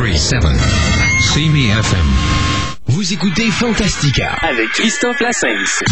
[0.00, 0.44] 1037
[1.34, 2.06] CME FM.
[2.86, 5.82] Vous écoutez Fantastica avec Christophe Lassens.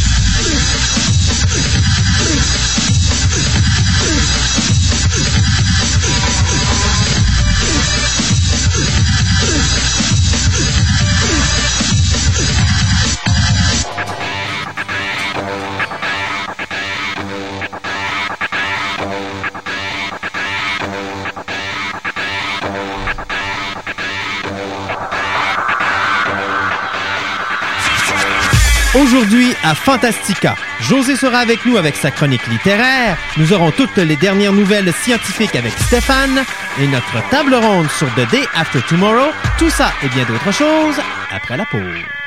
[29.06, 33.16] Aujourd'hui à Fantastica, José sera avec nous avec sa chronique littéraire.
[33.37, 36.42] Nous aurons toutes les dernières nouvelles scientifiques avec Stéphane
[36.80, 39.30] et notre table ronde sur The Day After Tomorrow.
[39.61, 41.00] Tout ça et bien d'autres choses
[41.30, 42.26] après la pause.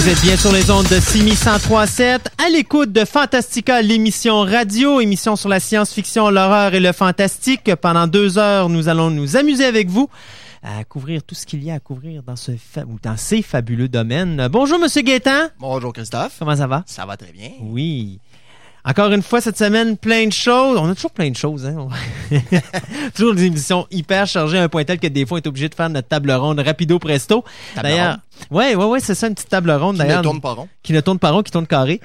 [0.00, 5.36] Vous êtes bien sur les ondes de 6137, à l'écoute de Fantastica, l'émission radio, émission
[5.36, 7.74] sur la science-fiction, l'horreur et le fantastique.
[7.76, 10.08] Pendant deux heures, nous allons nous amuser avec vous
[10.62, 13.42] à couvrir tout ce qu'il y a à couvrir dans, ce fa- ou dans ces
[13.42, 14.48] fabuleux domaines.
[14.50, 15.48] Bonjour, Monsieur Gaétan.
[15.58, 16.36] Bonjour Christophe.
[16.38, 16.82] Comment ça va?
[16.86, 17.50] Ça va très bien.
[17.60, 18.18] Oui.
[18.84, 20.78] Encore une fois, cette semaine, plein de choses.
[20.78, 21.88] On a toujours plein de choses, hein.
[23.14, 25.68] toujours des émissions hyper chargées à un point tel que des fois, on est obligé
[25.68, 27.44] de faire notre table ronde rapido presto.
[27.76, 28.18] D'ailleurs,
[28.50, 29.98] ouais, ouais, ouais, c'est ça, une petite table ronde.
[29.98, 30.68] Qui ne tourne pas rond.
[30.82, 32.00] qui ne tourne pas rond, qui tourne carré.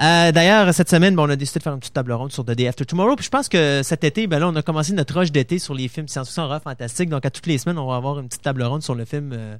[0.00, 2.44] Euh, D'ailleurs, cette semaine, ben, on a décidé de faire une petite table ronde sur
[2.44, 3.16] The Day After Tomorrow.
[3.16, 5.74] Puis je pense que cet été, ben là, on a commencé notre rush d'été sur
[5.74, 7.08] les films science-fiction horreur fantastique.
[7.08, 9.32] Donc, à toutes les semaines, on va avoir une petite table ronde sur le film
[9.32, 9.56] euh,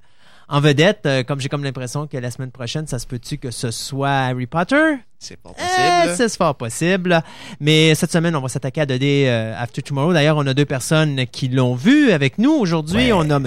[0.48, 1.06] en vedette.
[1.06, 4.10] Euh, comme j'ai comme l'impression que la semaine prochaine, ça se peut-tu que ce soit
[4.10, 4.96] Harry Potter?
[5.22, 6.14] C'est pas Eh, possible.
[6.16, 7.22] c'est fort possible.
[7.60, 10.14] Mais cette semaine, on va s'attaquer à The Day euh, After Tomorrow.
[10.14, 13.12] D'ailleurs, on a deux personnes qui l'ont vu avec nous aujourd'hui.
[13.12, 13.12] Ouais.
[13.12, 13.46] On a M.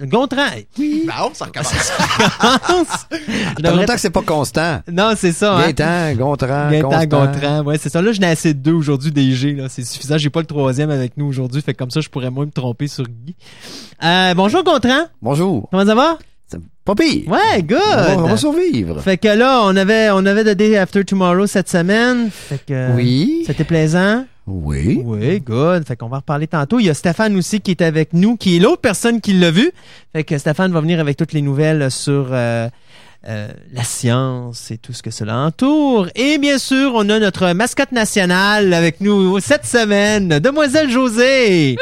[0.00, 0.46] Gontran.
[0.78, 1.06] Oui.
[1.06, 1.70] Bon, ça recommence.
[1.72, 4.80] Je Ça fait devrais- longtemps que c'est pas constant.
[4.90, 5.56] Non, c'est ça.
[5.58, 5.70] hein.
[5.72, 7.06] Gaétan, Gontran, constant.
[7.26, 8.00] Gontran, ouais, c'est ça.
[8.00, 9.68] Là, je n'ai assez de deux aujourd'hui des G, là.
[9.68, 10.16] C'est suffisant.
[10.16, 11.60] J'ai pas le troisième avec nous aujourd'hui.
[11.60, 13.34] Fait que comme ça, je pourrais moins me tromper sur Guy.
[14.02, 15.04] Euh, bonjour, Gontran.
[15.20, 15.68] Bonjour.
[15.70, 16.18] Comment ça va?
[16.84, 17.30] Pas pire.
[17.30, 17.78] Ouais, good.
[17.80, 19.00] On va, on va survivre.
[19.00, 22.28] Fait que là, on avait, on avait The Day After Tomorrow cette semaine.
[22.30, 22.92] Fait que.
[22.96, 23.44] Oui.
[23.46, 24.24] C'était plaisant.
[24.48, 25.00] Oui.
[25.04, 25.86] Oui, good.
[25.86, 26.80] Fait qu'on va en reparler tantôt.
[26.80, 29.52] Il y a Stéphane aussi qui est avec nous, qui est l'autre personne qui l'a
[29.52, 29.70] vu.
[30.12, 32.68] Fait que Stéphane va venir avec toutes les nouvelles sur euh,
[33.28, 36.08] euh, la science et tout ce que cela entoure.
[36.16, 41.76] Et bien sûr, on a notre mascotte nationale avec nous cette semaine, Demoiselle Josée.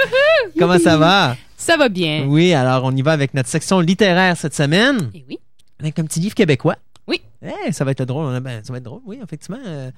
[0.59, 1.37] Comment ça va?
[1.61, 2.25] Ça va bien.
[2.27, 5.39] Oui, alors on y va avec notre section littéraire cette semaine, Et oui.
[5.79, 6.77] avec un petit livre québécois.
[7.11, 7.21] Oui.
[7.43, 8.39] Eh, ça va être drôle.
[8.39, 9.59] Ben, ça va être drôle, oui, effectivement.
[9.67, 9.91] Euh,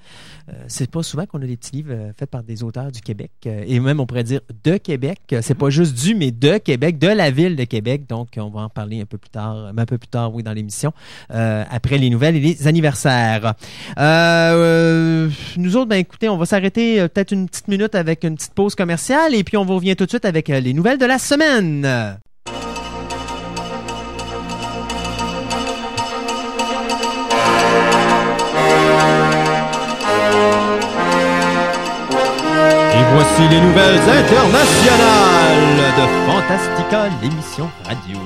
[0.49, 3.01] euh, c'est pas souvent qu'on a des petits livres euh, faits par des auteurs du
[3.01, 3.29] Québec.
[3.45, 5.19] euh, et même, on pourrait dire de Québec.
[5.41, 8.07] C'est pas juste du, mais de Québec, de la ville de Québec.
[8.09, 10.41] Donc, on va en parler un peu plus tard, euh, un peu plus tard, oui,
[10.41, 10.91] dans l'émission,
[11.29, 13.53] après les nouvelles et les anniversaires.
[13.95, 18.73] Nous autres, ben écoutez, on va s'arrêter peut-être une petite minute avec une petite pause
[18.73, 22.17] commerciale et puis on vous revient tout de suite avec les nouvelles de la semaine.
[33.35, 38.17] Voici les nouvelles internationales de Fantastica, l'émission radio.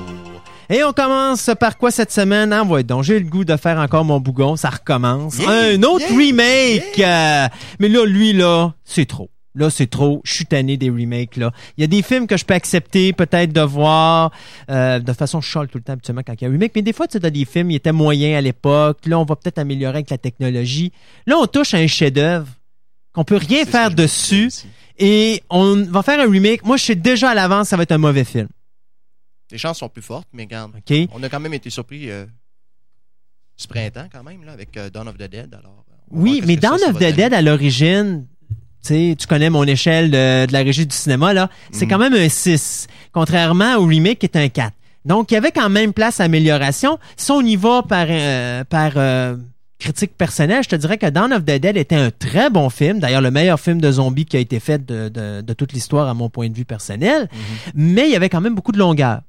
[0.70, 2.52] Et on commence par quoi cette semaine?
[2.52, 5.38] Ah, ouais, donc j'ai le goût de faire encore mon bougon, ça recommence.
[5.38, 6.98] Yeah, Un autre yeah, remake!
[6.98, 7.48] euh,
[7.80, 9.30] mais là, lui, là, c'est trop.
[9.54, 10.20] Là, c'est trop.
[10.24, 11.52] Je suis tanné des remakes, là.
[11.76, 14.30] Il y a des films que je peux accepter, peut-être, de voir.
[14.70, 16.72] Euh, de façon, je chale tout le temps, habituellement, quand il y a un remake.
[16.74, 18.98] Mais des fois, tu sais, des films, ils étaient moyens à l'époque.
[19.06, 20.92] Là, on va peut-être améliorer avec la technologie.
[21.26, 22.48] Là, on touche à un chef-d'œuvre
[23.14, 24.50] qu'on peut rien faire dessus.
[24.98, 26.64] Et on va faire un remake.
[26.64, 28.48] Moi, je sais déjà à l'avance, ça va être un mauvais film.
[29.50, 30.72] Les chances sont plus fortes, mais regarde,
[31.12, 32.26] on a quand même été surpris euh,
[33.56, 35.54] ce printemps quand même, là, avec euh, Dawn of the Dead.
[35.54, 37.14] Alors, euh, Oui, mais Dawn ça, of the.
[37.14, 38.26] Dead, à l'origine,
[38.82, 41.48] tu sais, tu connais mon échelle de, de la régie du cinéma, là.
[41.72, 41.90] C'est Mhm.
[41.92, 44.74] quand même un 6, contrairement au remake qui est un 4.
[45.04, 46.98] Donc, il y avait quand même place à amélioration.
[47.16, 49.36] Si on y va par, euh, par euh,
[49.78, 52.98] critique personnelle, je te dirais que Dawn of the Dead était un très bon film.
[52.98, 56.08] D'ailleurs, le meilleur film de zombies qui a été fait de, de, de toute l'histoire,
[56.08, 57.28] à mon point de vue personnel.
[57.32, 57.72] Mhm.
[57.74, 59.20] Mais il y avait quand même beaucoup de longueur.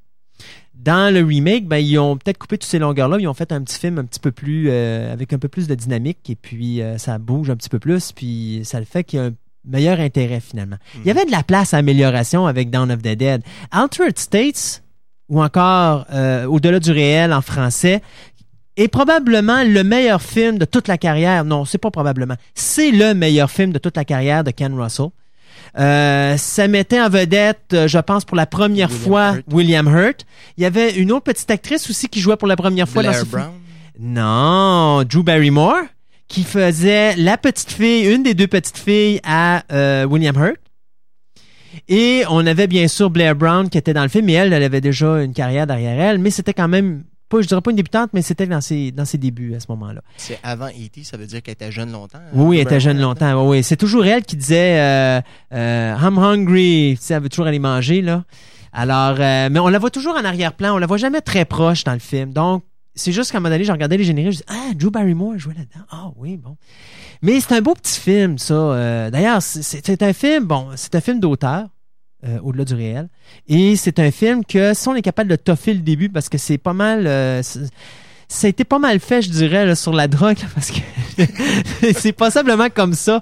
[0.74, 3.18] Dans le remake, ben, ils ont peut-être coupé toutes ces longueurs-là.
[3.20, 5.68] Ils ont fait un petit film un petit peu plus, euh, avec un peu plus
[5.68, 9.04] de dynamique et puis euh, ça bouge un petit peu plus puis ça le fait
[9.04, 9.34] qu'il y a un
[9.66, 10.78] meilleur intérêt finalement.
[10.96, 13.44] Il y avait de la place à amélioration avec Dawn of the Dead.
[13.72, 14.82] Altered States
[15.28, 18.02] ou encore euh, Au-delà du réel en français
[18.80, 21.46] est probablement le meilleur film de toute la carrière.
[21.46, 22.36] Non, c'est pas probablement.
[22.56, 25.08] C'est le meilleur film de toute la carrière de Ken Russell.
[25.78, 29.44] Euh, ça mettait en vedette, euh, je pense, pour la première William fois Hurt.
[29.52, 30.26] William Hurt.
[30.58, 33.10] Il y avait une autre petite actrice aussi qui jouait pour la première fois dans
[33.10, 33.42] Blair ce film.
[33.42, 33.54] Brown.
[34.00, 35.82] Non, Drew Barrymore,
[36.28, 40.58] qui faisait la petite fille, une des deux petites filles à euh, William Hurt.
[41.88, 44.64] Et on avait bien sûr Blair Brown qui était dans le film, et elle, elle
[44.64, 47.78] avait déjà une carrière derrière elle, mais c'était quand même, pas, je dirais pas une
[47.78, 50.02] débutante, mais c'était dans ses, dans ses débuts à ce moment-là.
[50.18, 52.18] C'est avant E.T., ça veut dire qu'elle était jeune longtemps.
[52.18, 53.42] hein, Oui, elle était jeune longtemps.
[53.44, 53.64] Oui, oui.
[53.64, 55.22] c'est toujours elle qui disait euh,
[55.54, 56.96] euh, I'm hungry.
[57.00, 58.24] Tu sais, elle veut toujours aller manger là.
[58.74, 60.76] Alors, euh, mais on la voit toujours en arrière-plan.
[60.76, 62.34] On la voit jamais très proche dans le film.
[62.34, 62.64] Donc,
[62.96, 65.38] c'est juste qu'à un moment donné, je regardais les génériques, je dis ah Drew Barrymore
[65.38, 65.86] jouait là-dedans.
[65.92, 66.58] Ah oui, bon.
[67.22, 68.54] Mais c'est un beau petit film, ça.
[68.54, 70.46] Euh, D'ailleurs, c'est un film.
[70.46, 71.68] Bon, c'est un film d'auteur.
[72.26, 73.10] Euh, au-delà du réel.
[73.48, 76.38] Et c'est un film que si on est capable de toffer le début, parce que
[76.38, 77.06] c'est pas mal...
[77.08, 77.42] euh,
[78.32, 80.78] ça a été pas mal fait, je dirais, là, sur la drogue, parce que
[81.98, 83.22] c'est possiblement comme ça,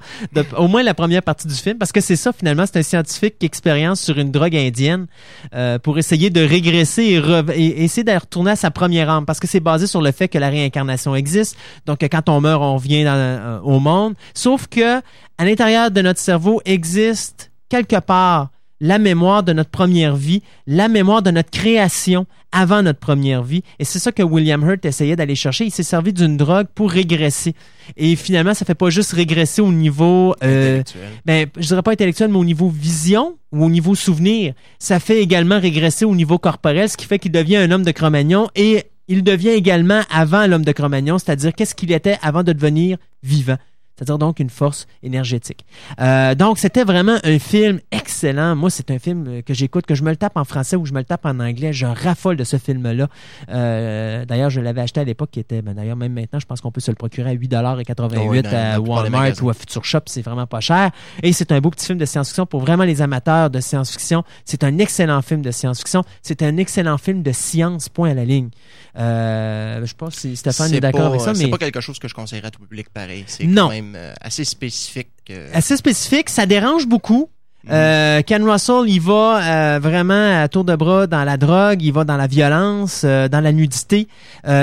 [0.57, 3.39] au moins la première partie du film, parce que c'est ça finalement, c'est un scientifique
[3.39, 5.07] qui expérience sur une drogue indienne
[5.55, 9.25] euh, pour essayer de régresser et, re- et essayer de retourner à sa première âme,
[9.25, 11.55] parce que c'est basé sur le fait que la réincarnation existe,
[11.85, 14.97] donc quand on meurt, on revient dans- euh, au monde, sauf que
[15.37, 18.49] à l'intérieur de notre cerveau existe quelque part
[18.79, 23.63] la mémoire de notre première vie, la mémoire de notre création avant notre première vie.
[23.79, 25.65] Et c'est ça que William Hurt essayait d'aller chercher.
[25.65, 27.53] Il s'est servi d'une drogue pour régresser.
[27.97, 30.81] Et finalement, ça fait pas juste régresser au niveau, euh,
[31.25, 34.53] ben, je dirais pas intellectuel, mais au niveau vision ou au niveau souvenir.
[34.79, 37.91] Ça fait également régresser au niveau corporel, ce qui fait qu'il devient un homme de
[37.91, 42.51] Cro-Magnon et il devient également avant l'homme de Cro-Magnon, c'est-à-dire qu'est-ce qu'il était avant de
[42.51, 43.57] devenir vivant.
[43.97, 45.65] C'est-à-dire donc une force énergétique.
[45.99, 48.55] Euh, donc c'était vraiment un film excellent.
[48.55, 50.85] Moi, c'est un film euh, que j'écoute, que je me le tape en français ou
[50.85, 51.73] je me le tape en anglais.
[51.73, 53.07] Je raffole de ce film-là.
[53.49, 56.61] Euh, d'ailleurs, je l'avais acheté à l'époque, qui était, ben, d'ailleurs même maintenant, je pense
[56.61, 59.49] qu'on peut se le procurer à 8,88 Oh oui, dans- dans à des Walmart ou
[59.49, 60.01] à Future Shop.
[60.05, 60.91] C'est vraiment pas cher.
[61.23, 64.23] Et c'est un beau petit film de science-fiction pour vraiment les amateurs de science-fiction.
[64.45, 66.03] C'est un excellent film de science-fiction.
[66.21, 68.49] C'est un excellent film de science, point à la ligne.
[68.97, 71.99] Euh, je sais pas si Stéphane est, d'accord avec ça, C'est mais pas quelque chose
[71.99, 73.23] que je conseillerais à tout public pareil.
[73.27, 73.63] C'est Non.
[73.63, 75.09] quand même euh, assez spécifique.
[75.53, 76.29] assez spécifique.
[76.29, 77.29] Ça dérange beaucoup.
[77.63, 77.69] Mhm.
[77.73, 79.41] Euh, Ken Russell, il va
[79.75, 83.27] euh, vraiment à tour de bras dans la drogue, il va dans la violence, euh,
[83.27, 84.07] dans la nudité,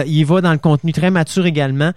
[0.06, 1.92] il va dans le contenu très mature également.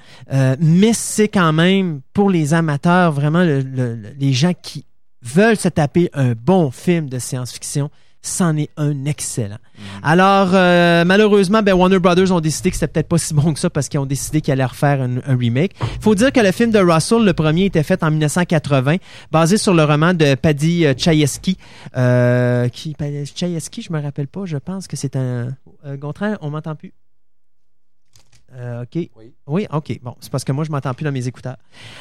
[0.60, 4.86] Mais c'est quand même pour les amateurs, vraiment le- le- le- les gens qui
[5.22, 7.90] veulent se taper un bon film de science-fiction,
[8.28, 9.58] c'en est un excellent.
[10.04, 13.60] Alors, euh, malheureusement, ben, Warner Brothers ont décidé que c'était peut-être pas si bon que
[13.60, 15.74] ça parce qu'ils ont décidé qu'ils allaient refaire un, un remake.
[16.02, 18.98] faut dire que le film de Russell, le premier, était fait en 1980,
[19.32, 21.58] basé sur le roman de Paddy euh, Chayefsky.
[21.96, 22.96] Euh, qui,
[23.36, 25.50] Chayefsky, je me rappelle pas, je pense que c'est un...
[25.86, 26.94] Euh, Gontran, on m'entend plus?
[28.56, 29.10] Euh, OK.
[29.18, 29.34] Oui.
[29.46, 30.00] Oui, OK.
[30.02, 31.58] Bon, c'est parce que moi, je m'entends plus dans mes écouteurs.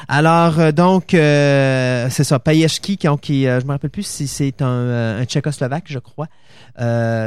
[0.08, 4.62] Alors, euh, donc, euh, c'est ça, Payeshki, qui, qui je me rappelle plus si c'est
[4.62, 6.28] un, un Tchécoslovaque, je crois,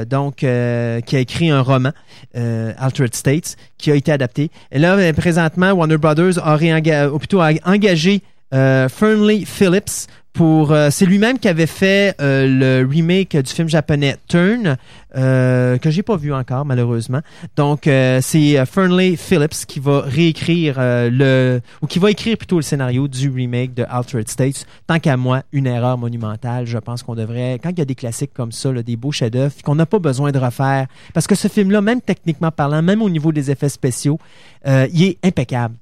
[0.05, 1.91] donc, qui a écrit un roman,
[2.33, 4.51] Altered States, qui a été adapté.
[4.71, 8.21] Et là, euh, présentement, Warner Brothers a réenga- ou plutôt a engagé
[8.53, 13.67] euh, Fernley Phillips pour euh, c'est lui-même qui avait fait euh, le remake du film
[13.67, 14.77] japonais Turn
[15.17, 17.19] euh, que j'ai pas vu encore malheureusement.
[17.55, 22.57] Donc euh, c'est euh, Fernley Phillips qui va réécrire le ou qui va écrire plutôt
[22.57, 24.65] le scénario du remake de Altered States.
[24.87, 26.65] Tant qu'à moi une erreur monumentale.
[26.65, 29.11] Je pense qu'on devrait quand il y a des classiques comme ça là, des beaux
[29.11, 30.87] chefs-d'œuvre qu'on n'a pas besoin de refaire.
[31.13, 34.19] Parce que ce film là même techniquement parlant même au niveau des effets spéciaux
[34.65, 35.75] il est impeccable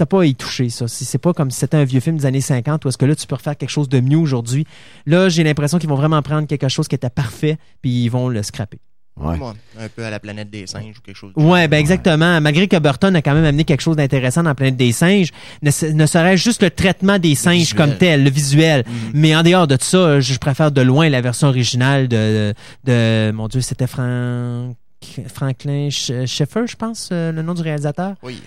[0.00, 0.88] t'as pas à y toucher, ça.
[0.88, 3.04] Si c'est pas comme si c'était un vieux film des années 50 où est-ce que
[3.06, 4.66] là, tu peux refaire quelque chose de mieux aujourd'hui.
[5.06, 8.28] Là, j'ai l'impression qu'ils vont vraiment prendre quelque chose qui était parfait puis ils vont
[8.28, 8.78] le scraper.
[9.20, 9.36] Ouais.
[9.38, 11.32] ouais, un peu à la planète des singes ou quelque chose.
[11.36, 12.40] Ouais, ben exactement.
[12.40, 15.28] Malgré que Burton a quand même amené quelque chose d'intéressant dans la planète des singes,
[15.60, 17.76] ne, se- ne serait-ce juste le traitement des singes visuel.
[17.76, 18.84] comme tel, le visuel.
[18.86, 18.94] Mhm.
[19.12, 22.54] Mais en dehors de ça, je préfère de loin la version originale de,
[22.84, 24.74] de mon Dieu, c'était Frank,
[25.34, 28.14] Franklin Schaeffer, je pense, euh, le nom du réalisateur.
[28.22, 28.40] Oui.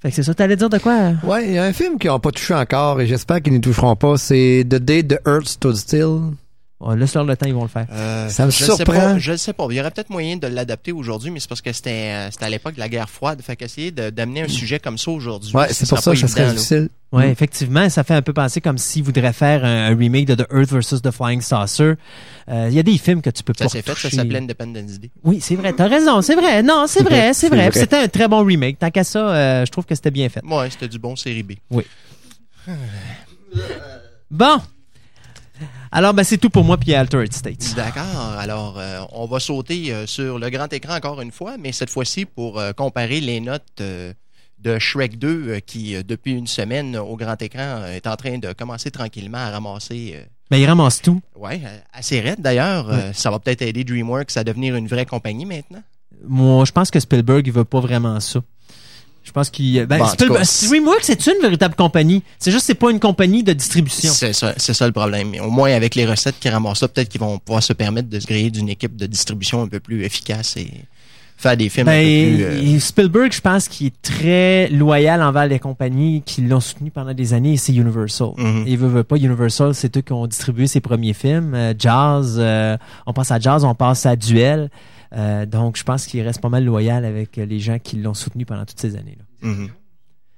[0.00, 1.12] Fait que c'est ça, t'allais dire de quoi?
[1.24, 3.58] Ouais, il y a un film qu'ils n'ont pas touché encore et j'espère qu'ils ne
[3.58, 4.16] toucheront pas.
[4.16, 6.20] C'est The Day the Earth Stood Still.
[6.82, 7.86] Oh, Laisse-leur le temps, ils vont le faire.
[7.92, 8.76] Euh, Ça me je surprend.
[8.78, 9.66] Sais pas, je ne sais pas.
[9.68, 12.46] Il y aurait peut-être moyen de l'adapter aujourd'hui, mais c'est parce que c'était euh, c'était
[12.46, 13.42] à l'époque de la guerre froide.
[13.42, 15.54] Fait qu'essayer de- d'amener un sujet comme ça aujourd'hui.
[15.54, 16.88] Ouais, c'est pour ça que pas ça serait difficile.
[17.12, 17.30] Ouais, Mm.
[17.32, 20.46] effectivement, ça fait un peu penser comme s'ils voudraient faire un, un remake de The
[20.52, 21.94] Earth versus The Flying Saucer.
[22.48, 24.38] Euh, Il y a des films que tu peux Ça pas s'est fait, ça s'appelait
[24.38, 25.10] Independence Day.
[25.24, 26.62] Oui, c'est vrai, t'as raison, c'est vrai.
[26.62, 27.70] Non, c'est vrai, c'est C'est vrai.
[27.74, 28.78] C'était un très bon remake.
[28.78, 30.40] Tant qu'à ça, euh, je trouve que c'était bien fait.
[30.46, 31.52] Ouais, c'était du bon série B.
[34.30, 34.58] Bon.
[35.92, 37.74] Alors, ben, c'est tout pour moi, puis Altered States.
[37.74, 38.36] D'accord.
[38.38, 41.90] Alors, euh, on va sauter euh, sur le grand écran encore une fois, mais cette
[41.90, 43.82] fois-ci pour euh, comparer les notes
[44.62, 48.52] de Shrek 2 euh, qui, depuis une semaine au grand écran, est en train de
[48.52, 50.12] commencer tranquillement à ramasser.
[50.16, 51.20] euh, Ben, il ramasse tout.
[51.34, 52.88] ouais, euh, assez raide d'ailleurs.
[53.14, 55.82] Ça va peut-être aider DreamWorks à devenir une vraie compagnie maintenant.
[56.24, 58.40] Moi, je pense que Spielberg, il veut pas vraiment ça.
[59.30, 59.86] Je pense qu'il.
[59.86, 60.06] Ben, Bon,
[60.68, 62.24] DreamWorks, c'est une véritable compagnie.
[62.40, 64.10] C'est juste, c'est pas une compagnie de distribution.
[64.12, 65.28] C'est ça, c'est ça le problème.
[65.30, 68.08] Mais au moins, avec les recettes qu'ils ramassent ça, peut-être qu'ils vont pouvoir se permettre
[68.08, 70.68] de se griller d'une équipe de distribution un peu plus efficace et
[71.36, 72.44] faire des films un Ben, peu plus...
[72.44, 76.90] euh, et Spielberg, je pense qu'il est très loyal envers les compagnies qui l'ont soutenu
[76.90, 78.30] pendant des années, et c'est Universal.
[78.36, 78.64] Mhm.
[78.66, 81.54] Et veut, veut pas, Universal, c'est eux qui ont distribué ses premiers films.
[81.54, 84.70] Euh, Jazz, euh, on passe à Jazz, on passe à Duel.
[85.16, 88.46] Euh, donc, je pense qu'il reste pas mal loyal avec les gens qui l'ont soutenu
[88.46, 89.24] pendant toutes ces années-là.
[89.48, 89.68] mhm.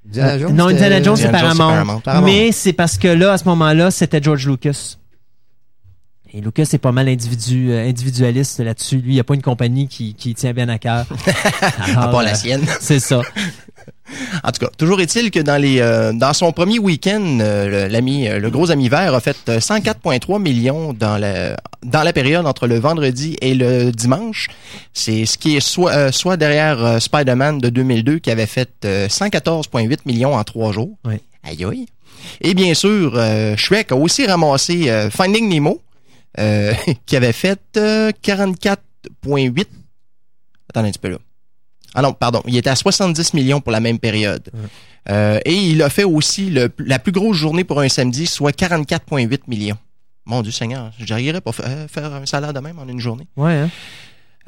[0.04, 1.72] Indiana Jones, non, Indiana Jones, c'est Indiana Jones, c'est Paramount.
[1.72, 2.00] Paramount.
[2.00, 2.26] Paramount.
[2.26, 4.96] Mais c'est parce que là, à ce moment-là, c'était George Lucas.
[6.34, 8.96] Et Lucas est pas mal individu, euh, individualiste là-dessus.
[8.96, 11.04] Lui, il n'y a pas une compagnie qui, qui tient bien à cœur.
[11.96, 12.64] À part la sienne.
[12.80, 13.20] C'est ça.
[14.44, 17.92] En tout cas, toujours est-il que dans les euh, dans son premier week-end, euh, le-
[17.92, 22.12] l'ami euh, le gros ami vert a fait euh, 104,3 millions dans la dans la
[22.12, 24.48] période entre le vendredi et le dimanche.
[24.92, 29.08] C'est ce qui est soit euh, soit derrière Spider-Man de 2002 qui avait fait euh,
[29.08, 30.90] 114,8 millions en trois jours.
[31.06, 31.16] Oui.
[31.42, 31.86] Aïe aïe.
[32.40, 33.18] Et bien sûr,
[33.56, 35.80] Shrek a aussi ramassé Finding Nemo
[36.38, 36.72] euh,
[37.06, 39.66] qui avait fait euh, 44,8.
[40.70, 41.18] Attends un petit peu là.
[41.94, 42.42] Ah non, pardon.
[42.46, 44.48] Il était à 70 millions pour la même période.
[45.10, 48.52] Euh, et il a fait aussi le- la plus grosse journée pour un samedi, soit
[48.56, 49.76] 44,8 millions.
[50.24, 53.26] Mon Dieu Seigneur, j'arriverais pas faire un salaire de même en une journée.
[53.36, 53.70] Ouais, hein?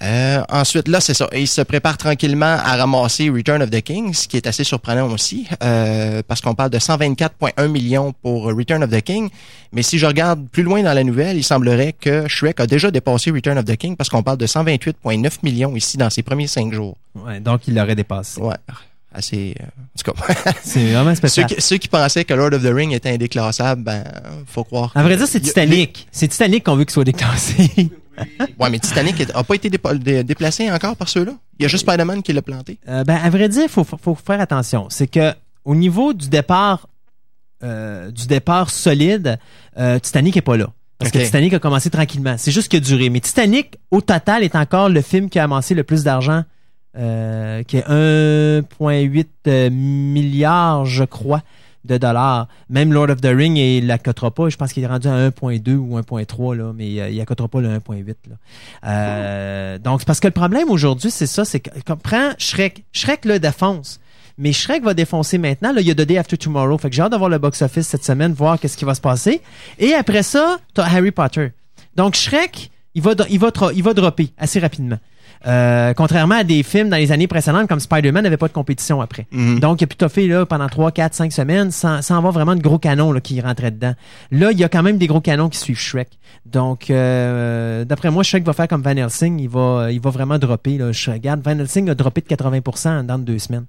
[0.02, 1.28] Euh, ensuite, là, c'est ça.
[1.34, 5.08] Il se prépare tranquillement à ramasser Return of the King, ce qui est assez surprenant
[5.10, 9.30] aussi, euh, parce qu'on parle de 124,1 millions pour Return of the King.
[9.72, 12.90] Mais si je regarde plus loin dans la nouvelle, il semblerait que Shrek a déjà
[12.90, 16.48] dépassé Return of the King, parce qu'on parle de 128,9 millions ici dans ses premiers
[16.48, 16.96] cinq jours.
[17.14, 18.40] Ouais, donc il l'aurait dépassé.
[18.40, 18.54] Ouais,
[19.12, 19.54] assez...
[19.60, 21.46] euh, en tout cas, C'est vraiment ceux, spécial.
[21.46, 24.02] qui, ceux qui pensaient que Lord of the Ring était indéclassable, ben,
[24.46, 24.90] faut croire.
[24.96, 26.08] À vrai dire, c'est a- Titanic.
[26.10, 27.70] C'est Titanic qu'on veut qu'il soit déclassé.
[28.58, 31.32] Ouais, mais Titanic est- a pas été dé- déplacé encore par ceux-là?
[31.58, 32.78] Il y a juste Spider-Man qui l'a planté.
[32.88, 34.86] Euh, ben, à vrai dire, faut, faut, faire attention.
[34.90, 35.32] C'est que
[35.64, 36.88] au niveau du départ,
[37.62, 39.38] euh, du départ solide,
[39.78, 40.68] euh, Titanic est pas là.
[40.98, 42.36] Parce que Titanic a commencé tranquillement.
[42.38, 43.10] C'est juste qu'il a duré.
[43.10, 46.44] Mais Titanic, au total, est encore le film qui a amassé le plus d'argent,
[46.94, 51.42] qui est 1,8 euh, milliard, je crois,
[51.84, 52.48] de dollars.
[52.68, 54.48] Même Lord of the Ring, il l'accotera pas.
[54.48, 57.60] Je pense qu'il est rendu à 1,2 ou 1,3, là, mais euh, il accotera pas
[57.60, 58.06] le 1,8.
[58.06, 58.36] Là.
[58.86, 62.84] Euh, donc, c'est parce que le problème aujourd'hui, c'est ça, c'est que, prends Shrek.
[62.92, 64.00] Shrek le défonce.
[64.36, 65.72] Mais Shrek va défoncer maintenant.
[65.72, 66.76] Là, il y a The Day After Tomorrow.
[66.78, 69.00] Fait que j'ai hâte de voir le box-office cette semaine, voir qu'est-ce qui va se
[69.00, 69.40] passer.
[69.78, 71.52] Et après ça, t'as Harry Potter.
[71.94, 74.98] Donc, Shrek, il va, il va, il va dropper assez rapidement.
[75.46, 79.00] Euh, contrairement à des films dans les années précédentes comme Spider-Man n'avait pas de compétition
[79.00, 79.26] après.
[79.30, 79.60] Mhm.
[79.60, 82.54] Donc, il a pu toffer là, pendant 3, 4, 5 semaines sans, sans avoir vraiment
[82.54, 83.94] de gros canons là, qui rentraient dedans.
[84.30, 86.08] Là, il y a quand même des gros canons qui suivent Shrek.
[86.46, 89.38] Donc, euh, d'après moi, Shrek va faire comme Van Helsing.
[89.38, 90.78] Il va, il va vraiment dropper.
[90.78, 90.92] Là.
[90.92, 93.66] Je regarde, Van Helsing a droppé de 80% dans deux semaines.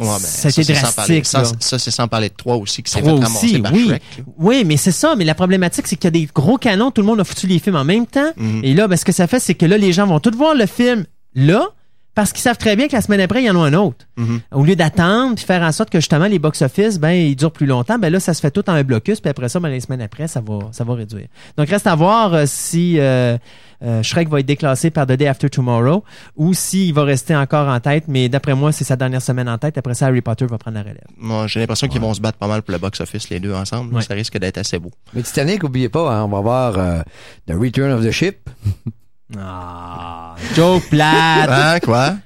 [0.00, 1.22] Ouais, ben, Ça sans parler-
[1.60, 3.86] Ça, c'est sans parler de trois aussi qui s'est fait aussi, par oui.
[3.86, 4.02] Shrek.
[4.38, 5.14] Oui, mais c'est ça.
[5.16, 6.90] Mais la problématique, c'est qu'il y a des gros canons.
[6.90, 8.32] Tout le monde a foutu les films en même temps.
[8.36, 8.60] Mhm.
[8.64, 10.54] Et là, ben, ce que ça fait, c'est que là, les gens vont tous voir
[10.54, 11.68] le film là
[12.16, 14.06] parce qu'ils savent très bien que la semaine après, il y en a un autre.
[14.16, 14.40] Mhm.
[14.50, 17.66] Au lieu d'attendre puis faire en sorte que justement les box-office, ben, ils durent plus
[17.66, 19.80] longtemps, ben là, ça se fait tout en un blocus, puis après ça, ben, les
[19.80, 21.26] semaines après, ça va, ça va réduire.
[21.58, 23.36] Donc, reste à voir euh, si euh,
[23.84, 26.04] euh, Shrek va être déclassé par The Day After Tomorrow
[26.36, 29.58] ou s'il va rester encore en tête, mais d'après moi, c'est sa dernière semaine en
[29.58, 29.76] tête.
[29.76, 31.04] Après ça, Harry Potter va prendre la relève.
[31.18, 33.94] Moi, j'ai l'impression qu'ils vont se battre pas mal pour le box-office, les deux ensemble.
[33.94, 34.02] Ouais.
[34.02, 34.90] Ça risque d'être assez beau.
[35.12, 37.02] Mais Titanic, oubliez pas, hein, on va voir euh,
[37.46, 38.48] The Return of the Ship.
[39.36, 41.48] Ah, joke plate!
[41.50, 42.16] Hein, quoi?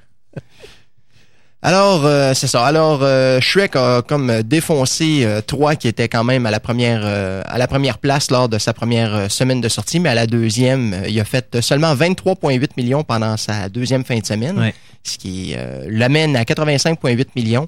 [1.62, 2.64] Alors, euh, c'est ça.
[2.64, 7.02] Alors, euh, Shrek a comme défoncé euh, trois qui étaient quand même à la première
[7.04, 10.26] euh, à la première place lors de sa première semaine de sortie, mais à la
[10.26, 14.74] deuxième, il a fait seulement 23,8 millions pendant sa deuxième fin de semaine, Ouais.
[15.02, 15.54] ce qui
[15.86, 17.66] l'amène à 85,8 millions,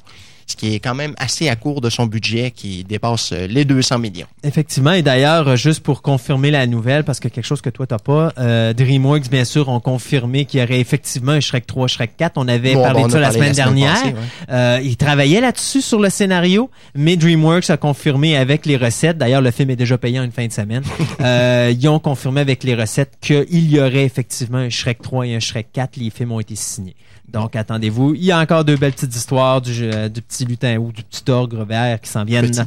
[0.56, 3.98] qui est quand même assez à court de son budget qui dépasse euh, les 200
[3.98, 4.26] millions.
[4.44, 7.86] Effectivement, et d'ailleurs, euh, juste pour confirmer la nouvelle, parce que quelque chose que toi
[7.86, 11.86] t'as pas, euh, DreamWorks, bien sûr, ont confirmé qu'il y aurait effectivement un Shrek 3,
[11.88, 12.32] Shrek 4.
[12.36, 13.92] On avait Bon, parlé bon, on de ça la semaine dernière.
[13.94, 14.14] passée, ouais.
[14.50, 19.18] Euh, ils travaillaient là-dessus sur le scénario, mais DreamWorks a confirmé avec les recettes.
[19.18, 20.82] D'ailleurs, le film est déjà payé en une fin de semaine.
[21.20, 25.34] Euh, ils ont confirmé avec les recettes qu'il y aurait effectivement un Shrek 3 et
[25.36, 25.96] un Shrek 4.
[25.96, 26.96] Les films ont été signés.
[27.32, 28.14] Donc, attendez-vous.
[28.14, 31.02] Il y a encore deux belles petites histoires du, euh, du petit lutin ou du
[31.02, 32.50] petit ogre vert qui s'en viennent.
[32.50, 32.58] Petit.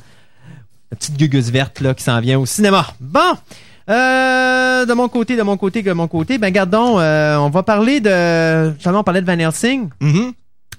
[0.92, 2.88] la petite gugus verte là, qui s'en vient au cinéma.
[3.00, 3.36] Bon!
[3.88, 7.62] Euh, de mon côté, de mon côté, de mon côté, ben gardons, euh, on va
[7.62, 8.72] parler de...
[8.74, 9.90] Justement, on parlait de Van Helsing.
[10.02, 10.34] Mhm.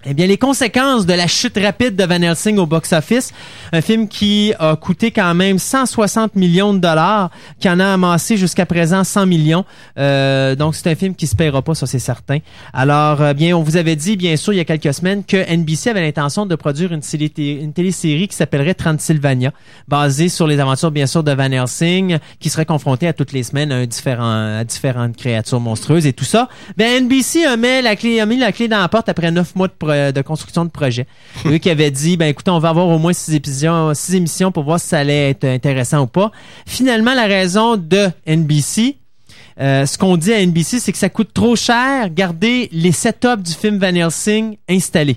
[0.08, 3.32] Eh bien, les conséquences de la chute rapide de Van Helsing au box-office,
[3.72, 8.36] un film qui a coûté quand même 160 millions de dollars, qui en a amassé
[8.36, 9.64] jusqu'à présent 100 millions.
[9.98, 12.38] Euh, donc, c'est un film qui se paiera pas, ça c'est certain.
[12.72, 15.38] Alors, euh, bien, on vous avait dit, bien sûr, il y a quelques semaines, que
[15.38, 19.50] NBC avait l'intention de produire une, télé une télésérie qui s'appellerait Transylvania,
[19.88, 23.42] basée sur les aventures, bien sûr, de Van Helsing, qui serait confronté à toutes les
[23.42, 23.78] semaines à,
[24.22, 26.48] un à différentes créatures monstrueuses et tout ça.
[26.76, 29.56] Ben, NBC a mis la clé, a mis la clé dans la porte après neuf
[29.56, 31.06] mois de, pro- de construction de projet.
[31.46, 34.52] Eux qui avaient dit, ben écoutez, on va avoir au moins six émissions, six émissions
[34.52, 36.30] pour voir si ça allait être intéressant ou pas.
[36.66, 38.96] Finalement, la raison de NBC,
[39.60, 43.42] euh, ce qu'on dit à NBC, c'est que ça coûte trop cher garder les setups
[43.42, 45.16] du film Van Helsing installés.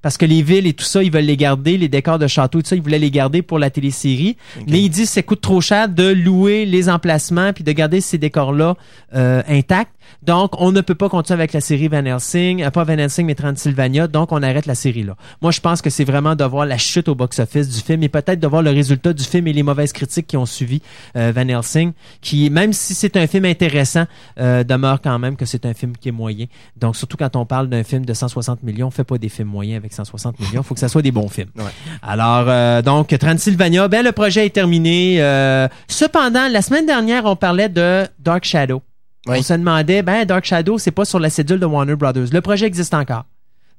[0.00, 2.60] Parce que les villes et tout ça, ils veulent les garder, les décors de château
[2.60, 4.36] et tout ça, ils voulaient les garder pour la télésérie.
[4.68, 8.00] Mais ils disent que ça coûte trop cher de louer les emplacements puis de garder
[8.00, 8.76] ces décors-là
[9.16, 9.90] euh, intacts.
[10.22, 13.34] Donc, on ne peut pas continuer avec la série Van Helsing, pas Van Helsing, mais
[13.34, 14.06] Transylvania.
[14.06, 15.16] Donc, on arrête la série là.
[15.42, 18.08] Moi, je pense que c'est vraiment de voir la chute au box-office du film et
[18.08, 20.82] peut-être de voir le résultat du film et les mauvaises critiques qui ont suivi
[21.16, 24.04] euh, Van Helsing, qui, même si c'est un film intéressant,
[24.38, 26.46] euh, demeure quand même que c'est un film qui est moyen.
[26.76, 29.48] Donc, surtout quand on parle d'un film de 160 millions, on fait pas des films
[29.48, 30.62] moyens avec 160 millions.
[30.62, 31.50] faut que ça soit des bons films.
[31.56, 31.64] Ouais.
[32.02, 35.16] Alors, euh, donc, Transylvania, ben, le projet est terminé.
[35.20, 38.82] Euh, cependant, la semaine dernière, on parlait de Dark Shadow.
[39.28, 39.38] Oui.
[39.38, 42.28] On se demandait, ben, Dark Shadow, c'est pas sur la cédule de Warner Brothers.
[42.32, 43.24] Le projet existe encore.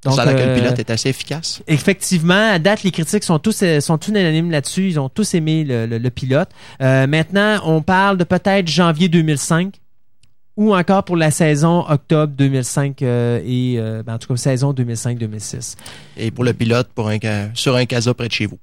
[0.06, 1.62] Donc, ça a que euh, le pilote est assez efficace.
[1.68, 4.88] Effectivement, à date, les critiques sont tous euh, sont tous unanimes là-dessus.
[4.88, 6.48] Ils ont tous aimé le, le- le pilote.
[6.82, 9.74] Euh, maintenant, on parle de peut-être janvier 2005
[10.56, 14.72] ou encore pour la saison octobre 2005 euh, et euh, ben, en tout cas saison
[14.74, 15.76] 2005-2006.
[16.18, 17.18] Et pour le pilote, pour un,
[17.54, 18.60] sur un casa près de chez vous.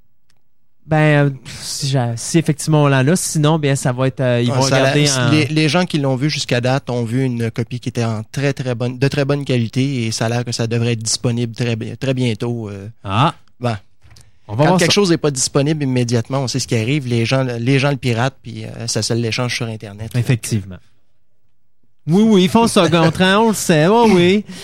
[0.86, 4.50] Ben, euh, si, si effectivement on l'en a, sinon, bien, ça va être, euh, ils
[4.50, 5.30] Ouais, vont ça regarder en...
[5.30, 8.22] les, les gens qui l'ont vu jusqu'à date ont vu une copie qui était en
[8.30, 11.02] très très bonne, de très bonne qualité et ça a l'air que ça devrait être
[11.02, 12.68] disponible très, très bientôt.
[12.70, 12.88] euh.
[13.02, 13.34] Ah!
[13.58, 13.78] Ben,
[14.46, 14.94] On va Quand voir quelque ça.
[14.94, 17.08] chose n'est pas disponible immédiatement, on sait ce qui arrive.
[17.08, 20.12] Les gens, les gens le piratent puis euh, ça se l'échange sur Internet.
[20.14, 20.78] Effectivement.
[22.06, 24.44] Oui, oui, ils font ça, Gontran, on le sait, oh oui.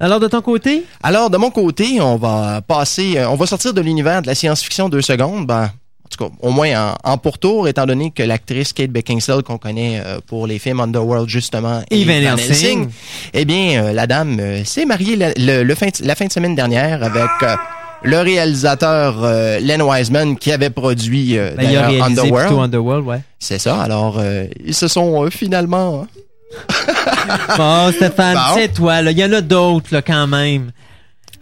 [0.00, 0.84] Alors, de ton côté?
[1.02, 4.34] Alors, de mon côté, on va passer, euh, on va sortir de l'univers de la
[4.36, 5.44] science-fiction deux secondes.
[5.46, 9.42] Ben, en tout cas, au moins en, en pourtour, étant donné que l'actrice Kate Beckinsale
[9.42, 12.88] qu'on connaît euh, pour les films Underworld justement Et Van Helsing.
[13.34, 16.26] eh bien, euh, la dame euh, s'est mariée la, le, le fin de- la fin
[16.26, 17.56] de semaine dernière avec euh,
[18.04, 22.52] le réalisateur euh, Len Wiseman qui avait produit euh, Ben, il a Underworld.
[22.58, 23.20] Underworld, ouais.
[23.40, 23.82] C'est ça.
[23.82, 26.06] Alors, euh, ils se sont euh, finalement.
[27.56, 28.54] Bon, Stéphane, Bon.
[28.54, 29.10] c'est toi, là.
[29.10, 30.70] Il y en a d'autres, là, quand même.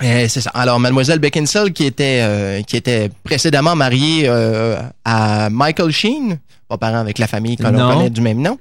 [0.02, 0.50] Eh, c'est ça.
[0.52, 6.38] Alors, Mademoiselle Beckinsale, qui était euh, qui était précédemment mariée euh, à Michael Sheen,
[6.68, 7.94] pas parent avec la famille qu'on Non.
[7.96, 8.58] connaît du même nom.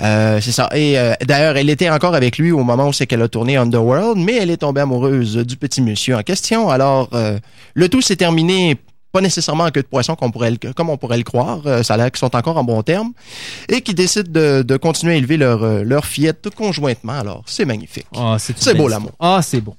[0.00, 0.68] Euh, c'est ça.
[0.74, 4.16] Et d'ailleurs, elle était encore avec lui au moment où c'est qu'elle a tourné Underworld,
[4.18, 6.70] mais elle est tombée amoureuse du petit monsieur en question.
[6.70, 7.10] Alors,
[7.74, 8.76] le tout s'est terminé
[9.12, 11.60] pas nécessairement en queue de poisson comme, on pourrait le- comme on pourrait le croire.
[11.66, 13.12] Euh, ça a l'air qu'ils sont encore en bon terme
[13.68, 17.18] et qui décident de, de continuer à élever leur, euh, leur fillette conjointement.
[17.18, 18.06] Alors, c'est magnifique.
[18.16, 19.12] Ah, c'est beau, l'amour.
[19.18, 19.74] Ah, c'est beau.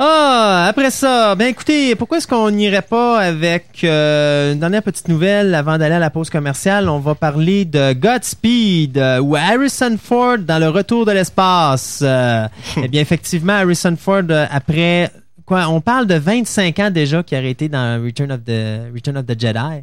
[0.00, 5.08] Ah, après ça, ben écoutez, pourquoi est-ce qu'on n'irait pas avec euh, une dernière petite
[5.08, 6.88] nouvelle avant d'aller à la pause commerciale?
[6.88, 11.98] On va parler de Godspeed euh, ou Harrison Ford dans le retour de l'espace.
[12.02, 12.46] Euh,
[12.76, 14.22] eh bien, effectivement, Harrison Ford,
[14.52, 15.10] après
[15.48, 19.16] quoi, on parle de 25 ans déjà qu'il a été dans Return of the Return
[19.16, 19.82] of the Jedi.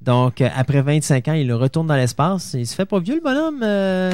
[0.00, 2.52] Donc, euh, après 25 ans, il retourne dans l'espace.
[2.54, 3.60] Il se fait pas vieux, le bonhomme.
[3.62, 4.12] euh,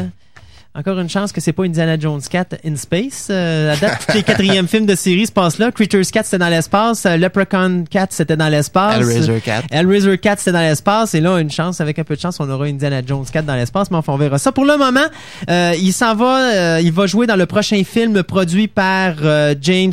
[0.74, 3.28] encore une chance que c'est pas Indiana Jones 4 in Space.
[3.30, 5.72] Euh, à date, tous les quatrièmes films de série se passent là.
[5.72, 7.04] Critters 4, c'était dans l'espace.
[7.06, 8.96] Euh, Leprechaun 4, c'était dans l'espace.
[8.96, 9.66] Hellraiser 4.
[9.70, 11.14] Hellraiser 4, c'était dans l'espace.
[11.14, 13.56] Et là, une chance, avec un peu de chance, on aura Indiana Jones 4 dans
[13.56, 14.52] l'espace, mais enfin, on verra ça.
[14.52, 15.06] Pour le moment,
[15.50, 19.54] euh, il s'en va, euh, il va jouer dans le prochain film produit par euh,
[19.60, 19.92] James...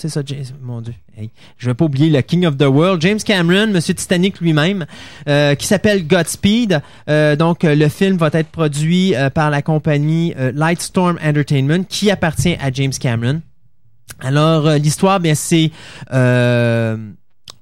[0.00, 0.94] c'est ça, James, mon Dieu.
[1.14, 4.86] Hey, je vais pas oublier le King of the World, James Cameron, Monsieur Titanic lui-même,
[5.28, 6.80] euh, qui s'appelle Godspeed.
[7.10, 11.84] Euh, donc, euh, le film va être produit euh, par la compagnie euh, Lightstorm Entertainment,
[11.86, 13.42] qui appartient à James Cameron.
[14.20, 15.70] Alors, l'histoire, bien, c'est...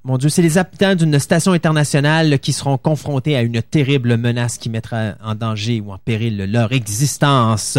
[0.04, 4.56] Mon Dieu, c'est les habitants d'une station internationale qui seront confrontés à une terrible menace
[4.56, 7.78] qui mettra en danger ou en péril leur existence.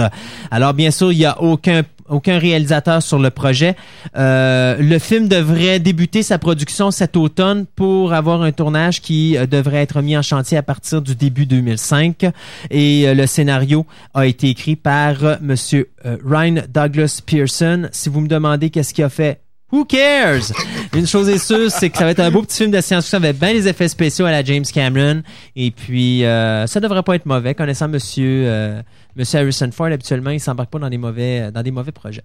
[0.52, 3.76] Alors, bien sûr, il n'y a aucun réalisateur sur le projet.
[4.18, 9.46] Euh, le film devrait débuter sa production cet automne pour avoir un tournage qui euh,
[9.46, 12.26] devrait être mis en chantier à partir du début 2005.
[12.70, 17.88] Et euh, le scénario a été écrit par Monsieur Ryan Douglas Pearson.
[17.94, 19.40] Si vous me demandez qu'est-ce qu'il a fait
[19.72, 20.52] Who cares?
[20.94, 23.18] Une chose est sûre, c'est que ça va être un beau petit film de science-fiction
[23.18, 25.22] avec bien les effets spéciaux à la James Cameron.
[25.56, 27.54] Et puis, euh, ça devrait pas être mauvais.
[27.54, 28.82] Connaissant Monsieur, euh,
[29.16, 32.24] Monsieur Harrison Ford, habituellement, il s'embarque pas dans des mauvais, dans des mauvais projets.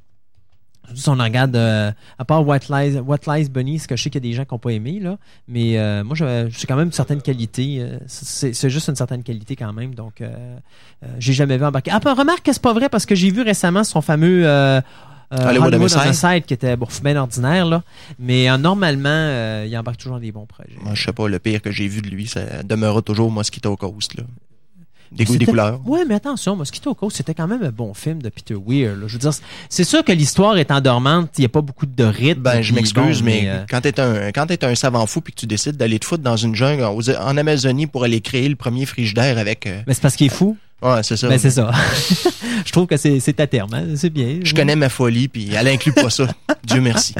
[0.94, 4.02] Si on en regarde, euh, à part What Lies, What Lies Bunny, ce que je
[4.02, 5.16] sais qu'il y a des gens qui n'ont pas aimé, là.
[5.48, 7.78] Mais euh, moi, je, suis quand même une certaine qualité.
[7.80, 9.94] euh, c'est juste une certaine qualité quand même.
[9.94, 10.22] Donc,
[11.18, 11.90] j'ai jamais vu embarquer.
[11.92, 14.44] Ah, ben, remarque que c'est pas vrai parce que j'ai vu récemment son fameux
[15.31, 16.45] Hollywood Hollywood Homicide.
[16.47, 17.83] Qui était bon, bien ordinaire, là.
[18.19, 20.71] Mais euh, normalement, euh, il embarque toujours dans des bons projets.
[20.83, 23.77] Moi, je sais pas, le pire que j'ai vu de lui, ça demeurera toujours Mosquito
[23.77, 24.25] Coast, là.
[25.13, 25.81] Des goûts, des C'était- couleurs.
[25.87, 28.97] Ouais, mais attention, Mosquito Coast, c'était quand même un bon film de Peter Weir.
[28.97, 29.07] là.
[29.07, 29.31] Je veux dire,
[29.69, 32.41] c'est sûr que l'histoire est endormante, il n'y a pas beaucoup de rythme.
[32.43, 35.33] Ben, je m'excuse, bon, mais, euh, quand t'es un, quand t'es un savant fou puis
[35.33, 38.57] que tu décides d'aller te foutre dans une jungle en Amazonie pour aller créer le
[38.57, 40.57] premier frigidaire avec, euh, mais c'est parce qu'il est fou.
[40.83, 41.29] Ouais, c'est ça.
[41.29, 41.71] Ben, c'est ça.
[42.67, 43.73] je trouve que c'est c'est à terme.
[43.75, 43.85] hein.
[43.97, 44.39] C'est bien.
[44.43, 46.27] Je connais ma folie puis elle inclut pas ça.
[46.65, 47.15] Dieu merci.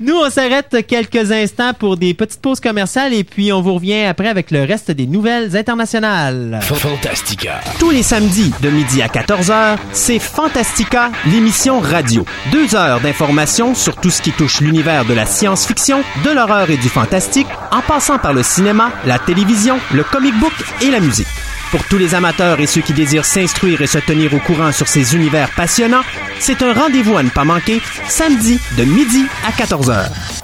[0.00, 4.04] Nous, on s'arrête quelques instants pour des petites pauses commerciales et puis on vous revient
[4.04, 6.60] après avec le reste des nouvelles internationales.
[6.62, 7.60] Fantastica.
[7.78, 12.24] Tous les samedis de midi à 14h, c'est Fantastica, l'émission radio.
[12.52, 16.76] Deux heures d'informations sur tout ce qui touche l'univers de la science-fiction, de l'horreur et
[16.76, 21.26] du fantastique, en passant par le cinéma, la télévision, le comic book et la musique.
[21.74, 24.86] Pour tous les amateurs et ceux qui désirent s'instruire et se tenir au courant sur
[24.86, 26.04] ces univers passionnants,
[26.38, 30.43] c'est un rendez-vous à ne pas manquer, samedi de midi à 14h.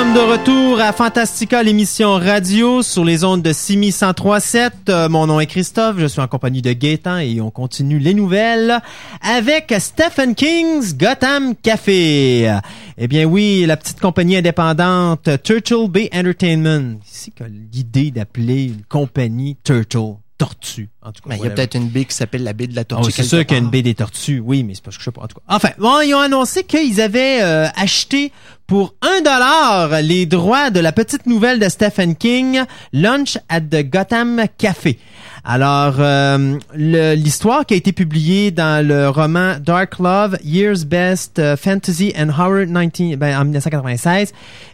[0.00, 4.70] Sommes de retour à Fantastica, l'émission radio sur les ondes de 6103.7.
[4.88, 8.14] Euh, mon nom est Christophe, je suis en compagnie de Gaétan et on continue les
[8.14, 8.78] nouvelles
[9.20, 12.50] avec Stephen King's Gotham Café.
[12.96, 16.98] Eh bien oui, la petite compagnie indépendante Turtle Bay Entertainment.
[17.04, 17.30] Ici
[17.70, 20.88] l'idée d'appeler une compagnie Turtle, tortue?
[21.02, 22.74] En tout cas, Ben, il y a peut-être une baie qui s'appelle la baie de
[22.76, 23.10] la Oh, tortue.
[23.10, 23.70] c'est quelque sûr qu'il y a une part.
[23.72, 25.22] baie des tortues, oui, mais c'est parce que je sais pas.
[25.22, 28.32] En tout cas, enfin, bon, ils ont annoncé qu'ils avaient euh, acheté
[28.66, 32.60] pour un dollar les droits de la petite nouvelle de Stephen King,
[32.92, 34.98] Lunch at the Gotham Café.
[35.42, 41.56] Alors, euh, l'histoire qui a été publiée dans le roman Dark Love, Year's Best euh,
[41.56, 44.32] Fantasy and Horror 19, ben, en 1996,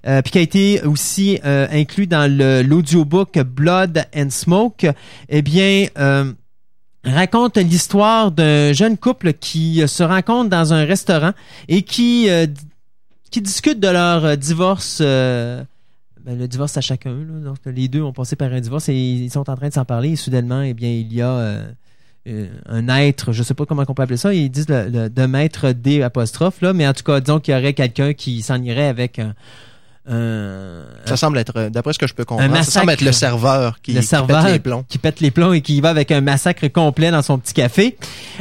[0.09, 2.29] euh, puis qui a été aussi euh, inclus dans
[2.67, 4.87] l'audiobook Blood and Smoke,
[5.29, 6.26] eh bien, euh,
[7.07, 11.33] raconte l'histoire d'un jeune couple qui euh, se rencontre dans un restaurant
[11.69, 12.47] et qui euh,
[13.31, 15.63] qui discute de leur euh, divorce euh,
[16.25, 17.45] ben, le divorce à chacun là.
[17.45, 19.85] donc les deux ont passé par un divorce et ils sont en train de s'en
[19.85, 21.65] parler et soudainement eh bien il y a euh,
[22.29, 25.09] euh, un être, je sais pas comment on peut appeler ça, ils disent le, le-
[25.09, 28.43] de maître D apostrophe là, mais en tout cas disons qu'il y aurait quelqu'un qui
[28.43, 29.35] s'en irait avec un,
[30.09, 33.13] un- Ça semble être, euh, d'après ce que je peux comprendre, ça semble être le
[33.13, 34.85] serveur qui, le qui serveur pète les plombs.
[34.89, 37.55] qui pète les plombs et qui y va avec un massacre complet dans son petit
[37.55, 37.97] café.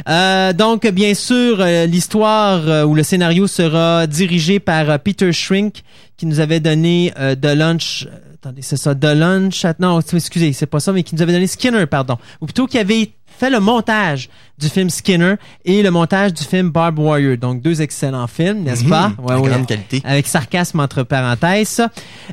[0.08, 5.32] Euh, donc, bien sûr, euh, l'histoire euh, ou le scénario sera dirigé par euh, Peter
[5.32, 5.82] Shrink,
[6.16, 8.06] qui nous avait donné euh, The Lunch.
[8.10, 9.64] euh, Attendez, c'est ça, The Lunch.
[9.64, 12.16] at- Non, excusez, c'est pas ça, mais qui nous avait donné Skinner, pardon.
[12.40, 16.70] Ou plutôt qui avait fait le montage du film Skinner et le montage du film
[16.70, 17.36] Barb Warrior.
[17.36, 19.08] Donc, deux excellents films, n'est-ce pas?
[19.08, 20.00] Mhm, de grande qualité.
[20.04, 21.82] Avec sarcasme entre parenthèses.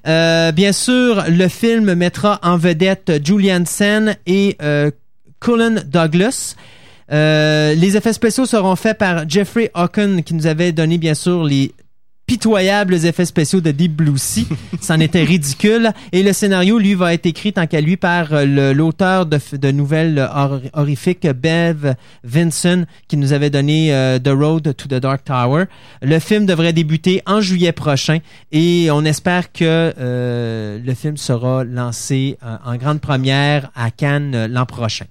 [0.07, 4.91] Euh, bien sûr, le film mettra en vedette Julian Sen et euh,
[5.41, 6.55] Cullen Douglas.
[7.11, 11.43] Euh, les effets spéciaux seront faits par Jeffrey Hawken, qui nous avait donné bien sûr
[11.43, 11.73] les
[12.33, 14.47] pitoyables effets spéciaux de Deep Blue Sea.
[14.81, 15.91] C'en était ridicule.
[16.11, 20.17] Et le scénario, lui, va être écrit tant qu'à lui par euh, l'auteur de, nouvelles
[20.33, 21.93] hor- horrifiques, Bev
[22.23, 25.65] Vinson, qui nous avait donné euh, The Road to the Dark Tower.
[26.01, 28.17] Le film devrait débuter en juillet prochain
[28.51, 34.33] et on espère que euh, le film sera lancé euh, en grande première à Cannes
[34.33, 35.05] euh, l'an prochain.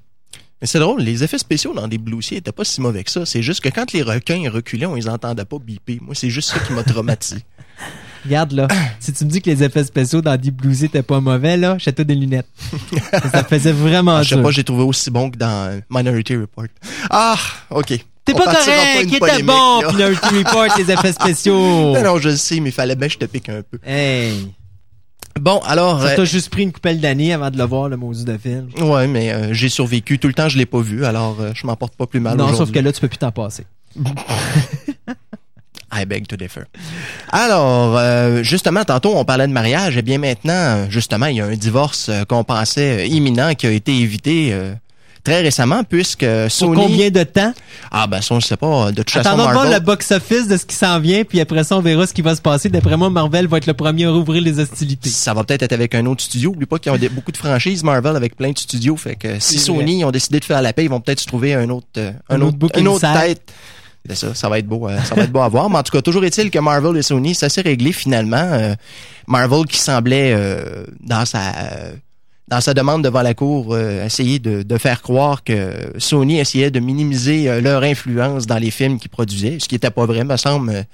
[0.62, 3.26] Mais c'est drôle, les effets spéciaux dans des Sea étaient pas si mauvais que ça.
[3.26, 5.98] C'est juste que quand les requins reculaient, on les entendait pas biper.
[6.00, 7.40] Moi, c'est juste ça qui m'a traumatisé.
[8.24, 8.68] Regarde là,
[9.00, 11.56] si tu me dis que les effets spéciaux dans Deep Blue Sea étaient pas mauvais
[11.56, 12.46] là, j'achète des lunettes.
[13.32, 14.44] ça faisait vraiment Ah, je sais dur.
[14.44, 16.66] pas, j'ai trouvé aussi bon que dans Minority Report.
[17.10, 17.34] Ah,
[17.70, 17.98] ok.
[18.24, 19.82] T'es pas correct, qui était bon.
[19.92, 21.58] Minority Report, les effets spéciaux.
[21.94, 23.80] Non, non, je le sais, mais il fallait bien que je te pique un peu.
[23.84, 24.52] Hey,
[25.40, 26.00] Bon, alors...
[26.00, 28.36] ça euh, t'a juste pris une coupelle d'années avant de le voir, le maudit de
[28.36, 28.68] film.
[28.80, 30.18] ouais, mais euh, j'ai survécu.
[30.18, 32.36] Tout le temps, je l'ai pas vu, alors euh, je m'en porte pas plus mal
[32.36, 33.64] Non, sauf que là, tu peux plus t'en passer.
[35.92, 36.62] I beg to differ.
[37.30, 39.96] Alors, euh, justement, tantôt, on parlait de mariage.
[39.98, 43.66] Eh bien, maintenant, justement, il y a un divorce euh, qu'on pensait euh, imminent qui
[43.66, 44.54] a été évité
[45.24, 46.76] très récemment, puisque Pour Sony...
[46.82, 47.52] combien de temps?
[47.90, 48.90] Ah ben ça, on ne sait pas.
[48.90, 49.72] De toute façon, Marvel...
[49.72, 52.34] le box-office de ce qui s'en vient, puis après ça, on verra ce qui va
[52.34, 52.68] se passer.
[52.68, 55.10] D'après moi, Marvel va être le premier à rouvrir les hostilités.
[55.10, 56.50] Ça va peut-être être avec un autre studio.
[56.50, 58.96] Oublie pas qu'ils ont des- beaucoup de franchises Marvel avec plein de studios.
[58.96, 59.58] Fait que si.
[59.58, 62.12] Sony ont décidé de faire la paix, ils vont peut-être se trouver un autre, euh,
[62.28, 63.52] un, Un autre, autre une autre tête.
[64.08, 65.70] C'est ça, ça va être beau, euh, ça va être beau à voir.
[65.70, 68.36] Mais en tout cas, toujours est-il que Marvel et Sony, ça s'est réglé finalement.
[68.36, 68.74] Euh,
[69.28, 71.92] Marvel qui semblait euh, dans sa euh,
[72.48, 76.70] dans sa demande devant la cour euh, essayer de, de faire croire que Sony essayait
[76.70, 80.24] de minimiser euh, leur influence dans les films qu'ils produisaient, ce qui était pas vrai,
[80.24, 80.84] me semble.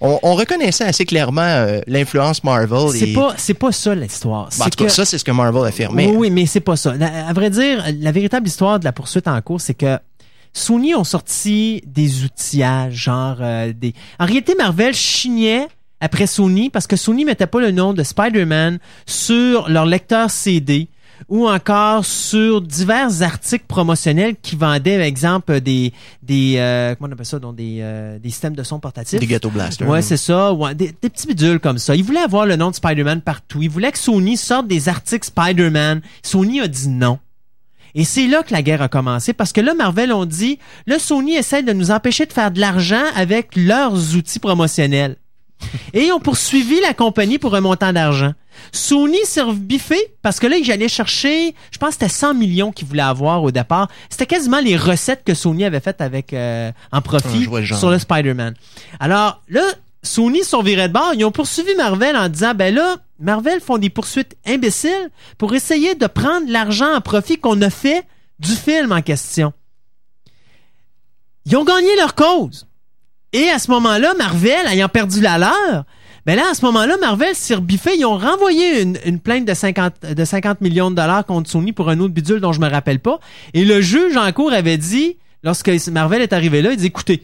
[0.00, 2.90] On, on reconnaissait assez clairement euh, l'influence Marvel.
[2.92, 4.48] C'est et- pas, c'est pas ça l'histoire.
[4.56, 6.06] Bon, en tout cas, que- ça, c'est ce que Marvel a affirmé.
[6.06, 6.94] Oui, oui, mais c'est pas ça.
[6.94, 9.98] La- à vrai dire, la véritable histoire de la poursuite en cours, c'est que
[10.52, 13.36] Sony ont sorti des outillages, genre
[13.74, 13.92] des.
[14.20, 15.66] En réalité, Marvel chignait
[16.00, 20.88] après Sony parce que Sony mettait pas le nom de Spider-Man sur leur lecteur CD
[21.28, 27.12] ou encore sur divers articles promotionnels qui vendaient, par exemple, des des euh, comment on
[27.12, 29.18] appelle ça, donc des euh, des systèmes de son portatifs.
[29.18, 29.88] Des Ghetto Blasters.
[29.88, 30.52] Ouais, c'est ça.
[30.52, 31.96] Ouais, des, des petits bidules comme ça.
[31.96, 33.62] Ils voulaient avoir le nom de Spider-Man partout.
[33.62, 36.02] Ils voulaient que Sony sorte des articles Spider-Man.
[36.22, 37.18] Sony a dit non.
[37.94, 40.98] Et c'est là que la guerre a commencé parce que là, Marvel ont dit, là,
[40.98, 45.16] Sony essaie de nous empêcher de faire de l'argent avec leurs outils promotionnels.
[45.92, 48.32] Et ils ont poursuivi la compagnie pour un montant d'argent.
[48.72, 52.72] Sony s'est biffé parce que là, ils allaient chercher, je pense que c'était 100 millions
[52.72, 53.88] qu'ils voulaient avoir au départ.
[54.10, 57.98] C'était quasiment les recettes que Sony avait faites avec euh, en profit le sur le
[57.98, 58.54] Spider-Man.
[59.00, 59.62] Alors là,
[60.02, 61.12] Sony sont virés de bord.
[61.14, 65.94] Ils ont poursuivi Marvel en disant, ben là, Marvel font des poursuites imbéciles pour essayer
[65.94, 68.04] de prendre l'argent en profit qu'on a fait
[68.38, 69.52] du film en question.
[71.46, 72.67] Ils ont gagné leur cause.
[73.32, 75.84] Et à ce moment-là, Marvel, ayant perdu la leur,
[76.26, 77.96] ben là, à ce moment-là, Marvel s'est rebiffé.
[77.96, 81.72] Ils ont renvoyé une, une plainte de 50, de 50 millions de dollars contre Sony
[81.72, 83.18] pour un autre bidule dont je me rappelle pas.
[83.54, 87.22] Et le juge en cours avait dit, lorsque Marvel est arrivé là, il dit, écoutez,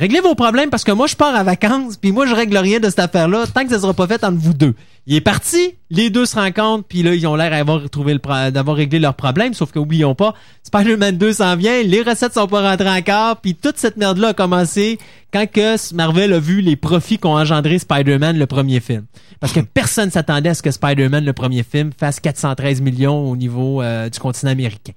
[0.00, 2.80] réglez vos problèmes parce que moi, je pars à vacances, puis moi, je règle rien
[2.80, 4.74] de cette affaire-là tant que ça sera pas fait entre vous deux.
[5.06, 8.50] Il est parti, les deux se rencontrent, puis là, ils ont l'air d'avoir retrouvé le
[8.50, 12.70] d'avoir réglé leurs problèmes, sauf qu'oublions pas, Spider-Man 2 s'en vient, les recettes sont pas
[12.70, 14.98] rentrées encore, puis toute cette merde-là a commencé
[15.32, 19.04] quand que Marvel a vu les profits qu'ont engendré Spider-Man, le premier film.
[19.38, 23.36] Parce que personne s'attendait à ce que Spider-Man, le premier film, fasse 413 millions au
[23.36, 24.92] niveau euh, du continent américain.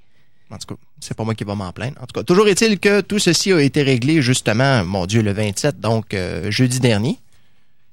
[0.50, 1.98] En tout cas, c'est pas moi qui va m'en plaindre.
[2.02, 5.34] En tout cas, toujours est-il que tout ceci a été réglé justement, mon Dieu, le
[5.34, 7.20] 27, donc euh, jeudi dernier.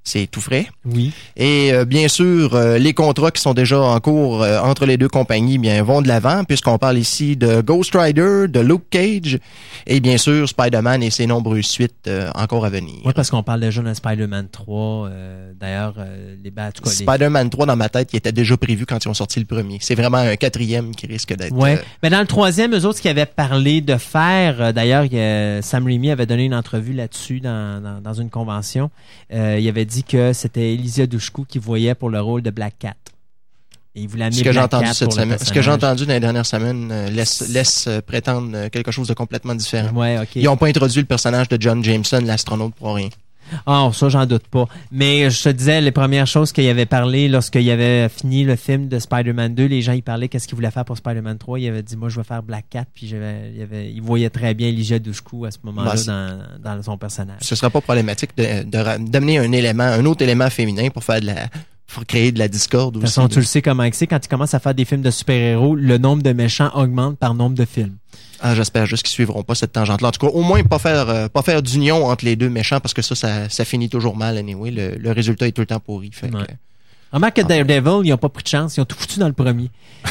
[0.02, 0.66] C'est tout frais.
[0.86, 1.12] Oui.
[1.36, 4.96] Et euh, bien sûr, euh, les contrats qui sont déjà en cours euh, entre les
[4.96, 9.38] deux compagnies bien vont de l'avant, puisqu'on parle ici de Ghost Rider, de Luke Cage,
[9.86, 12.94] et bien sûr Spider-Man et ses nombreuses suites encore à venir.
[13.04, 15.08] Oui, parce qu'on parle déjà d'un Spider-Man 3.
[15.08, 15.94] euh, D'ailleurs,
[16.42, 19.38] les les- Spider-Man 3 dans ma tête qui était déjà prévu quand ils ont sorti
[19.38, 19.76] le premier.
[19.82, 21.52] C'est vraiment un quatrième qui risque d'être.
[21.54, 21.78] Ouais.
[22.02, 25.04] Mais dans le troisième, eux autres, qu'ils avaient parlé de faire, d'ailleurs,
[25.62, 28.90] Sam Raimi avait donné une entrevue là-dessus dans, dans, dans une convention.
[29.30, 32.94] Il avait dit que c'était Elysia Dushku qui voyait pour le rôle de Black Cat.
[33.94, 36.07] Et il voulait amener ce que j'ai entendu Cat cette semaine, ce que j'ai entendu
[36.07, 39.92] dans les dernières semaines euh, laisse, laisse euh, prétendre euh, quelque chose de complètement différent.
[39.92, 40.16] Ouais.
[40.37, 43.09] Ils n'ont pas introduit le personnage de John Jameson, l'astronaute, pour rien.
[43.66, 44.66] Ah, ça, j'en doute pas.
[44.92, 48.88] Mais je te disais, les premières choses qu'il avait parlé lorsqu'il avait fini le film
[48.88, 51.58] de Spider-Man 2, les gens, ils parlaient qu'est-ce qu'il voulait faire pour Spider-Man 3.
[51.60, 52.84] Il avait dit, moi, je vais faire Black Cat.
[52.94, 56.82] Puis il, avait, il voyait très bien Elijah Dushku à ce moment-là Bah, dans, dans
[56.82, 57.38] son personnage.
[57.40, 61.20] Ce sera pas problématique de- de d'amener un élément, un autre élément féminin pour faire
[61.20, 61.48] de la,
[61.92, 63.14] pour créer de la discorde De toute aussi.
[63.14, 65.74] façon, tu le sais comment c'est, quand tu commences à faire des films de super-héros,
[65.74, 67.96] le nombre de méchants augmente par nombre de films.
[68.42, 70.09] Ah, j'espère juste qu'ils suivront pas cette tangente-là.
[70.09, 72.81] En tout cas, au moins pas faire, euh, pas faire d'union entre les deux méchants
[72.81, 74.70] parce que ça, ça, ça finit toujours mal anyway.
[74.70, 76.11] Le, le résultat est tout le temps pourri.
[76.12, 76.46] Fait que, Ouais.
[77.12, 79.33] Remarque que Daredevil, ils ont pas pris de chance, ils ont tout foutu dans le
[79.33, 79.68] premier.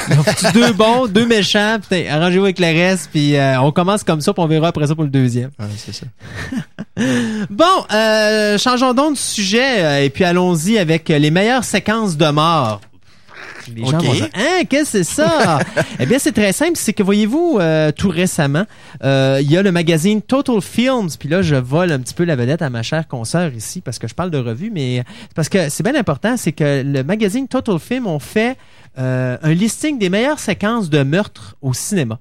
[0.10, 3.72] Ils ont foutu deux bons, deux méchants, putain, arrangez-vous avec le reste, puis euh, on
[3.72, 5.50] commence comme ça, puis on verra après ça pour le deuxième.
[5.60, 6.06] ouais, c'est ça.
[7.50, 12.28] Bon, euh, changeons donc de sujet euh, et puis allons-y avec les meilleures séquences de
[12.30, 12.82] mort.
[13.68, 14.06] Les gens Ok.
[14.06, 15.60] vont dire, hein, qu'est-ce que c'est ça?
[16.00, 16.74] eh bien, c'est très simple.
[16.76, 18.66] C'est que, voyez-vous, euh, tout récemment,
[19.04, 21.10] euh, il y a le magazine Total Films.
[21.20, 24.00] Puis là, je vole un petit peu la vedette à ma chère consoeur ici parce
[24.00, 25.04] que je parle de revue, mais
[25.36, 28.58] parce que c'est bien important, c'est que le magazine Total Film ont fait
[28.98, 32.20] euh, un listing des meilleures séquences de meurtre au cinéma.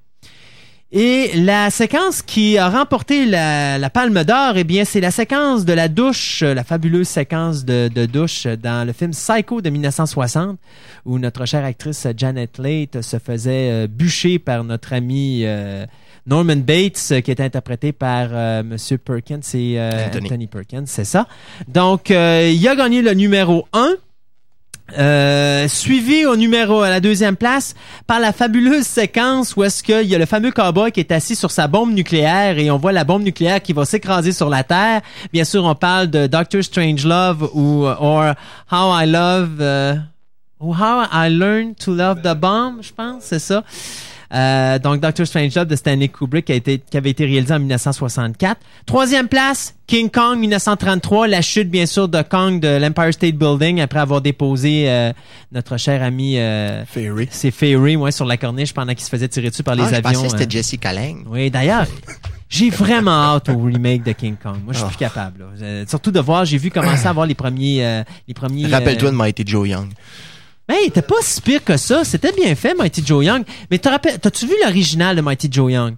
[0.91, 5.67] Et la séquence qui a remporté la, la palme d'or, eh bien, c'est la séquence
[5.67, 9.69] de la douche, euh, la fabuleuse séquence de, de douche dans le film Psycho de
[9.69, 10.59] 1960,
[11.05, 15.85] où notre chère actrice Janet Leigh se faisait euh, bûcher par notre ami euh,
[16.27, 20.25] Norman Bates, euh, qui était interprété par euh, Monsieur Perkins, c'est euh, Anthony.
[20.25, 20.47] Anthony.
[20.47, 21.27] Perkins, c'est ça.
[21.69, 23.97] Donc, euh, il a gagné le numéro 1.
[24.97, 27.75] Euh, suivi au numéro à la deuxième place
[28.07, 31.37] par la fabuleuse séquence où est-ce qu'il y a le fameux cowboy qui est assis
[31.37, 34.65] sur sa bombe nucléaire et on voit la bombe nucléaire qui va s'écraser sur la
[34.65, 35.03] Terre.
[35.31, 38.35] Bien sûr, on parle de Doctor Strangelove ou or
[38.73, 39.95] How I Love euh,
[40.59, 43.65] ou How I Learned to Love the Bomb, je pense, c'est ça.
[44.35, 47.59] Euh, donc Doctor Strangelove de Stanley Kubrick qui, a été, qui avait été réalisé en
[47.61, 48.61] 1964.
[48.85, 53.81] Troisième place, King Kong 1933, la chute bien sûr de Kong de l'Empire State Building
[53.81, 55.13] après avoir déposé euh,
[55.53, 57.27] notre cher ami euh, Fairy.
[57.31, 59.89] c'est Fairy ouais, sur la corniche pendant qu'il se faisait tirer dessus par les Ah,
[59.91, 60.11] je avions.
[60.23, 60.59] pensais que c'était euh.
[60.59, 61.25] Jessica Lange.
[61.27, 61.87] Oui, d'ailleurs,
[62.51, 64.57] j'ai vraiment hâte au remake de King Kong.
[64.63, 64.89] Moi, je suis Ah.
[64.91, 65.41] plus capable.
[65.41, 65.47] là.
[65.63, 68.67] Euh, surtout de voir, j'ai vu commencer à voir les premiers, euh, les premiers.
[68.67, 69.89] euh, Rappelle-toi de Mighty Joe Young.
[70.69, 72.05] Ben, il était pas si pire que ça.
[72.05, 73.45] C'était bien fait, Mighty Joe Young.
[73.71, 75.97] Mais te rappelles, t'as-tu vu l'original de Mighty Joe Young?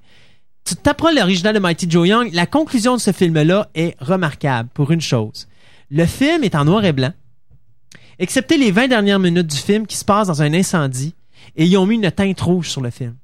[0.64, 2.30] Tu t'apprends l'original de Mighty Joe Young.
[2.33, 5.48] La conclusion de ce film-là est remarquable pour une chose.
[5.90, 7.12] Le film est en noir et blanc,
[8.20, 11.14] excepté les 20 dernières minutes du film qui se passent dans un incendie
[11.56, 13.16] et ils ont mis une teinte rouge sur le film.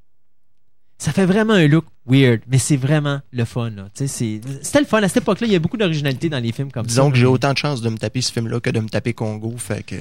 [0.99, 3.71] Ça fait vraiment un look weird, mais c'est vraiment le fun.
[3.77, 3.85] là.
[3.95, 5.03] C'est- C'était le fun.
[5.03, 6.89] À cette époque-là, il y a beaucoup d'originalité dans les films comme ça.
[6.89, 9.13] Disons que j'ai autant de chances de me taper ce film-là que de me taper
[9.13, 9.97] Congo, fait que...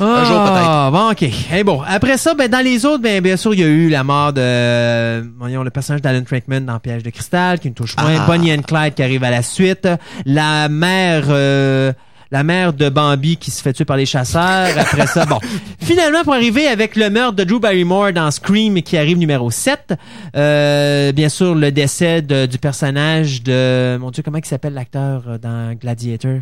[0.00, 0.90] Ah, Un jour, peut-être.
[0.92, 1.34] Bon, ok.
[1.54, 3.88] Eh bon, après ça, ben, dans les autres, ben, bien sûr, il y a eu
[3.88, 7.96] la mort de, voyons, le personnage d'Alan Trankman dans Piège de cristal, qui nous touche
[7.96, 8.16] moins.
[8.18, 8.26] Ah.
[8.26, 9.88] Bonnie and Clyde qui arrive à la suite.
[10.26, 11.92] La mère, euh,
[12.30, 14.76] la mère de Bambi qui se fait tuer par les chasseurs.
[14.78, 15.38] Après ça, bon.
[15.80, 19.94] Finalement, pour arriver avec le meurtre de Drew Barrymore dans Scream qui arrive numéro 7.
[20.36, 25.38] Euh, bien sûr, le décès du personnage de, mon Dieu, comment il s'appelle l'acteur euh,
[25.38, 26.40] dans Gladiator?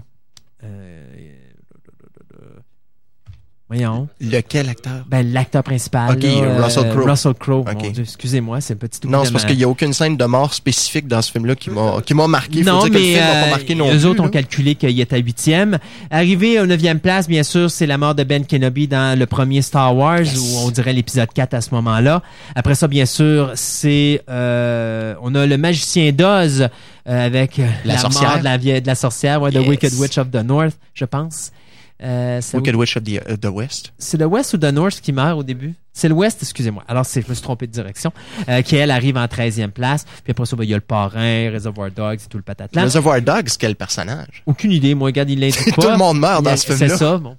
[0.65, 1.02] Euh,
[3.77, 4.09] voyons.
[4.21, 5.05] Lequel acteur?
[5.09, 6.13] Ben, l'acteur principal.
[6.17, 7.11] Ok, là, Russell Crowe.
[7.11, 7.61] Russell Crowe.
[7.61, 7.75] Ok.
[7.83, 10.17] Mon Dieu, excusez-moi, c'est un petit oubli Non, c'est parce qu'il n'y a aucune scène
[10.17, 12.63] de mort spécifique dans ce film-là qui m'a qui m'a marqué.
[12.63, 14.07] Faut non, dire que le mais film m'a euh, pas marqué non eux plus.
[14.07, 14.31] autres ont là.
[14.31, 15.79] calculé qu'il était à huitième.
[16.11, 19.63] Arrivé au neuvième place, bien sûr, c'est la mort de Ben Kenobi dans le premier
[19.63, 22.23] Star Wars, où on dirait l'épisode 4 à ce moment-là.
[22.55, 26.69] Après ça, bien sûr, c'est euh, on a le magicien d'Oz
[27.09, 28.29] euh, avec euh, La la, sorcière.
[28.31, 29.65] mort de la, vieille, de la sorcière, ouais, Yes.
[29.65, 31.51] The Wicked Witch of the North, je pense.
[32.03, 33.93] Euh, c'est Wicked Witch of the, uh, the West.
[33.99, 35.75] c'est le West ou the North qui meurt au début?
[35.93, 36.83] C'est le West, excusez-moi.
[36.89, 38.13] Alors, c'est, je me suis trompé de direction.
[38.49, 40.05] Euh, qui, elle, arrive en 13e place.
[40.25, 42.83] Puis après ça, ben, il y a le parrain, Reservoir Dogs et tout le patatlan.
[42.83, 44.43] Reservoir Dogs, quel personnage?
[44.47, 44.95] Aucune idée.
[44.95, 45.83] Moi, regarde, il l'indique pas.
[45.83, 46.89] Tout le monde meurt dans ce film-là.
[46.89, 47.37] C'est ça, bon.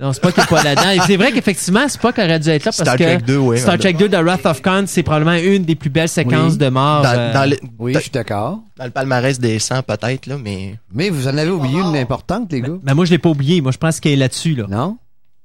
[0.00, 0.90] Non, Spock n'est pas là-dedans.
[0.90, 3.58] Et c'est vrai qu'effectivement, Spock aurait dû être là parce Star que Trek 2, oui.
[3.58, 6.58] Star Trek 2 de Wrath of Khan, c'est probablement une des plus belles séquences Oui.
[6.58, 7.02] de mort.
[7.02, 8.60] Dans, euh, dans le, Oui, je suis d'accord.
[8.78, 10.78] dans le palmarès des 100, peut-être, là, mais...
[10.94, 12.78] Mais vous en avez oublié une importante, les gars.
[12.82, 13.60] ben, moi, je l'ai pas oublié.
[13.60, 14.64] Moi, je pense qu'elle est là-dessus, là.
[14.70, 14.96] Non?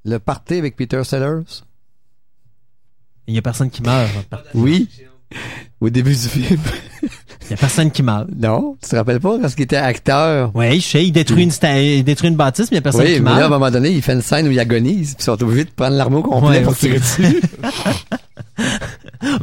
[0.06, 1.44] Le party avec Peter Sellers?
[3.28, 4.10] Il y a personne qui meurt.
[4.54, 4.88] Oui.
[5.86, 6.60] Au début du film.
[7.04, 8.28] Il y a personne qui meurt.
[8.36, 8.76] Non?
[8.82, 10.52] Tu te rappelles pas quand il était acteur?
[10.56, 12.82] Oui, je sais, il détruit une, sta- il détruit une bâtisse, mais il y a
[12.82, 13.38] personne oui, qui mais meurt.
[13.38, 15.44] là, à un moment donné, il fait une scène où il agonise, puis ils sont
[15.44, 17.22] obligés de prendre l'arme au complet Ouais, pour tirer dessus.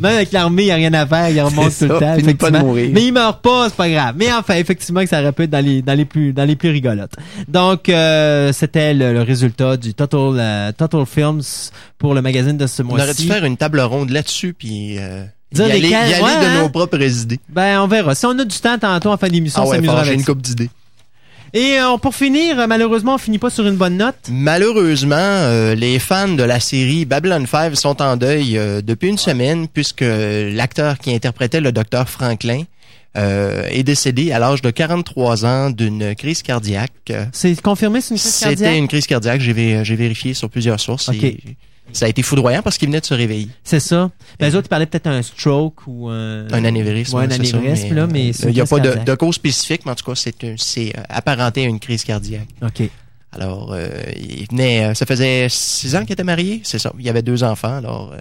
[0.00, 2.00] Même avec l'armée, il n'y a rien à faire, il remonte tout C'est le ça,
[2.00, 2.14] temps.
[2.18, 2.90] finit pas de mourir.
[2.92, 4.14] Mais il meurt pas, c'est pas grave.
[4.18, 6.56] Mais enfin, effectivement, que ça aurait pu être dans les, dans les plus, dans les
[6.56, 7.14] plus rigolotes.
[7.48, 11.42] Donc, euh, c'était le, le résultat du Total, euh, Total Films
[11.98, 13.26] pour le magazine de ce On aurait dû mois-ci.
[13.28, 16.62] faire une table ronde là-dessus, puis euh, y Dire aller, y aller ouais, de hein?
[16.62, 17.38] nos propres idées.
[17.48, 18.14] Ben, on verra.
[18.14, 20.14] Si on a du temps tantôt en fin d'émission, Ah on ouais, faut j'ai avec
[20.14, 20.26] une ça.
[20.26, 20.70] coupe d'idées.
[21.54, 24.16] Et euh, pour finir, malheureusement, on finit pas sur une bonne note.
[24.30, 29.18] Malheureusement, euh, les fans de la série Babylon 5 sont en deuil euh, depuis une
[29.18, 32.62] semaine puisque l'acteur qui interprétait le docteur Franklin
[33.18, 37.12] euh, est décédé à l'âge de 43 ans d'une crise cardiaque.
[37.32, 38.76] C'est confirmé, c'est une crise C'était cardiaque?
[38.78, 41.10] une crise cardiaque, j'ai vé- j'ai vérifié sur plusieurs sources.
[41.10, 41.22] Ok.
[41.22, 41.38] et
[41.92, 43.48] ça a été foudroyant parce qu'il venait de se réveiller.
[43.64, 44.10] C'est ça.
[44.38, 46.46] Ben, les autres, ils parlaient peut-être un stroke ou un...
[46.50, 47.16] Un anévrisme.
[47.16, 49.92] Ouais, un ça, anévrisme, là, mais euh, il n'y a pas de, cause spécifique, mais
[49.92, 52.48] en tout cas, c'est euh, apparenté à une crise cardiaque.
[52.62, 52.88] OK.
[53.32, 56.92] Alors, euh, il venait, ça faisait six ans qu'il était marié, c'est ça.
[56.98, 58.12] Il y avait deux enfants, alors.
[58.12, 58.18] euh,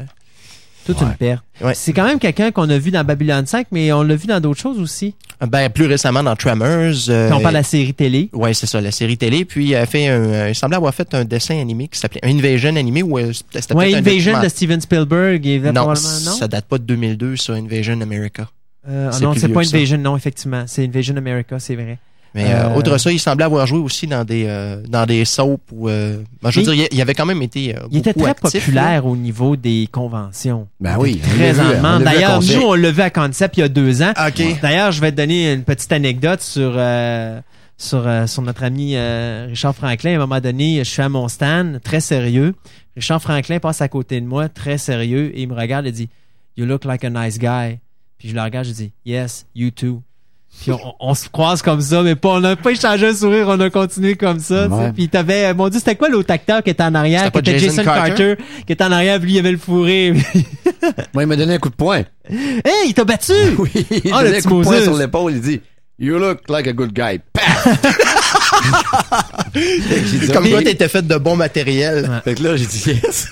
[0.86, 1.08] Toute Ouais.
[1.20, 1.42] une.
[1.62, 1.74] Ouais.
[1.76, 4.40] C'est quand même quelqu'un qu'on a vu dans Babylon 5, mais on l'a vu dans
[4.40, 5.16] d'autres choses aussi.
[5.48, 6.68] ben plus récemment dans Tremors.
[7.10, 8.30] euh, on parle de la série télé.
[8.34, 9.46] Ouais, c'est ça, la série télé.
[9.46, 12.22] Puis il a fait un, euh, il semblait avoir fait un dessin animé qui s'appelait
[12.24, 14.44] Invasion animé ou euh, c'était Ouais, un Invasion documentaire.
[14.44, 15.46] de Steven Spielberg.
[15.48, 18.48] Et Non, ça date pas de 2002 sur Invasion America.
[18.90, 19.78] Euh, ah non, c'est pas ça.
[19.78, 20.64] Invasion, non, effectivement.
[20.66, 22.00] C'est Invasion America, c'est vrai.
[22.34, 25.26] Mais euh, Euh, outre ça, il semblait avoir joué aussi dans des euh, dans des
[25.26, 27.98] soaps ou euh, ben, je veux dire, il, il avait quand même été euh, Il
[27.98, 30.68] était beaucoup très actif, populaire au niveau des conventions.
[30.80, 31.18] Ben oui.
[31.18, 34.14] Très à D'ailleurs, nous, on l'a vu à Concept il y a deux ans.
[34.62, 37.42] D'ailleurs, je vais te donner une petite anecdote sur euh,
[37.78, 40.12] sur, euh, sur notre ami euh, Richard Franklin.
[40.12, 42.54] À un moment donné, je suis à mon stand, très sérieux.
[42.96, 46.08] Richard Franklin passe à côté de moi, très sérieux, et il me regarde et dit
[46.58, 47.80] You look like a nice guy.
[48.20, 50.02] Puis je le regarde, je dis Yes, you too.
[50.60, 53.46] Puis on, on se croise comme ça, mais pas, on n'a pas échangé un sourire,
[53.48, 54.66] on a continué comme ça.
[54.68, 54.80] tu sais.
[54.80, 54.92] Ouais.
[54.94, 57.50] Puis t'avais, euh, mon dieu, c'était quoi l'autre acteur qui était en arrière, C'était qui
[57.50, 58.10] était Jason Jason Carter?
[58.10, 58.36] Carter?
[58.68, 60.14] qui était en arrière, puis lui il avait le fourré.
[61.14, 62.04] Moi, il m'a donné un coup de poing.
[62.30, 63.34] hey, il t'a battu!
[63.58, 63.72] Oui,
[64.04, 65.32] il m'a le donné un coup de poing sur l'épaule.
[65.34, 65.62] Il dit,
[65.98, 67.20] You look like a good guy.
[67.34, 67.68] Paf!
[69.56, 72.22] J'ai dit, Comme toi, t'étais fait de bon matériel.
[72.24, 73.28] Fait que là, j'ai dit yes.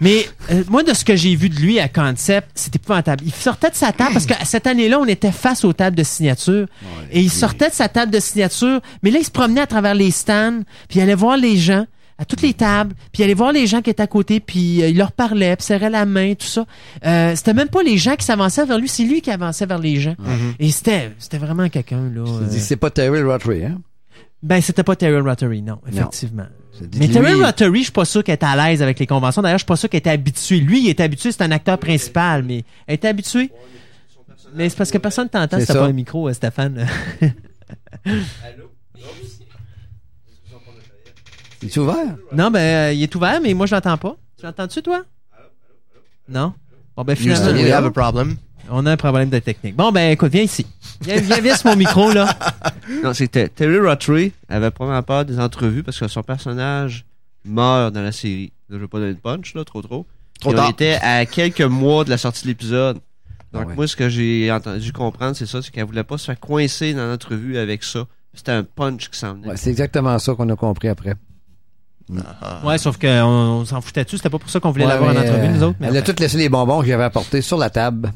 [0.00, 3.24] Mais euh, moi, de ce que j'ai vu de lui à Concept, c'était épouvantable.
[3.24, 6.02] Il sortait de sa table, parce que cette année-là, on était face aux tables de
[6.02, 6.66] signature.
[7.10, 9.94] et il sortait de sa table de signature, mais là, il se promenait à travers
[9.94, 11.86] les stands, puis il allait voir les gens
[12.18, 14.82] à toutes les tables, puis il allait voir les gens qui étaient à côté, puis
[14.82, 16.66] euh, il leur parlait, puis serrait la main, tout ça.
[17.04, 19.78] Euh, c'était même pas les gens qui s'avançaient vers lui, c'est lui qui avançait vers
[19.78, 20.14] les gens.
[20.58, 22.22] Et c'était c'était vraiment quelqu'un, là.
[22.24, 23.80] Euh, dit, c'est pas Terry Rotary, hein?
[24.42, 26.46] ben, c'était pas Terry Rotary, non, effectivement.
[26.98, 29.42] Mais Terry Rotary, je suis pas sûr qu'elle était à l'aise avec les conventions.
[29.42, 30.58] D'ailleurs, je suis pas sûr qu'elle était habituée.
[30.60, 33.50] Lui, il était habitué, c'est un acteur principal, mais elle était habituée.
[34.54, 35.78] Mais c'est parce que personne t'entend, C'est c'est ça.
[35.80, 36.86] pas un micro, euh, Stéphane.
[41.62, 42.16] Il est ouvert?
[42.32, 44.16] non, ben, euh, il est ouvert, mais moi, je l'entends pas.
[44.38, 45.04] Tu l'entends-tu, toi?
[46.28, 46.54] Non?
[46.96, 48.36] Bon, ben, finalement, Houston, we have a problem?
[48.72, 49.76] On a un problème de technique.
[49.76, 50.66] Bon, ben, écoute, viens ici.
[51.02, 52.28] Viens, viens, viens sur mon micro, là.
[53.04, 57.04] Non, c'était Terry Rotary avait probablement peur des entrevues parce que son personnage
[57.44, 58.52] meurt dans la série.
[58.68, 60.06] Là, je veux pas donner de punch, là, trop trop.
[60.40, 62.96] Trop on était à quelques mois de la sortie de l'épisode.
[63.52, 63.74] Donc, Ah ouais.
[63.74, 66.94] moi, ce que j'ai entendu comprendre, c'est ça, c'est qu'elle voulait pas se faire coincer
[66.94, 68.06] dans l'entrevue avec ça.
[68.34, 69.48] C'était un punch qui s'en venait.
[69.48, 71.14] Ouais, c'est exactement ça qu'on a compris après.
[72.64, 74.16] Ouais, sauf qu'on on, s'en foutait dessus.
[74.16, 75.76] C'était pas pour ça qu'on voulait Ouais, l'avoir en entrevue, nous autres.
[75.80, 78.12] Mais Elle a tout laissé les bonbons que j'avais apportés sur la table.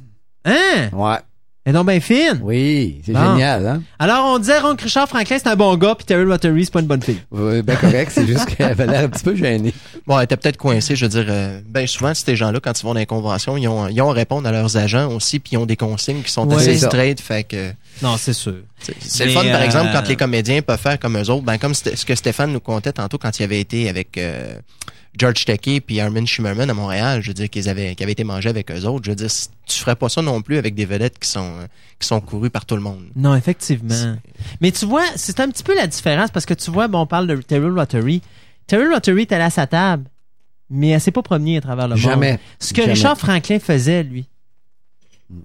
[0.47, 0.89] Hein?
[0.93, 1.17] Ouais.
[1.65, 2.39] Elle est donc bien fine.
[2.45, 3.33] Oui, c'est Bon.
[3.33, 3.83] génial, hein?
[3.99, 6.79] Alors, on disait Ron Richard Franklin, c'est un bon gars, puis Terry Rotary, c'est pas
[6.79, 7.21] une bonne fille.
[7.33, 9.75] Oui, ben correct, c'est juste qu'elle avait l'air un petit peu gênée.
[10.07, 12.85] Bon, elle était peut-être coincée, je veux dire, euh, ben souvent, ces gens-là, quand ils
[12.85, 15.55] vont dans les conventions, ils ont, ils ont à répondre à leurs agents aussi, puis
[15.55, 16.55] ils ont des consignes qui sont Ouais.
[16.55, 16.87] assez C'est ça.
[16.87, 18.55] straight, fait que Non, c'est sûr.
[18.79, 21.31] c'est c'est Mais, le fun, par euh, exemple, quand les comédiens peuvent faire comme eux
[21.31, 24.55] autres, ben comme ce que Stéphane nous contait tantôt quand il avait été avec euh,
[25.19, 28.25] George Takei puis Armin Shimmerman à Montréal, je veux dire qu'ils avaient, qu'ils avaient été
[28.25, 29.31] mangés avec eux autres, je veux dire,
[29.67, 31.67] tu ferais pas ça non plus avec des vedettes qui sont, euh,
[31.99, 33.05] qui sont courues par tout le monde.
[33.17, 34.17] Non, effectivement.
[34.61, 37.07] Mais tu vois, c'est un petit peu la différence parce que tu vois, bon, on
[37.07, 38.23] parle de Terry Rotary.
[38.67, 40.05] Terry Rotary est allé à sa table,
[40.71, 42.03] mais elle s'est pas promenée à travers le monde.
[42.03, 42.39] Jamais.
[42.59, 42.95] Ce que Jamais.
[42.95, 44.27] Richard Franklin faisait, lui.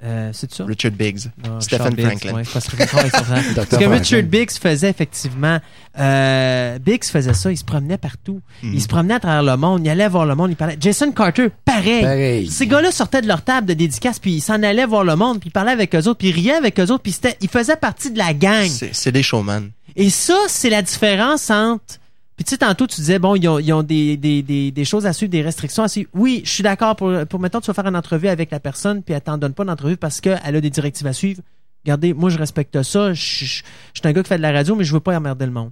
[0.03, 0.63] Euh, c'est ça?
[0.65, 2.33] Richard Biggs, Non, Stephen Biggs, Franklin.
[2.35, 2.75] ouais, parce que
[3.77, 3.85] que.
[3.85, 5.59] Richard Biggs faisait effectivement,
[5.97, 8.41] euh, Biggs faisait ça, il se promenait partout.
[8.61, 8.73] Mhm.
[8.75, 10.77] Il se promenait à travers le monde, il allait voir le monde, il parlait.
[10.79, 12.01] Jason Carter, pareil.
[12.01, 12.47] Pareil.
[12.47, 15.39] Ces gars-là sortaient de leur table de dédicace, puis ils s'en allaient voir le monde,
[15.39, 17.75] puis ils parlaient avec eux autres, puis ils riaient avec eux autres, puis ils faisaient
[17.75, 18.69] partie de la gang.
[18.91, 19.71] C'est des showman.
[19.95, 21.95] Et ça, c'est la différence entre.
[22.41, 25.83] Puis tu sais, tantôt, tu disais, bon, ils ont, des, choses à suivre, des restrictions
[25.83, 26.09] à suivre.
[26.15, 29.03] Oui, je suis d'accord pour, pour, mettons, tu vas faire une entrevue avec la personne,
[29.03, 31.43] puis elle t'en donne pas d'entrevue parce qu'elle a des directives à suivre.
[31.85, 33.13] Regardez, moi, je respecte ça.
[33.13, 33.63] Je suis
[34.03, 35.69] un gars qui fait de la radio, mais je veux pas emmerder le monde.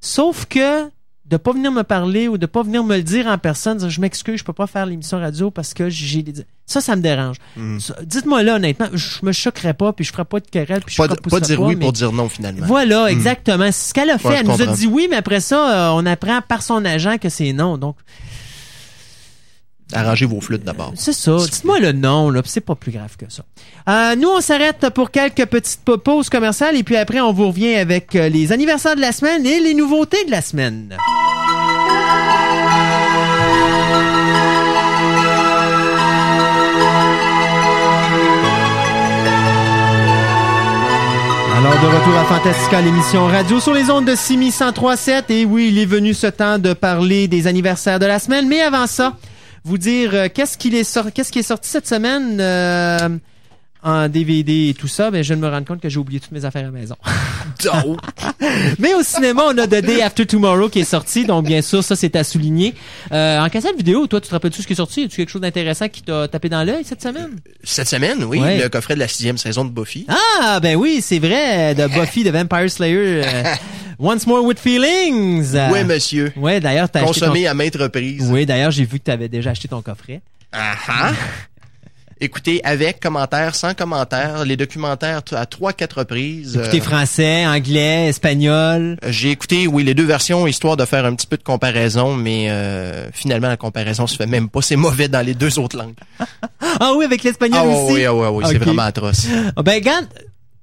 [0.00, 0.88] Sauf que
[1.24, 4.00] de pas venir me parler ou de pas venir me le dire en personne, je
[4.00, 6.44] m'excuse, je peux pas faire l'émission radio parce que j'ai des...
[6.66, 7.36] Ça, ça me dérange.
[7.78, 10.94] Ça, Dites-moi là, honnêtement, je me choquerais pas, puis je ferais pas de querelle, puis
[10.94, 12.66] je Pas, de- pas dire oui mais- pour dire non, finalement.
[12.66, 13.66] voilà, exactement.
[13.66, 14.28] C'est ce qu'elle a fait.
[14.28, 17.18] Ouais, elle nous a dit oui, mais après ça, euh, on apprend par son agent
[17.18, 17.78] que c'est non.
[17.78, 17.96] Donc,
[19.92, 20.92] Arrangez vos flûtes d'abord.
[20.96, 21.36] c'est ça.
[21.36, 23.42] Dites-moi le nom, là, c'est pas plus grave que ça.
[23.88, 27.48] Euh, nous, on s'arrête pour quelques petites pa- pauses commerciales et puis après, on vous
[27.48, 30.96] revient avec euh, les anniversaires de la semaine et les nouveautés de la semaine.
[41.58, 45.24] Alors, de retour à Fantastica, l'émission radio sur les ondes de 6103.7.
[45.28, 48.48] Et oui, il est venu ce temps de parler des anniversaires de la semaine.
[48.48, 49.12] Mais avant ça,
[49.64, 53.08] vous dire euh, qu'est-ce qu'il est sorti, qu'est-ce qui est sorti cette semaine euh,
[53.82, 55.10] en DVD et tout ça.
[55.10, 56.96] Ben, je me rendre compte que j'ai oublié toutes mes affaires à la maison.
[58.78, 61.82] Mais au cinéma, on a The Day After Tomorrow qui est sorti, donc bien sûr,
[61.84, 62.74] ça c'est à souligner.
[63.12, 65.04] Euh, en cassette vidéo, toi, tu te rappelles-tu ce qui est sorti?
[65.04, 67.38] As-tu quelque chose d'intéressant qui t'a tapé dans l'œil cette semaine?
[67.62, 68.60] Cette semaine, oui, Ouais.
[68.60, 70.06] le coffret de la sixième saison de Buffy.
[70.08, 73.22] Ah, ben oui, c'est vrai, de Buffy, de Vampire Slayer.
[73.24, 73.42] euh,
[73.98, 75.54] Once More With Feelings.
[75.70, 76.32] Oui, monsieur.
[76.36, 77.26] Ouais, d'ailleurs, t'as acheté ton...
[77.26, 78.28] Consommé à maintes reprises.
[78.32, 80.20] Oui, d'ailleurs, j'ai vu que t'avais déjà acheté ton coffret.
[80.52, 81.12] Ah ah.
[82.24, 86.56] Écoutez, avec commentaires, sans commentaires, les documentaires à trois, quatre reprises.
[86.56, 88.96] Écoutez Euh, français, anglais, espagnol.
[89.08, 92.46] J'ai écouté, oui, les deux versions, histoire de faire un petit peu de comparaison, mais
[92.48, 94.62] euh, finalement, la comparaison se fait même pas.
[94.62, 95.94] C'est mauvais dans les deux autres langues.
[96.80, 97.92] Ah oui, avec l'espagnol Ah aussi?
[97.92, 99.26] oui, ah ouais, oui, c'est vraiment atroce.
[99.56, 100.06] Ah, Ben, regarde,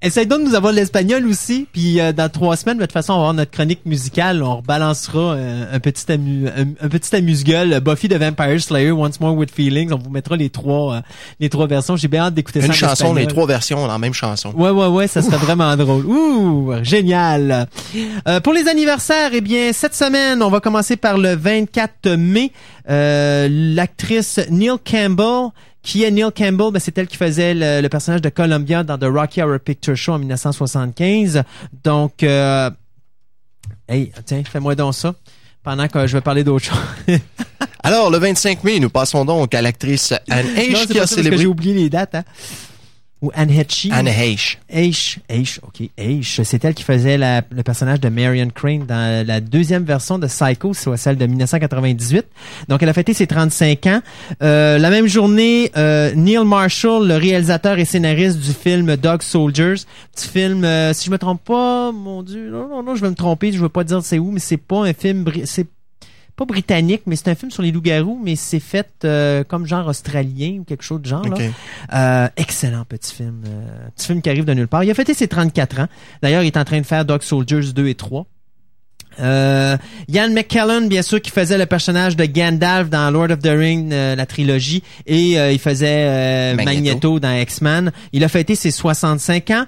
[0.02, 1.66] Essaye donc de nous avoir de l'espagnol aussi.
[1.72, 4.42] Puis euh, dans trois semaines, de toute façon, on va avoir notre chronique musicale.
[4.42, 7.80] On rebalancera euh, un petit amu un, un petit amuse-gueule.
[7.80, 9.92] Buffy the Vampire Slayer, Once More with Feelings.
[9.92, 11.00] On vous mettra les trois euh,
[11.38, 11.96] les trois versions.
[11.96, 12.66] J'ai bien hâte d'écouter ça.
[12.66, 14.52] Une chanson, les trois versions la même chanson.
[14.56, 16.06] Ouais, ouais, ouais, ça serait vraiment drôle.
[16.06, 17.66] Ouh, génial.
[18.26, 22.52] Euh, pour les anniversaires, eh bien, cette semaine, on va commencer par le 24 mai.
[22.88, 25.50] Euh, L'actrice Neil Campbell,
[25.82, 28.98] qui est Neil Campbell, ben, c'est elle qui faisait le, le personnage de Columbia dans
[28.98, 31.42] The Rocky Horror Picture Show en 1975.
[31.84, 32.70] Donc, euh,
[33.88, 35.14] hey, tiens, fais-moi donc ça.
[35.62, 37.18] Pendant que je vais parler d'autre chose.
[37.82, 41.38] Alors, le 25 mai, nous passons donc à l'actrice Anne non, qui a célébré...
[41.38, 42.24] j'ai oublié les dates, hein.
[43.22, 43.90] Ou Anne Hetchy.
[43.92, 44.58] Anne Heche.
[44.70, 49.26] Aish, Aish, ok, Aish, c'est elle qui faisait la- le personnage de Marion Crane dans
[49.26, 52.24] la deuxième version de Psycho, soit celle de 1998.
[52.68, 54.00] Donc, elle a fêté ses 35 ans.
[54.42, 59.74] Euh, la même journée, euh, Neil Marshall, le réalisateur et scénariste du film Dog Soldiers,
[60.14, 63.10] petit film, euh, si je me trompe pas, mon Dieu, non, non, non, je vais
[63.10, 65.66] me tromper, je veux pas dire c'est où, mais c'est pas un film, c'est
[66.40, 69.86] pas britannique, mais c'est un film sur les loups-garous, mais c'est fait euh, comme genre
[69.86, 71.22] australien ou quelque chose de genre.
[71.22, 71.34] là.
[71.34, 71.42] OK.
[71.92, 73.42] Euh, excellent petit film.
[73.46, 74.82] Euh, petit film qui arrive de nulle part.
[74.82, 75.86] Il a fêté ses 34 ans.
[76.22, 78.24] D'ailleurs, il est en train de faire Dog Soldiers 2 et 3.
[79.18, 79.76] Euh,
[80.08, 83.90] Ian McKellen, bien sûr, qui faisait le personnage de Gandalf dans Lord of the Rings,
[83.92, 86.70] euh, la trilogie, et euh, il faisait euh, Magneto.
[86.74, 87.20] Magneto.
[87.20, 87.92] dans X-Men.
[88.12, 89.64] Il a fêté ses 65 ans.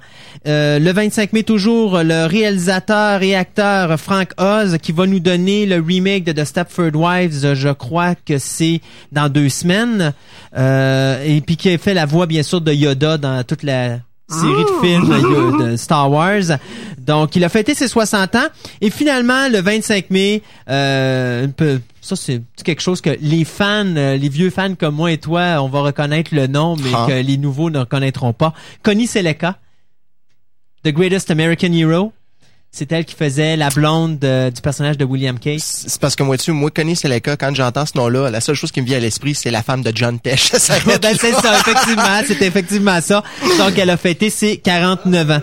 [0.47, 5.67] Euh, le 25 mai, toujours, le réalisateur et acteur Frank Oz, qui va nous donner
[5.67, 8.81] le remake de The Stepford Wives, je crois que c'est
[9.11, 10.13] dans deux semaines,
[10.57, 13.99] euh, et puis qui a fait la voix, bien sûr, de Yoda dans toute la
[14.33, 16.59] série de films de, Star Wars.
[16.99, 18.47] Donc, il a fêté ses 60 ans.
[18.81, 23.85] Et finalement, le 25 mai, euh, un peu, ça c'est quelque chose que les fans,
[23.97, 27.07] euh, les vieux fans comme moi et toi, on va reconnaître le nom, mais Ah.
[27.09, 28.53] que les nouveaux ne reconnaîtront pas.
[28.83, 29.59] Connie Sellecca,
[30.85, 32.13] The Greatest American Hero.
[32.75, 35.85] C'est elle qui faisait la blonde de- du personnage de William Case.
[35.87, 38.73] C'est parce que moi, tu moi, Connie Sellecca, quand j'entends ce nom-là, la seule chose
[38.73, 40.53] qui me vient à l'esprit, c'est la femme de John Tesh.
[41.03, 42.23] Ben, c'est ça, effectivement.
[42.27, 43.23] C'est effectivement ça.
[43.59, 45.43] Donc, elle a fêté ses 49 ans.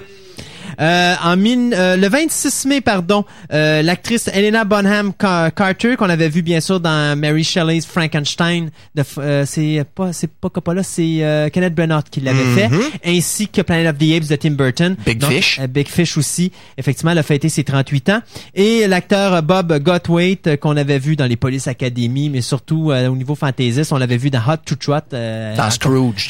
[0.79, 6.09] Euh, en mille- euh, le 26 mai, pardon, euh, l'actrice Helena Bonham Ca- Carter, qu'on
[6.09, 8.69] avait vu bien sûr dans Mary Shelley's Frankenstein,
[9.17, 12.69] euh, c'est pas c'est pas Coppola, c'est euh, Kenneth Branagh qui l'avait fait,
[13.05, 14.95] ainsi que Planet of the Apes de Tim Burton.
[15.05, 15.59] Big Donc, Fish.
[15.69, 16.51] Big Fish aussi.
[16.77, 18.21] Effectivement, elle a fêté ses 38 ans.
[18.55, 23.07] Et l'acteur Bob Gottwaite, euh, qu'on avait vu dans les Police Academy, mais surtout euh,
[23.09, 24.95] au niveau fantaisiste, on l'avait vu dans Hot to Trot.
[25.13, 26.29] euh, Dans Scrooge.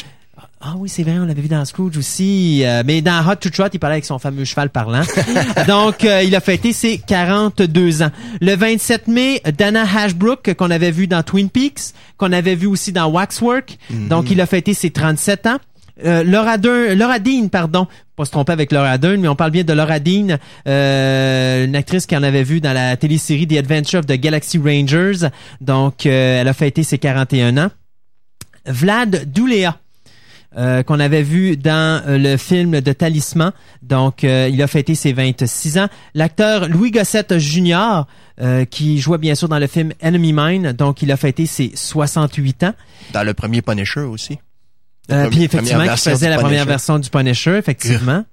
[0.62, 2.64] Ah oui, c'est vrai, on l'avait vu dans Scrooge aussi.
[2.66, 5.03] Euh, mais dans Hot to Trot, il parlait avec son fameux cheval parlant.
[5.68, 8.12] Donc, euh, il a fêté ses 42 ans.
[8.41, 12.91] Le 27 mai, Dana Ashbrook, qu'on avait vu dans Twin Peaks, qu'on avait vu aussi
[12.91, 13.78] dans Waxwork.
[14.10, 15.60] Donc, il a fêté ses 37 ans.
[16.05, 17.88] Euh, Laura, Dern- Laura Dean, pardon,
[18.18, 20.38] pas se tromper avec Laura Dern, mais on parle bien de Laura Dean,
[20.68, 25.28] euh, une actrice qu'on avait vue dans la télésérie The Adventure of the Galaxy Rangers.
[25.62, 27.70] Donc, euh, elle a fêté ses 41 ans.
[28.66, 29.78] Vlad Doulea,
[30.57, 33.51] euh, qu'on avait vu dans euh, le film de Talisman.
[33.81, 35.87] Donc, euh, il a fêté ses 26 ans.
[36.13, 38.03] L'acteur Louis Gossette Jr.,
[38.41, 40.71] euh, qui jouait bien sûr dans le film Enemy Mine.
[40.71, 42.73] Donc, il a fêté ses 68 ans.
[43.13, 44.39] Dans le premier Punisher aussi.
[45.11, 48.25] Euh, puis effectivement, qui faisait la première version du Punisher, effectivement.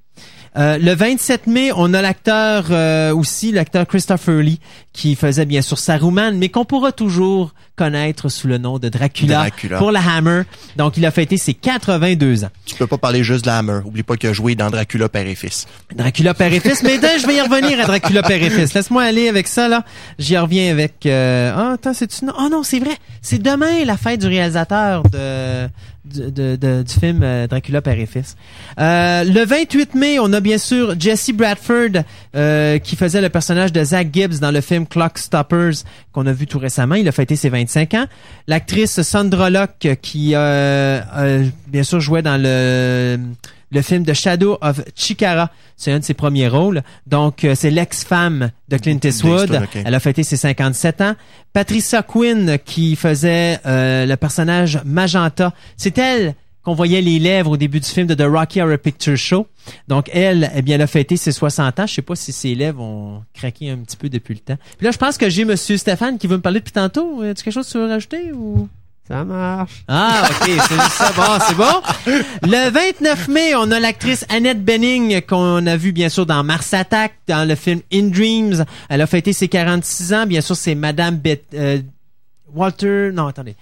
[0.59, 4.59] Euh, le 27 mai, on a l'acteur euh, aussi, l'acteur Christopher Lee,
[4.95, 9.35] qui faisait bien sûr Saruman, mais qu'on pourra toujours connaître sous le nom de Dracula,
[9.41, 9.77] Dracula.
[9.77, 10.43] pour la Hammer.
[10.77, 12.49] Donc, il a fêté ses 82 ans.
[12.65, 13.81] Tu peux pas parler juste de la Hammer.
[13.85, 15.67] Oublie pas qu'il a joué dans Dracula père et fils.
[15.95, 16.83] Dracula père et fils.
[16.83, 18.73] Mais là, je vais y revenir à Dracula père et fils.
[18.73, 19.85] Laisse-moi aller avec ça, là.
[20.19, 21.05] J'y reviens avec...
[21.05, 21.53] Euh...
[21.55, 22.25] Ah, attends, c'est-tu...
[22.25, 22.97] non- Oh non, c'est vrai.
[23.21, 25.69] C'est demain la fête du réalisateur de...
[26.07, 27.97] Du, film euh, Dracula père.
[28.79, 32.03] Euh, le 28 mai, on a bien sûr Jesse Bradford
[32.35, 35.83] euh, qui faisait le personnage de Zach Gibbs dans le film Clock Stoppers
[36.13, 36.95] qu'on a vu tout récemment.
[36.95, 38.07] Il a fêté ses 25 ans.
[38.47, 43.19] L'actrice Sandra Locke qui euh, bien sûr jouait dans le
[43.71, 45.51] le film The Shadow of Chikara.
[45.77, 46.83] C'est un de ses premiers rôles.
[47.07, 49.61] Donc, euh, c'est l'ex-femme de Clint Eastwood.
[49.75, 51.15] Elle a fêté ses 57 ans.
[51.53, 55.53] Patricia Quinn, qui faisait euh, le personnage Magenta.
[55.77, 59.17] C'est elle qu'on voyait les lèvres au début du film de The Rocky Horror Picture
[59.17, 59.47] Show.
[59.87, 61.87] Donc, elle, eh bien, elle a fêté ses 60 ans.
[61.87, 64.57] Je sais pas si ses lèvres ont craqué un petit peu depuis le temps.
[64.77, 67.23] Puis là, je pense que j'ai Monsieur Stéphane qui veut me parler depuis tantôt.
[67.23, 68.69] As-tu quelque chose que tu veux rajouter ou...
[69.09, 69.85] Ça marche.
[69.87, 71.13] Ah, ok, c'est ça.
[71.17, 72.21] Bon, c'est bon.
[72.43, 76.75] Le 29 mai, on a l'actrice Annette Benning qu'on a vu bien sûr dans Mars
[76.75, 78.65] Attack, dans le film In Dreams.
[78.89, 80.27] Elle a fêté ses 46 ans.
[80.27, 81.79] Bien sûr, c'est Madame Bet- euh,
[82.53, 83.11] Walter.
[83.13, 83.55] Non, attendez.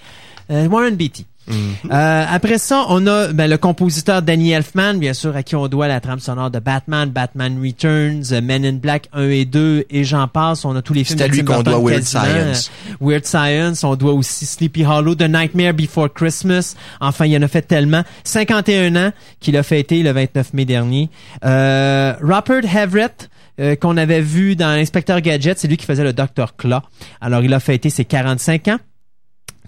[0.51, 1.27] Euh, Warren Beatty.
[1.51, 5.69] Euh, après ça, on a ben, le compositeur Danny Elfman, bien sûr, à qui on
[5.69, 9.85] doit la trame sonore de Batman, Batman Returns, euh, Men in Black 1 et 2,
[9.91, 10.65] et j'en passe.
[10.65, 12.25] On a tous les films C'est à lui qu'on doit Weird quasiment.
[12.25, 12.71] Science.
[12.91, 16.75] Euh, Weird Science, on doit aussi Sleepy Hollow, The Nightmare Before Christmas.
[17.01, 18.03] Enfin, il en a fait tellement.
[18.25, 21.11] 51 ans qu'il a fêté le 29 mai dernier.
[21.45, 23.29] Euh, Robert Everett,
[23.61, 26.57] euh, qu'on avait vu dans l'Inspecteur Gadget, c'est lui qui faisait le Dr.
[26.57, 26.81] Claw.
[27.21, 28.79] Alors, il a fêté ses 45 ans.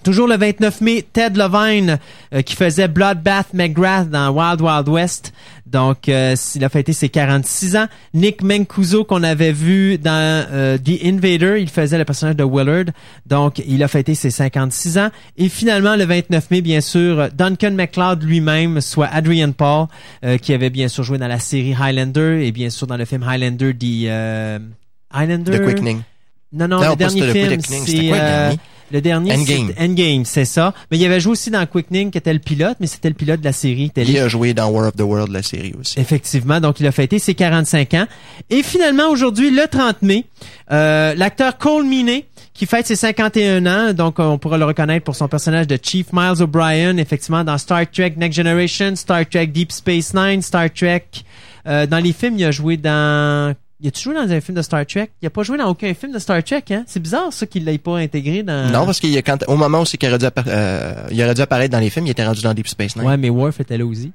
[0.06, 1.98] Toujours le 29 mai, Ted Levine
[2.32, 5.32] euh, qui faisait Bloodbath McGrath dans Wild Wild West.
[5.66, 7.86] Donc, euh, il a fêté ses 46 ans.
[8.14, 12.94] Nick Mancuso qu'on avait vu dans euh, The Invader, il faisait le personnage de Willard.
[13.26, 15.08] Donc, il a fêté ses 56 ans.
[15.36, 19.88] Et finalement, le 29 mai, bien sûr, Duncan MacLeod lui-même, soit Adrian Paul,
[20.24, 23.06] euh, qui avait bien sûr joué dans la série Highlander et bien sûr dans le
[23.06, 24.62] film Highlander, The
[25.10, 25.58] Highlander?
[25.58, 26.02] The Quickening.
[26.52, 28.58] Non, non, Non, le dernier c'était le film, Quickening, c'était c'est quoi le euh, dernier?
[28.92, 29.72] le dernier, Endgame.
[29.76, 30.74] c'est Endgame, c'est ça.
[30.90, 33.40] Mais il avait joué aussi dans Quickening, qui était le pilote, mais c'était le pilote
[33.40, 33.90] de la série.
[33.96, 35.98] Il a joué dans War of the World, la série aussi.
[35.98, 38.06] Effectivement, donc il a fêté ses 45 ans.
[38.48, 40.24] Et finalement, aujourd'hui, le 30 mai,
[40.70, 42.24] euh, l'acteur Cole Meany,
[42.54, 46.06] qui fête ses 51 ans, donc on pourra le reconnaître pour son personnage de Chief
[46.12, 51.02] Miles O'Brien, effectivement, dans Star Trek Next Generation, Star Trek Deep Space Nine, Star Trek...
[51.66, 53.54] euh, dans les films, il a joué dans...
[53.78, 55.10] Il a-tu joué dans un film de Star Trek?
[55.20, 56.84] Il a pas joué dans aucun film de Star Trek, hein?
[56.86, 58.70] C'est bizarre, ça, qu'il l'ait pas intégré dans...
[58.70, 61.22] Non, parce qu'il y a quand, au moment où c'est qu'il aurait dû, euh, il
[61.22, 63.04] aurait dû apparaître dans les films, il était rendu dans Deep Space Nine.
[63.06, 64.12] Ouais, mais Worf était là aussi.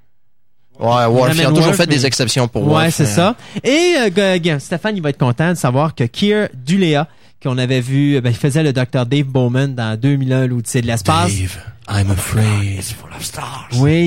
[0.79, 2.95] Ouais, Worf, ils ont toujours Worf, fait des exceptions pour Ouais, Worf.
[2.95, 3.35] c'est euh, ça.
[3.63, 7.07] Et euh, Stéphane, il va être content de savoir que Keir Duléa,
[7.43, 10.87] qu'on avait vu, euh, ben, il faisait le docteur Dave Bowman dans 2001, l'Odyssée de
[10.87, 11.31] l'espace.
[11.31, 11.57] Dave,
[11.87, 12.45] I'm afraid.
[12.47, 12.77] Oui,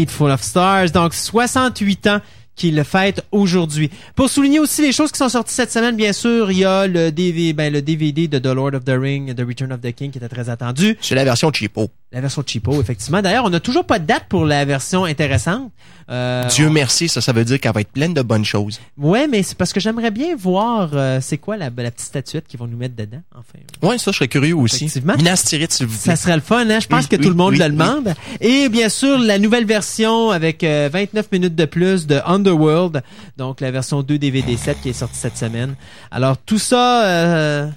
[0.03, 0.91] It's Full of Stars.
[0.91, 2.21] Donc, 68 ans
[2.57, 3.91] qu'il le fête aujourd'hui.
[4.15, 6.87] Pour souligner aussi les choses qui sont sorties cette semaine, bien sûr, il y a
[6.87, 9.93] le DVD, ben, le DVD de The Lord of the Ring, The Return of the
[9.93, 10.97] King, qui était très attendu.
[11.01, 11.91] C'est la version cheapo.
[12.15, 13.21] La version cheapo, effectivement.
[13.23, 15.73] D'ailleurs, on n'a toujours pas de date pour la version intéressante.
[16.11, 18.79] Euh, Dieu merci, ça, ça veut dire qu'elle va être pleine de bonnes choses.
[18.97, 22.47] Ouais, mais c'est parce que j'aimerais bien voir euh, c'est quoi la, la petite statuette
[22.47, 23.59] qu'ils vont nous mettre dedans, enfin.
[23.83, 24.85] Ouais, ça, je serais curieux aussi.
[24.85, 25.17] Effectivement.
[25.17, 26.15] Minas Tirith, s'il vous plaît.
[26.15, 26.79] Ça serait le fun, hein?
[26.79, 28.15] Je pense Oui, que oui, tout le monde oui, le demande.
[28.41, 33.03] Et bien sûr, la nouvelle version avec euh, 29 minutes de plus de Underworld,
[33.39, 35.75] donc la version 2 DVD 7 qui est sortie cette semaine.
[36.13, 37.69] Alors tout ça, euh,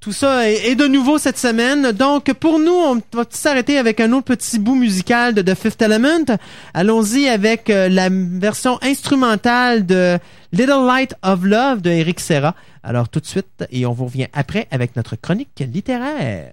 [0.00, 1.92] tout ça est, de nouveau cette semaine.
[1.92, 5.82] Donc pour nous, on va s'arrêter avec un autre petit bout musical de The Fifth
[5.82, 6.38] Element.
[6.72, 10.18] Allons-y avec euh, la version instrumentale de
[10.52, 12.54] Little Light of Love de Eric Serra.
[12.82, 16.52] Alors tout de suite, et on vous revient après avec notre chronique littéraire.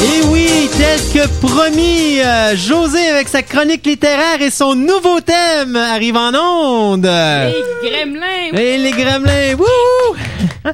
[0.00, 5.76] Et oui, tel que promis, euh, José avec sa chronique littéraire et son nouveau thème
[5.76, 7.04] arrive en onde.
[7.04, 8.58] Les gremlins!
[8.58, 10.16] Et les gremlins, wouhou!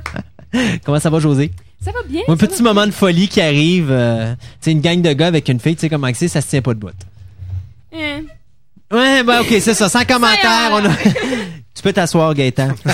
[0.85, 1.51] Comment ça va, José?
[1.85, 2.23] Ça va bien?
[2.29, 3.89] Un petit moment de folie qui arrive.
[3.91, 6.41] euh, tu sais, une gang de gars avec une fille, tu sais comment c'est, ça
[6.41, 6.91] se tient pas de bout.
[7.95, 8.21] Hein.
[8.91, 10.71] Ouais, bah ok, c'est ça, sans commentaire.
[10.73, 10.89] On a...
[11.75, 12.69] tu peux t'asseoir, Gaëtan.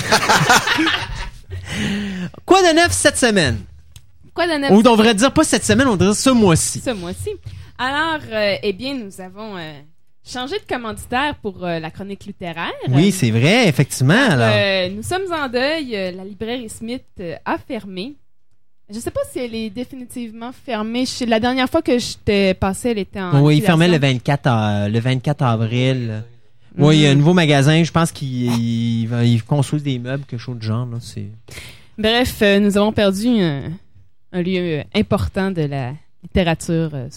[2.45, 3.59] Quoi de neuf cette semaine?
[4.33, 6.79] Quoi de neuf On devrait dire pas cette semaine, on devrait dire ce mois-ci.
[6.79, 7.29] ce mois-ci?
[7.77, 9.73] Alors, euh, eh bien, nous avons euh,
[10.23, 12.71] changé de commanditaire pour euh, la chronique littéraire.
[12.89, 14.13] Oui, c'est vrai, effectivement.
[14.13, 14.91] Alors.
[14.95, 15.91] Nous sommes en deuil.
[16.15, 17.03] La librairie Smith
[17.45, 18.15] a fermé.
[18.93, 21.05] Je sais pas si elle est définitivement fermée.
[21.05, 23.41] Je la dernière fois que je t'ai passé, elle était en.
[23.41, 24.17] oui, il fermait le liquidation.
[24.17, 26.23] 24, euh, le 24 avril.
[26.77, 27.83] Oui, il y a un nouveau magasin.
[27.83, 28.51] Je pense qu'ils
[29.05, 30.85] ils, ils construisent des meubles, quelque chose de genre.
[30.85, 30.97] Là.
[31.97, 33.27] Bref, nous avons perdu
[34.31, 36.89] un, lieu important de la littérature.
[36.93, 37.07] euh,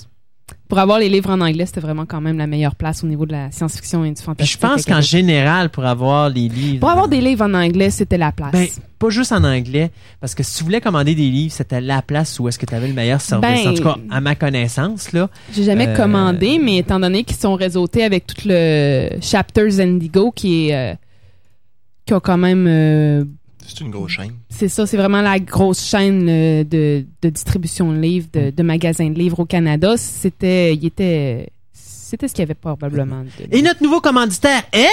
[0.69, 3.25] pour avoir les livres en anglais, c'était vraiment quand même la meilleure place au niveau
[3.27, 4.53] de la science-fiction et du Puis fantastique.
[4.55, 6.81] je pense qu'en général, pour avoir les livres...
[6.81, 8.53] Pour avoir des livres en anglais, c'était la place.
[8.53, 8.67] Ben,
[8.99, 9.91] pas juste en anglais,
[10.21, 12.75] parce que si tu voulais commander des livres, c'était la place où est-ce que tu
[12.75, 13.65] avais le meilleur service.
[13.65, 15.31] Ben- en tout cas, à ma connaissance, là.
[15.53, 20.31] J'ai jamais Euh, commandé, mais étant donné qu'ils sont réseautés avec tout le Chapters Indigo
[20.31, 20.95] qui est euh,
[22.07, 23.25] qui a quand même euh,
[23.67, 24.33] C'est une grosse chaîne.
[24.51, 28.63] c'est ça, c'est vraiment la grosse chaîne euh, de, de distribution de livres, de, de
[28.63, 29.95] magasins de livres au Canada.
[29.97, 33.23] C'était, il était, c'était ce qu'il y avait probablement.
[33.23, 34.87] de- Et notre nouveau commanditaire est...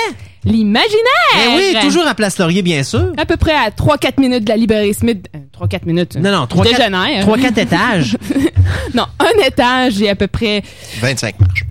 [0.43, 1.35] L'imaginaire!
[1.35, 3.11] Eh oui, toujours à Place Laurier, bien sûr.
[3.17, 5.27] À peu près à 3-4 minutes de la librairie Smith.
[5.35, 6.15] euh, 3-4 minutes.
[6.15, 7.21] Non, non, trois, quatre, Dégénère.
[7.23, 8.17] trois, quatre étages.
[8.95, 10.63] Non, un étage et à peu près,
[11.01, 11.65] 25 marches.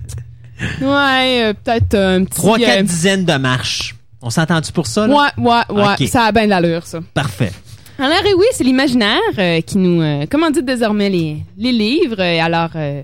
[0.81, 2.35] ouais, euh, peut-être un petit...
[2.35, 3.95] Trois, euh, quatre dizaines de marches.
[4.21, 5.15] On s'entend-tu pour ça, là?
[5.37, 6.07] Ouais, ouais, ouais.
[6.07, 6.99] Ça a bien de l'allure, ça.
[7.13, 7.51] Parfait.
[7.99, 12.19] Alors, et oui, c'est l'imaginaire euh, qui nous euh, commandite désormais les, les livres.
[12.19, 13.01] Et alors, euh,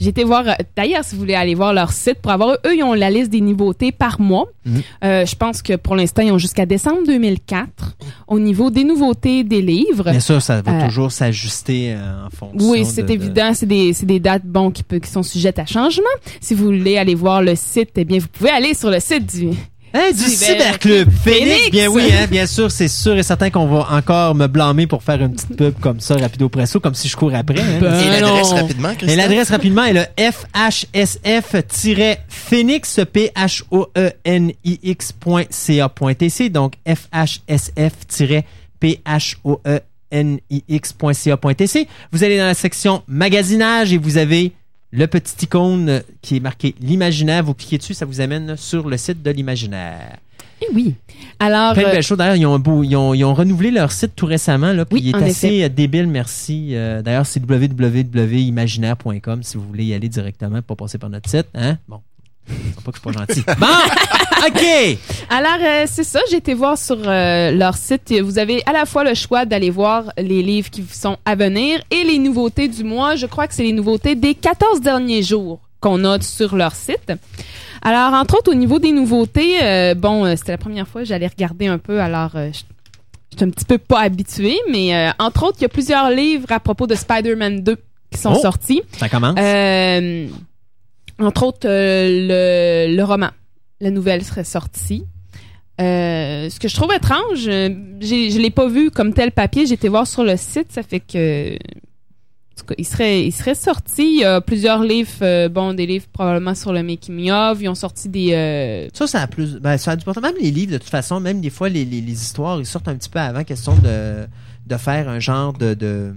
[0.00, 2.76] J'ai été voir, euh, d'ailleurs, si vous voulez aller voir leur site pour avoir, eux,
[2.76, 4.46] ils ont la liste des nouveautés par mois.
[4.64, 4.82] Mhm.
[5.04, 7.66] Euh, je pense que pour l'instant, ils ont jusqu'à décembre 2004
[8.28, 10.10] au niveau des nouveautés des livres.
[10.10, 12.68] Bien sûr, ça va Euh, toujours s'ajuster euh, en fonction.
[12.70, 13.52] Oui, c'est de- de- évident.
[13.54, 16.02] C'est des, c'est des dates bon, qui, peut- qui sont sujettes à changement.
[16.40, 19.26] Si vous voulez aller voir le site, eh bien, vous pouvez aller sur le site
[19.36, 19.50] du...
[19.94, 21.50] Hein, du Cyberclub Cyberclub Phoenix.
[21.52, 21.70] Phoenix.
[21.70, 25.02] Bien oui, hein, bien sûr, c'est sûr et certain qu'on va encore me blâmer pour
[25.02, 27.60] faire une petite pub comme ça, rapido presso, comme si je cours après.
[27.60, 27.78] hein.
[27.80, 29.16] Ben, Et l'adresse rapidement, Et Christophe?
[29.18, 30.04] l'adresse rapidement est le
[31.52, 36.50] FHSF-Phoenix, p h o e n i x.ca.tc.
[36.50, 38.44] Donc FHSF-P
[39.06, 39.80] h o e
[40.10, 41.86] n i x.ca.tc.
[42.12, 44.52] Vous allez dans la section magasinage et vous avez
[44.92, 47.42] le petit icône qui est marqué l'imaginaire.
[47.42, 50.18] Vous cliquez dessus, ça vous amène sur le site de l'imaginaire.
[50.60, 50.94] Eh oui.
[51.40, 52.18] Alors, de euh, belles choses.
[52.18, 54.72] D'ailleurs, ils ont, un beau- ils, ont, ils ont renouvelé leur site tout récemment.
[54.72, 56.76] Là, puis Oui, il est assez euh, débile, merci.
[56.76, 61.48] Euh, D'ailleurs, c'est www.imaginaire.com si vous voulez y aller directement, pas passer par notre site.
[61.54, 61.78] Hein?
[61.88, 62.00] Bon,
[62.84, 63.44] pas que c'est pas gentil.
[63.58, 64.98] Bon, OK!
[65.30, 68.12] Alors, euh, c'est ça, j'ai été voir sur euh, leur site.
[68.20, 71.80] Vous avez à la fois le choix d'aller voir les livres qui sont à venir
[71.90, 73.14] et les nouveautés du mois.
[73.16, 77.12] Je crois que c'est les nouveautés des 14 derniers jours qu'on a sur leur site.
[77.82, 81.26] Alors, entre autres, au niveau des nouveautés, euh, bon, c'était la première fois que j'allais
[81.28, 82.52] regarder un peu, alors je
[83.36, 86.60] suis un petit peu pas habituée, mais entre autres, il y a plusieurs livres à
[86.60, 87.76] propos de Spider-Man 2
[88.10, 88.40] qui sont Oh.
[88.40, 88.82] sortis.
[88.98, 89.36] Ça commence.
[89.38, 90.26] Euh,
[91.22, 93.30] entre autres, euh, le, roman.
[93.80, 95.04] La nouvelle serait sortie.
[95.80, 97.70] Euh, ce que je trouve étrange, euh,
[98.00, 99.66] je l'ai pas vu comme tel papier.
[99.66, 103.32] J'ai été voir sur le site, ça fait que en tout cas, il serait, il
[103.32, 104.02] serait sorti.
[104.02, 107.58] Il y a plusieurs livres, bon, des livres probablement sur le making of.
[107.62, 108.88] Ils ont sorti des.
[108.92, 109.58] Ça, ça a plus.
[109.58, 110.04] Ben, ça a du.
[110.06, 112.96] Même les livres, de toute façon, même des fois, les, les, histoires, ils sortent un
[112.96, 114.26] petit peu avant, question de,
[114.66, 116.14] de faire un genre de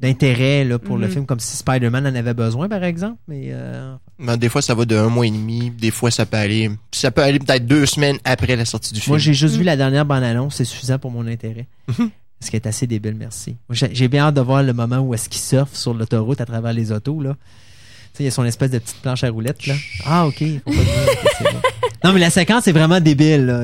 [0.00, 1.12] d'intérêt là, pour le Mhm.
[1.12, 4.74] film comme si Spider-Man en avait besoin par exemple mais euh, Ben, des fois, ça
[4.74, 5.70] va de un mois et demi.
[5.70, 9.00] Des fois, ça peut aller, ça peut aller peut-être deux semaines après la sortie du
[9.00, 9.12] film.
[9.12, 9.58] Moi, j'ai juste Mm.
[9.58, 11.66] vu la dernière bande-annonce, c'est suffisant pour mon intérêt.
[11.88, 12.10] Mhm.
[12.42, 13.56] Ce qui est assez débile, merci.
[13.68, 16.40] Moi, j'ai j'ai bien hâte de voir le moment où est-ce qu'il surfe sur l'autoroute
[16.40, 17.34] à travers les autos, là.
[17.34, 19.74] Tu sais, il y a son espèce de petite planche à roulettes, là.
[20.06, 20.38] Ah, ok.
[20.38, 21.60] faut pas le dire, ok, c'est bon.
[22.04, 23.60] Non, mais la séquence est vraiment débile, là.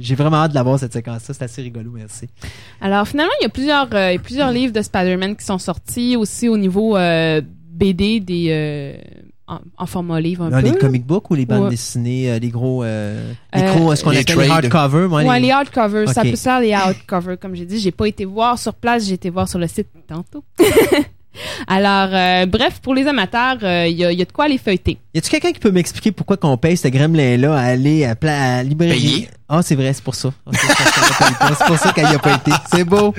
[0.00, 1.34] J'ai vraiment hâte de la voir, cette séquence-là.
[1.34, 2.26] C'est assez rigolo, merci.
[2.80, 5.44] Alors finalement, il y a plusieurs, euh, il y a plusieurs livres de Spider-Man qui
[5.44, 8.96] sont sortis aussi au niveau euh, BD des euh,
[9.46, 10.60] en, en format livre un peu.
[10.68, 11.70] les comic books ou les bandes Ouais.
[11.70, 14.64] dessinées, euh, les gros, euh, les Euh, gros, ce qu'on les appelle les trades.
[14.66, 16.30] hardcover, moi, Ouais, les- les hardcovers, ça Ok.
[16.30, 19.30] peut ça les hardcovers comme j'ai dit, j'ai pas été voir sur place, j'ai été
[19.30, 20.44] voir sur le site tantôt.
[21.66, 24.46] Alors euh, bref, pour les amateurs, euh, il y, a, il y a de quoi
[24.46, 24.98] aller feuilleter.
[25.14, 28.58] Y a-tu quelqu'un qui peut m'expliquer pourquoi qu'on paye ce gremlin-là à aller à, pla-
[28.58, 29.00] à librairie?
[29.00, 29.28] Payer?
[29.48, 30.30] Ah, c'est vrai, c'est pour ça.
[30.52, 32.50] C'est pour ça qu'elle y a pas été.
[32.70, 33.14] C'est beau.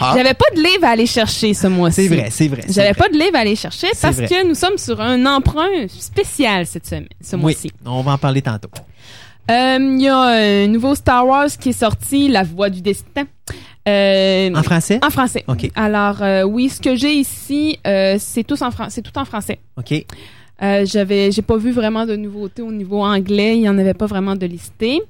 [0.00, 0.12] Ah.
[0.16, 2.06] J'avais pas de livre à aller chercher ce mois-ci.
[2.08, 2.62] C'est vrai, c'est vrai.
[2.66, 2.98] c'est J'avais vrai.
[2.98, 4.26] pas de livre à aller chercher C'est parce vrai.
[4.28, 7.70] que nous sommes sur un emprunt spécial cette semaine, ce Oui, mois-ci.
[7.84, 8.68] on va en parler tantôt.
[9.50, 13.24] Euh, Il y a un nouveau Star Wars qui est sorti, La Voix du Destin.
[13.88, 14.98] Euh, En français?
[15.04, 15.44] en français.
[15.46, 15.70] OK.
[15.76, 19.60] Alors euh, oui, ce que j'ai ici, euh, c'est tout en c'est tout en français.
[19.78, 20.04] OK.
[20.62, 23.56] Euh, j'avais, j'ai pas vu vraiment de nouveautés au niveau anglais.
[23.58, 25.00] Il y en avait pas vraiment de listés.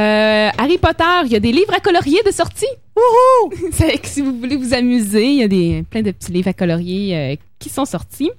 [0.00, 2.64] Euh, Harry Potter, il y a des livres à colorier de sortie.
[2.96, 3.52] Wouhou!
[3.72, 6.48] C'est que si vous voulez vous amuser, il y a des plein de petits livres
[6.48, 8.30] à colorier qui sont sortis.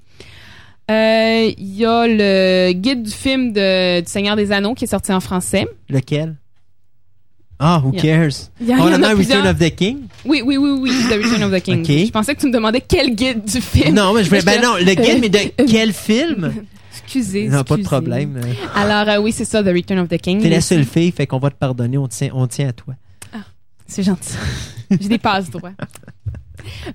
[0.92, 4.88] Euh, Il y a le guide du film de, du Seigneur des Anneaux qui est
[4.88, 5.68] sorti en français.
[5.90, 6.36] Lequel?
[7.58, 8.52] Ah, who cares?
[8.60, 9.46] Il y a- On il y en a a Return plusieurs.
[9.48, 9.98] of the King?
[10.26, 11.86] Oui, oui, oui, oui, The Return of the King.
[11.86, 13.96] Je pensais que tu me demandais quel guide du film.
[13.96, 14.42] Non, mais je voulais.
[14.42, 16.54] Ben non, le guide, mais de Euh, quel film?
[17.04, 17.48] Excusez.
[17.48, 17.84] Non, pas de excusez.
[17.84, 18.42] problème.
[18.76, 20.42] Alors, euh, oui, c'est ça, The Return of the King.
[20.42, 22.94] T'es la seule fille, fait qu'on va te pardonner, on tient, on tient à toi.
[23.88, 24.34] C'est gentil.
[25.00, 25.72] J'ai des passes droits.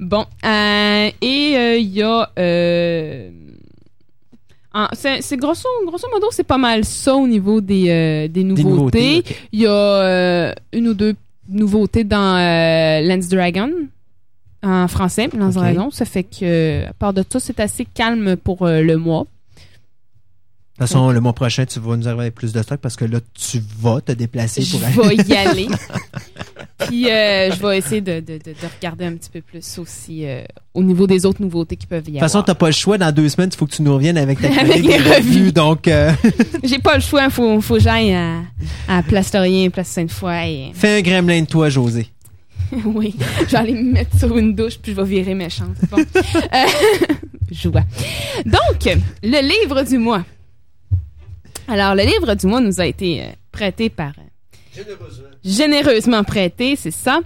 [0.01, 2.31] Bon, euh, et euh, il y a...
[4.73, 8.45] En- c'est c'est grosso, grosso modo, c'est pas mal ça au niveau des, euh, des
[8.45, 9.25] Des nouveautés.
[9.53, 11.15] Il y a euh, une ou deux
[11.49, 13.71] nouveautés dans euh, Lance Dragon
[14.63, 15.63] en français, Lance Ok.
[15.63, 15.91] Dragon.
[15.91, 19.23] Ça fait que, à part de ça, c'est assez calme pour euh, le mois.
[19.23, 22.97] De toute façon, le mois prochain, tu vas nous arriver avec plus de stock parce
[22.97, 25.17] que là, tu vas te déplacer Je pour aller.
[25.17, 25.69] vais y aller.
[26.87, 30.27] Puis euh, je vais essayer de, de, de, de regarder un petit peu plus aussi
[30.27, 30.43] euh,
[30.75, 32.47] au niveau des autres nouveautés qui peuvent y De toute façon, avoir.
[32.47, 32.99] t'as pas le choix.
[32.99, 35.53] Dans deux semaines, il faut que tu nous reviennes avec ta Avec les revues.
[35.53, 36.13] Donc, euh,
[36.65, 38.41] J'ai pas le choix, faut, faut que j'aille à,
[38.89, 40.47] à Place Laurien, Place Sainte-Foy.
[40.47, 40.71] Et...
[40.75, 42.09] fais un gremlin de toi, José.
[42.85, 45.75] oui, je vais aller me mettre sur une douche puis je vais virer méchante.
[45.91, 45.99] Bon.
[47.51, 47.83] Joie.
[48.47, 50.25] Donc, le livre du mois.
[51.67, 54.13] Alors, le livre du mois nous a été prêté par...
[55.45, 57.21] généreusement prêté, c'est ça.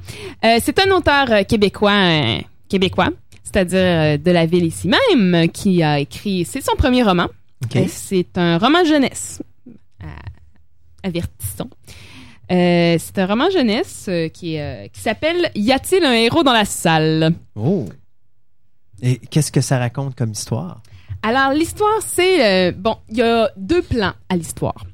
[0.45, 3.11] Euh, c'est un auteur euh, québécois, euh, québécois,
[3.42, 7.28] c'est-à-dire de la ville ici même, qui a écrit, c'est son premier roman.
[7.64, 7.76] OK.
[7.76, 9.42] Euh, C'est un roman jeunesse.
[10.03, 10.07] Euh,
[11.03, 11.70] avertissons.
[12.53, 16.53] Euh, c'est un roman jeunesse euh, qui, euh, qui s'appelle Y a-t-il un héros dans
[16.53, 17.32] la salle?
[17.55, 17.86] Oh.
[19.03, 20.82] Et qu'est-ce que ça raconte comme histoire?
[21.22, 22.68] Alors, l'histoire, c'est.
[22.68, 24.84] euh, bon, il y a deux plans à l'histoire.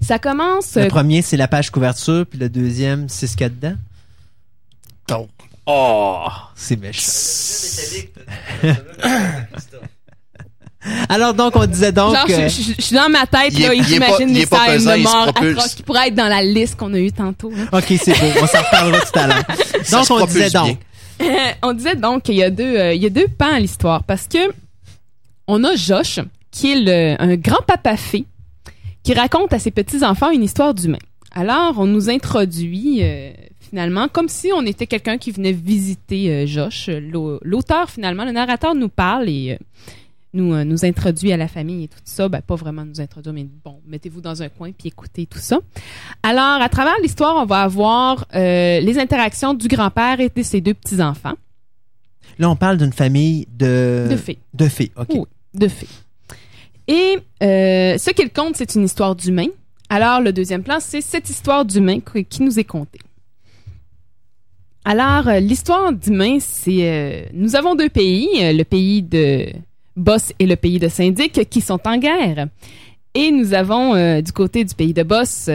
[0.00, 0.74] Ça commence.
[0.76, 3.48] Le euh, premier, c'est la page couverture, puis le deuxième, c'est ce qu'il y a
[3.50, 3.76] dedans.
[5.08, 5.28] Donc,
[5.68, 7.02] Oh, c'est méchant.
[11.08, 12.14] Alors donc, on disait donc...
[12.14, 15.28] Genre, je, euh, je- je suis dans ma tête, là, j'imagine pas scènes de mort
[15.28, 17.50] atroces qui pourraient être dans la liste qu'on a eue tantôt.
[17.50, 17.64] là.
[17.72, 18.26] OK, c'est beau.
[18.40, 19.44] On s'en reparlera tout à l'heure.
[19.90, 20.78] Donc, on disait donc...
[21.62, 24.04] on disait donc qu'il y a deux, euh, il y a deux pans à l'histoire
[24.04, 24.38] parce que
[25.48, 26.20] on a Josh
[26.52, 28.24] qui est le- un grand papa fée
[29.06, 30.98] qui raconte à ses petits enfants une histoire d'humain.
[31.30, 33.30] Alors on nous introduit euh,
[33.60, 36.88] finalement comme si on était quelqu'un qui venait visiter euh, Josh.
[36.88, 39.64] L'au- L'auteur finalement, le narrateur nous parle et euh,
[40.32, 42.28] nous nous introduit à la famille et tout ça.
[42.28, 45.60] Ben pas vraiment nous introduire, mais bon, mettez-vous dans un coin puis écoutez tout ça.
[46.24, 50.74] Alors à travers l'histoire, on va avoir les interactions du grand-père et de ses deux
[50.74, 51.34] petits enfants.
[52.40, 54.08] Là, on parle d'une famille de...
[54.10, 54.38] De fées.
[54.52, 55.06] De fées, OK.
[55.10, 55.22] Oui.
[55.54, 55.86] de fées.
[56.88, 59.48] Et euh, ce qu'il compte, c'est une histoire d'humain.
[59.88, 63.00] Alors, le deuxième plan, c'est cette histoire d'humain qui nous est contée.
[64.84, 66.88] Alors, euh, l'histoire d'humain, c'est...
[66.88, 69.46] euh, nous avons deux pays, le pays de
[69.96, 72.46] Boss et le pays de Syndic, qui sont en guerre.
[73.14, 75.50] Et nous avons, euh, du côté du pays de Boss,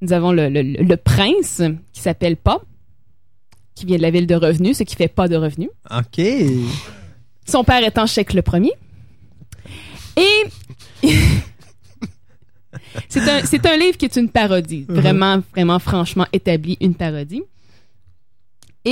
[0.00, 2.60] nous avons le, le- le prince, qui s'appelle Pas,
[3.74, 5.70] qui vient de la ville de Revenu, ce qui fait pas de revenus.
[5.90, 6.20] OK.
[7.46, 8.72] Son père étant Chèque le premier.
[10.18, 11.08] Et
[13.08, 14.84] c'est un, c'est un livre qui est une parodie.
[14.88, 17.42] Vraiment, vraiment, franchement établi, une parodie.
[18.84, 18.90] Et,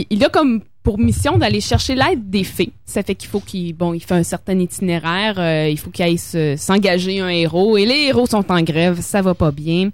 [0.00, 2.72] et il a comme pour mission d'aller chercher l'aide des fées.
[2.84, 6.04] Ça fait qu'il faut qu'il bon, il fait un certain itinéraire, euh, il faut qu'il
[6.04, 9.90] aille se- s'engager un héros et les héros sont en grève, ça va pas bien.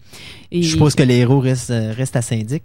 [0.51, 2.63] Et, Je suppose que les héros restent, euh, restent à Syndic.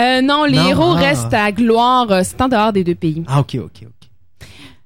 [0.00, 1.00] Euh, non, les Non, héros ah.
[1.00, 3.22] restent à gloire, c'est en dehors des deux pays.
[3.28, 4.01] Ah, OK, OK, OK.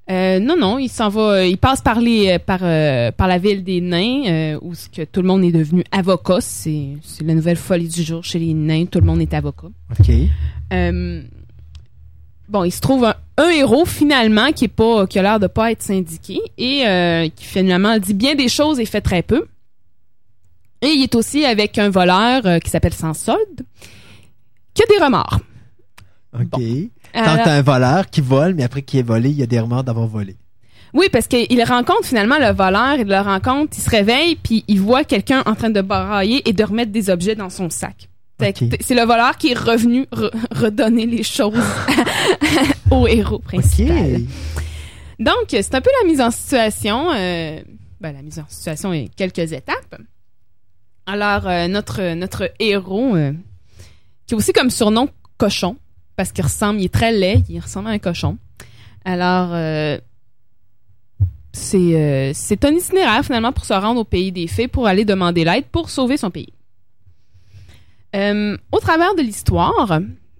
[0.09, 3.37] Euh, non, non, il s'en va, il passe par les, euh, par, euh, par la
[3.37, 6.39] ville des nains, euh, où ce que tout le monde est devenu avocat.
[6.39, 8.85] C'est, c'est la nouvelle folie du jour chez les nains.
[8.85, 9.67] Tout le monde est avocat.
[9.99, 10.09] OK.
[10.71, 11.21] Euh,
[12.47, 15.47] bon, il se trouve un, un héros finalement qui est pas, qui a l'air de
[15.47, 19.45] pas être syndiqué et euh, qui finalement dit bien des choses et fait très peu.
[20.81, 23.65] Et il est aussi avec un voleur euh, qui s'appelle Sans Solde,
[24.73, 25.39] qui a des remords.
[26.33, 26.45] OK.
[26.49, 26.59] Bon.
[27.17, 29.43] Tant Alors- que t'as un voleur qui vole, mais après qui est volé, il y
[29.43, 30.35] a des remords d'avoir volé.
[30.93, 34.79] Oui, parce qu'il rencontre finalement le voleur, il le rencontre, il se réveille, puis il
[34.79, 38.07] voit quelqu'un en train de brailler et de remettre des objets dans son sac.
[38.39, 41.57] C'est le voleur qui est revenu re- redonner les choses
[42.91, 44.21] au héros principal.
[45.19, 47.11] Donc, c'est un peu la mise en situation.
[47.15, 47.59] euh,
[47.99, 49.95] ben, la mise en situation est quelques étapes.
[51.07, 53.33] Alors, euh, notre, notre héros, euh,
[54.27, 55.77] qui a aussi comme surnom cochon,
[56.17, 58.37] parce qu'il ressemble, il est très laid, il ressemble à un cochon.
[59.05, 59.97] Alors, euh,
[61.53, 65.05] c'est euh, c'est un itinéraire finalement pour se rendre au pays des fées pour aller
[65.05, 66.51] demander l'aide pour sauver son pays.
[68.15, 69.99] Euh, au travers de l'histoire,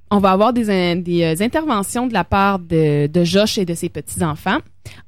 [0.09, 3.89] on va avoir des, in- des interventions de la part de, Josh et de ses
[3.89, 4.57] petits-enfants.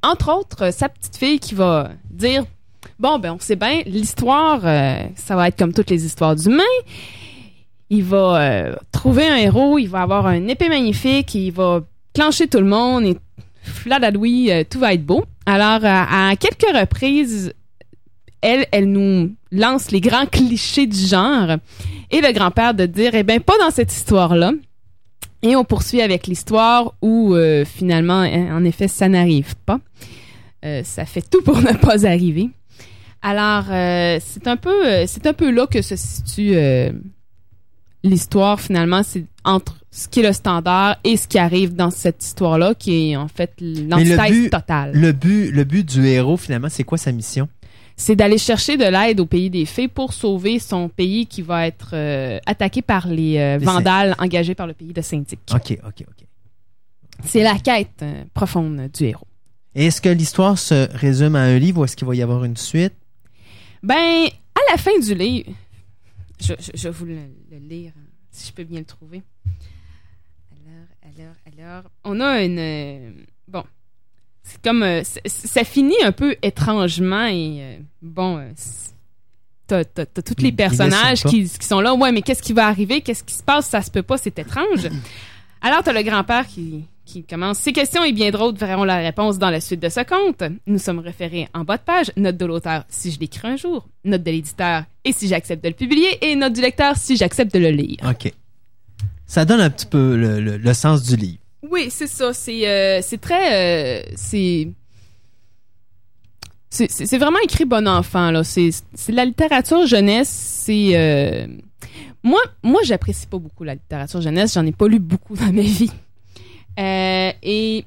[0.04, 2.46] Entre autres, sa petite fille qui va dire
[3.00, 4.62] Bon, ben, on sait bien, l'histoire,
[5.16, 6.64] ça va être comme toutes les histoires d'humains.
[7.90, 11.82] Il va euh, trouver un héros, il va avoir une épée magnifique, il va
[12.14, 13.18] clencher tout le monde et
[13.64, 15.26] fladadoui, euh, tout va être beau.
[15.46, 17.54] Alors, à, à quelques reprises,
[18.42, 21.58] elle, elle nous lance les grands clichés du genre
[22.12, 24.52] et le grand-père de dire, eh bien, pas dans cette histoire-là.
[25.42, 29.80] Et on poursuit avec l'histoire où, euh, finalement, en effet, ça n'arrive pas.
[30.66, 32.50] Euh, ça fait tout pour ne pas arriver.
[33.22, 36.92] Alors, euh, c'est un peu, euh, c'est un peu là que se situe euh,
[38.04, 38.60] l'histoire.
[38.60, 42.76] Finalement, c'est entre ce qui est le standard et ce qui arrive dans cette histoire-là,
[42.76, 44.92] qui est en fait l'antithèse totale.
[44.94, 47.48] Le but, le but du héros, finalement, c'est quoi sa mission?
[48.00, 51.68] c'est d'aller chercher de l'aide au pays des fées pour sauver son pays qui va
[51.68, 55.40] être euh, attaqué par les euh, Les vandales engagés par le pays de Syndic.
[55.54, 56.26] OK, OK, OK.
[57.26, 59.28] C'est la quête euh, profonde du héros.
[59.76, 62.56] Est-ce que l'histoire se résume à un livre ou est-ce qu'il va y avoir une
[62.56, 62.94] suite?
[63.84, 63.96] Ben,
[64.56, 65.52] à la fin du livre,
[66.40, 67.18] je, je, je vais vous le,
[67.52, 69.22] le lire, hein, si je peux bien le trouver.
[71.04, 72.60] Alors, alors, alors, on a une...
[72.60, 73.12] euh,
[73.48, 73.64] bon,
[74.44, 74.84] c'est comme...
[74.84, 78.46] euh, ça finit un peu étrangement et, euh, bon,
[79.68, 81.94] t'as t'as- t'as tous les personnages qui, qui sont là.
[81.96, 83.02] Ouais, mais qu'est-ce qui va arriver?
[83.02, 83.68] Qu'est-ce qui se passe?
[83.70, 84.88] Ça se peut pas, c'est étrange.
[85.62, 87.58] Alors, t'as le grand-père qui, qui commence.
[87.60, 90.44] Ces questions et bien d'autres verront la réponse dans la suite de ce conte.
[90.68, 92.12] Nous sommes référés en bas de page.
[92.18, 93.88] Note de l'auteur si je l'écris un jour.
[94.06, 96.08] Note de l'éditeur et si j'accepte de le publier.
[96.26, 97.98] Et note du lecteur si j'accepte de le lire.
[98.10, 98.32] OK.
[99.26, 101.40] Ça donne un petit peu le, le- le sens du livre.
[101.70, 102.34] Oui, c'est ça.
[102.34, 104.02] C'est euh, très.
[104.02, 104.70] euh, c'est.
[106.72, 108.44] C'est vraiment écrit bon enfant, là.
[108.44, 110.30] C'est c'est de la littérature jeunesse.
[110.30, 110.92] C'est.
[110.96, 111.48] euh,
[112.24, 114.54] Moi, moi j'apprécie pas beaucoup la littérature jeunesse.
[114.54, 115.92] J'en ai pas lu beaucoup dans ma vie.
[116.78, 117.86] Euh, et.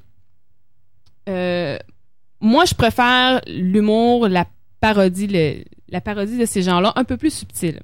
[1.29, 1.77] euh,
[2.41, 4.45] moi, je préfère l'humour, la
[4.81, 7.79] parodie, le- la parodie de ces gens-là, un peu plus subtile.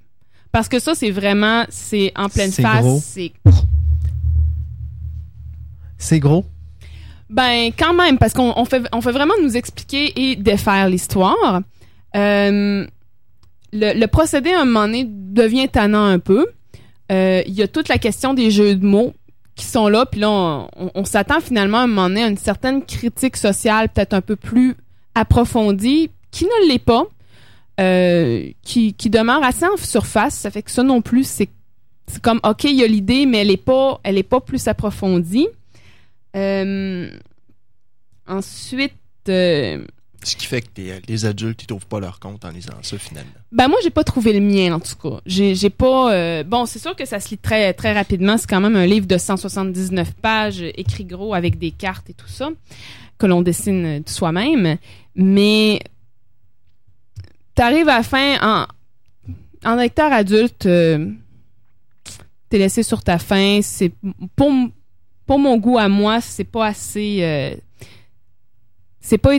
[0.52, 1.64] Parce que ça, c'est vraiment.
[1.70, 3.04] C'est en pleine C'est face.
[3.06, 3.32] C'est
[5.98, 6.46] C'est gros.
[7.30, 11.62] Ben, quand même, parce qu'on on fait, on fait vraiment nous expliquer et défaire l'histoire.
[12.16, 12.88] Euh,
[13.72, 16.48] le, le procédé, à un moment donné, devient tannant un peu.
[17.12, 19.14] Euh, Il y a toute la question des jeux de mots
[19.60, 22.82] qui sont là, puis là, on, s'attend finalement à un moment donné à une certaine
[22.82, 24.78] critique sociale peut-être un peu plus
[25.16, 27.04] approfondie, qui ne l'est pas,
[27.82, 30.36] euh, qui, demeure assez en surface.
[30.36, 31.50] Ça fait que ça non plus, c'est
[32.08, 34.68] c'est comme, OK, il y a l'idée, mais elle est pas, elle est pas plus
[34.68, 35.48] approfondie.
[36.36, 37.12] Euh,
[38.28, 38.94] ensuite,
[39.28, 39.84] euh,
[40.24, 40.68] Ce qui fait que
[41.08, 43.32] les adultes, ils trouvent pas leur compte en lisant ça, finalement.
[43.52, 45.22] ben moi j'ai pas trouvé le mien en tout cas.
[45.26, 48.50] J'ai j'ai pas euh, bon, c'est sûr que ça se lit très très rapidement, c'est
[48.50, 52.50] quand même un livre de 179 pages écrit gros avec des cartes et tout ça
[53.18, 54.78] que l'on dessine euh, soi-même,
[55.16, 55.82] mais
[57.54, 58.68] t'arrives à la fin en
[59.66, 61.12] en lecteur adulte euh,
[62.50, 63.92] t'es laissé sur ta fin, c'est
[64.36, 64.52] pour
[65.26, 67.56] pour mon goût à moi, c'est pas assez euh,
[69.00, 69.36] c'est pas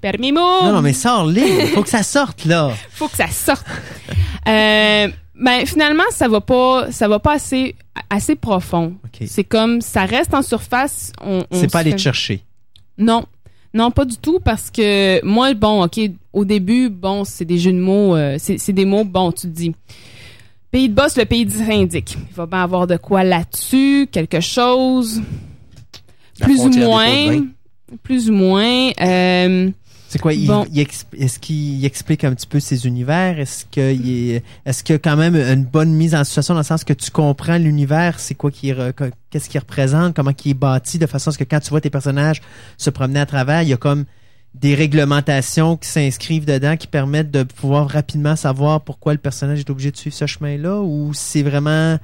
[0.00, 0.62] perds mes mots.
[0.62, 1.60] Non, non, mais sors-les.
[1.62, 2.72] Il faut que ça sorte, là.
[2.90, 3.66] faut que ça sorte.
[4.48, 7.74] Euh, ben finalement ça va pas ça va pas assez
[8.10, 8.94] assez profond.
[9.26, 11.12] C'est comme ça reste en surface.
[11.22, 12.42] On, on C'est pas aller fait- te chercher.
[12.98, 13.24] Non.
[13.72, 16.00] Non, pas du tout, parce que moi, bon, OK,
[16.32, 19.42] au début, bon, c'est des jeux de mots, euh, c'est c'est des mots, bon, tu
[19.42, 19.72] te dis,
[20.72, 22.16] pays de boss, le pays du syndic.
[22.30, 25.22] Il va bien avoir de quoi là-dessus, quelque chose,
[26.40, 27.44] La plus ou moins,
[28.02, 28.90] plus ou moins.
[30.12, 30.34] C'est quoi?
[30.34, 30.66] il- Bon.
[30.72, 33.38] il Est-ce qu'il explique un petit peu ses univers?
[33.38, 36.60] Est-ce qu'il est, est-ce qu'il y a quand même une bonne mise en situation dans
[36.60, 38.18] le sens que tu comprends l'univers?
[38.18, 40.14] C'est quoi qui, que- qu'est-ce qu'il représente?
[40.16, 42.40] Comment il est bâti de façon à ce que quand tu vois tes personnages
[42.76, 44.04] se promener à travers, il y a comme
[44.56, 49.70] des réglementations qui s'inscrivent dedans qui permettent de pouvoir rapidement savoir pourquoi le personnage est
[49.70, 51.98] obligé de suivre ce chemin-là ou c'est vraiment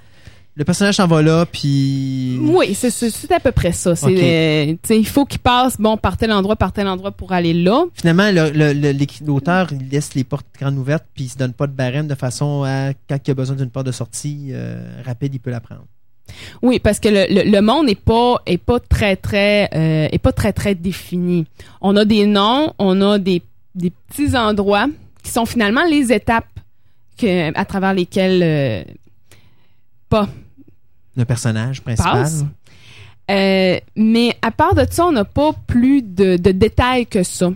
[0.58, 3.94] le personnage s'en va là puis Oui, c'est à peu près ça.
[3.94, 7.52] C'est, euh, il faut qu'il passe bon par tel endroit, par tel endroit pour aller
[7.52, 7.84] là.
[7.94, 12.08] finalement l'auteur il laisse les portes grandes ouvertes puis il se donne pas de barème
[12.08, 15.50] de façon à quand il a besoin d'une porte de sortie euh, rapide il peut
[15.50, 15.84] la prendre.
[16.62, 20.18] Oui, parce que le, le, le monde est pas est pas très très euh, est
[20.18, 21.46] pas très très défini.
[21.80, 23.42] On a des noms, on a des,
[23.74, 24.86] des petits endroits
[25.22, 26.46] qui sont finalement les étapes
[27.18, 28.82] que à travers lesquelles euh,
[30.08, 30.28] pas
[31.16, 32.12] Le personnage principal?
[32.12, 32.44] passe.
[33.30, 37.50] Euh, mais à part de ça, on n'a pas plus de, de détails que ça.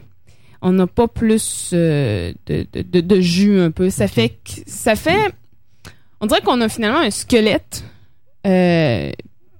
[0.63, 3.89] On n'a pas plus euh, de, de, de, de jus un peu.
[3.91, 5.33] Ça fait que ça fait.
[6.21, 7.85] On dirait qu'on a finalement un squelette.
[8.47, 9.13] Euh,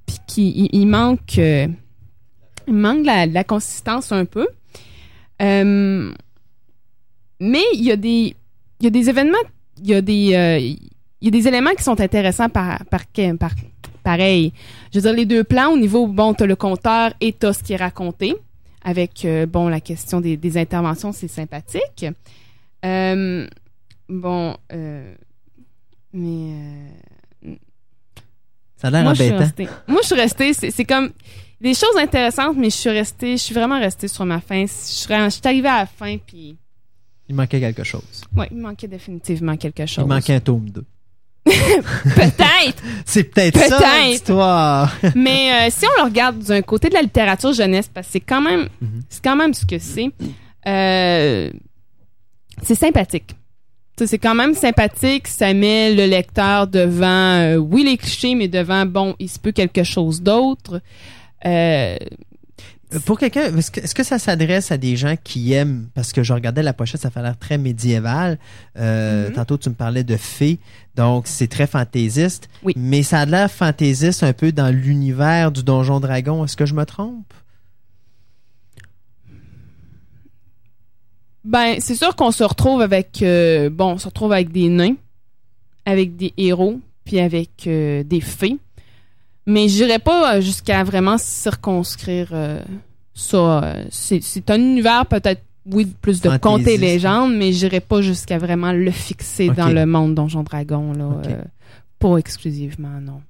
[0.07, 1.39] puis qui il, il manque.
[1.39, 1.69] euh,
[2.67, 4.47] il manque la, consistance un peu.
[7.41, 8.35] Mais il y a des.
[8.81, 9.39] Il y a des événements.
[9.83, 10.79] Il y a des.
[11.21, 13.03] il y a des éléments qui sont intéressants par, par,
[13.39, 13.51] par,
[14.01, 14.53] pareil.
[14.93, 17.63] Je veux dire, les deux plans, au niveau, bon, t'as le compteur et t'as ce
[17.63, 18.35] qui est raconté.
[18.83, 22.07] Avec, euh, bon, la question des, des interventions, c'est sympathique.
[22.85, 23.47] Euh,
[24.09, 25.15] bon, euh,
[26.15, 26.55] mais...
[27.47, 27.55] euh,
[28.77, 29.45] Ça a l'air moi, je suis embêtant.
[29.45, 29.69] restée.
[29.87, 30.53] Moi, je suis restée.
[30.55, 31.11] C'est c'est comme
[31.61, 33.33] des choses intéressantes, mais je suis restée.
[33.37, 34.63] Je suis vraiment restée sur ma fin.
[34.63, 36.57] Je suis je suis arrivée à la fin, puis
[37.29, 38.23] Il manquait quelque chose.
[38.35, 40.05] ouais, il manquait définitivement quelque chose.
[40.07, 40.85] Il manquait un tome 2.
[41.47, 42.83] Peut-être.
[43.07, 44.95] C'est peut-être ça l'histoire.
[45.15, 48.21] Mais euh, si on le regarde d'un côté de la littérature jeunesse, parce que c'est
[48.21, 49.03] quand même, Mhm.
[49.09, 50.11] c'est quand même ce que c'est.
[50.67, 51.51] euh,
[52.63, 53.35] c'est sympathique.
[54.03, 55.27] C'est quand même sympathique.
[55.29, 57.07] Ça met le lecteur devant,
[57.39, 60.81] euh, oui les clichés, mais devant bon, il se peut quelque chose d'autre.
[63.05, 66.23] Pour quelqu'un, est-ce que, est-ce que ça s'adresse à des gens qui aiment, parce que
[66.25, 68.39] je regardais la pochette, ça fait l'air très médiéval.
[68.79, 69.35] Euh, Mhm.
[69.35, 70.59] Tantôt, tu me parlais de fées,
[70.97, 72.49] donc c'est très fantaisiste.
[72.65, 72.73] Oui.
[72.77, 76.45] Mais ça a l'air fantaisiste un peu dans l'univers du Donjon Dragon.
[76.45, 77.33] Est-ce que je me trompe?
[81.45, 84.97] Ben, c'est sûr qu'on se retrouve avec euh, bon, on se retrouve avec des nains,
[85.87, 88.59] avec des héros, puis avec euh, des fées.
[89.47, 92.63] Mais j'irais pas euh, jusqu'à vraiment circonscrire euh,
[93.15, 93.65] ça.
[93.65, 98.39] euh, C'est un univers peut-être, oui, plus de contes et légendes, mais j'irais pas jusqu'à
[98.39, 100.93] vraiment le fixer dans le monde Donjon Dragon.
[100.93, 101.43] Là, euh,
[101.99, 103.23] pas exclusivement, non.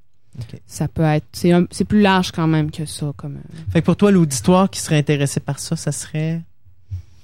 [0.67, 1.27] Ça peut être...
[1.33, 3.13] C'est plus large quand même que ça.
[3.17, 3.39] Comme,
[3.73, 6.41] Fait que pour toi, l'auditoire qui serait intéressé par ça, ça serait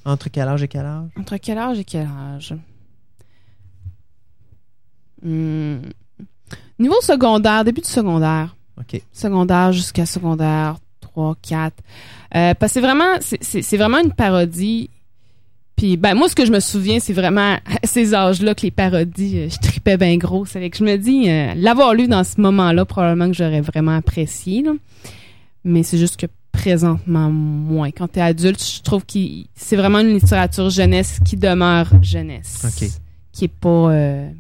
[0.05, 1.09] entre quel âge et quel âge?
[1.19, 2.55] Entre quel âge et quel âge?
[5.23, 5.79] Hmm.
[6.79, 8.56] Niveau secondaire, début du secondaire.
[8.79, 9.01] OK.
[9.13, 11.75] Secondaire jusqu'à secondaire 3, 4.
[12.35, 14.91] Euh, parce que c'est vraiment, c'est- vraiment une parodie.
[15.77, 18.71] Puis, ben, moi, ce que je me souviens, c'est vraiment à ces âges-là que les
[18.71, 20.47] parodies, euh, je tripais bien gros.
[20.47, 23.97] C'est que je me dis, euh, l'avoir lu dans ce moment-là, probablement que j'aurais vraiment
[23.97, 24.63] apprécié.
[24.63, 24.73] là.
[25.65, 27.91] Mais c'est juste que présentement moins.
[27.91, 29.19] Quand t'es adulte, je trouve que
[29.55, 32.61] c'est vraiment une littérature jeunesse qui demeure jeunesse.
[33.33, 34.31] Qui est pas, euh,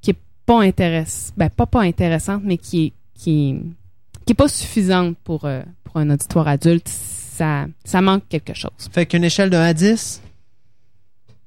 [0.00, 2.92] qui est pas intéressante, ben pas pas intéressante, mais qui est,
[3.22, 3.56] qui
[4.26, 6.88] qui est pas suffisante pour, euh, pour un auditoire adulte.
[6.88, 8.70] Ça, ça manque quelque chose.
[8.92, 10.22] Fait qu'une échelle de 1 à 10,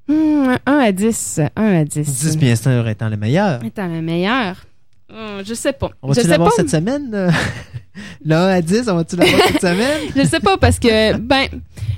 [0.08, 1.40] Hmm, 1 à 10.
[1.56, 2.06] 1 à 10.
[2.06, 3.64] 10 bien sûr étant le meilleur.
[3.64, 4.66] Étant le meilleur.
[5.10, 5.92] Hmm, je sais pas.
[6.02, 7.10] On va-tu l'avoir cette semaine?
[8.26, 10.02] le 1 à 10, on va-tu l'avoir cette semaine?
[10.16, 11.48] Je sais pas parce que ben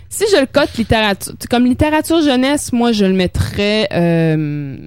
[0.10, 4.78] si je le cote littérature comme littérature jeunesse, moi je le mettrais euh,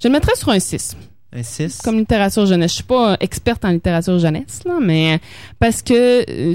[0.00, 0.98] je le mettrais sur un 6 Un
[1.42, 1.82] 6.
[1.82, 2.70] comme littérature jeunesse.
[2.72, 5.20] Je suis pas euh, experte en littérature jeunesse là, mais
[5.58, 6.54] parce que euh,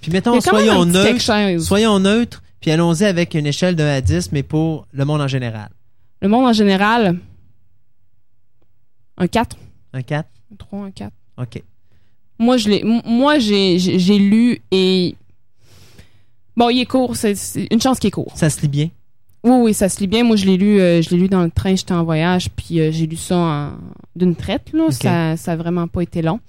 [0.00, 1.20] Puis mettons, soyons neutres.
[1.20, 1.66] chose.
[1.66, 5.20] Soyons neutres, puis allons-y avec une échelle de 1 à 10, mais pour le monde
[5.20, 5.68] en général.
[6.20, 7.18] Le monde en général
[9.16, 9.56] un 4,
[9.92, 10.28] Un 4?
[10.52, 11.12] un 3, un 4.
[11.38, 11.62] OK.
[12.38, 15.14] Moi je l'ai moi j'ai j'ai j'ai lu et
[16.56, 18.32] bon, il est court, c'est c'est une chance qu'il est court.
[18.34, 18.88] Ça se lit bien?
[19.44, 20.24] Oui, oui, ça se lit bien.
[20.24, 22.80] Moi, je l'ai lu, euh, je l'ai lu dans le train, j'étais en voyage, puis
[22.80, 23.72] euh, j'ai lu ça en-
[24.16, 24.72] d'une traite.
[24.72, 24.90] Là.
[24.90, 26.40] Ça, ça a vraiment pas été long.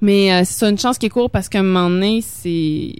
[0.00, 2.92] Mais euh, c'est une chance qui est court parce qu'à un moment donné, c'est.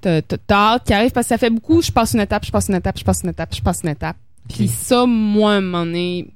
[0.00, 1.80] T'as hâte qui arrive parce que ça fait beaucoup.
[1.80, 3.88] Je passe une étape, je passe une étape, je passe une étape, je passe une
[3.88, 4.16] étape.
[4.48, 6.26] Puis ça, moi, à un moment donné,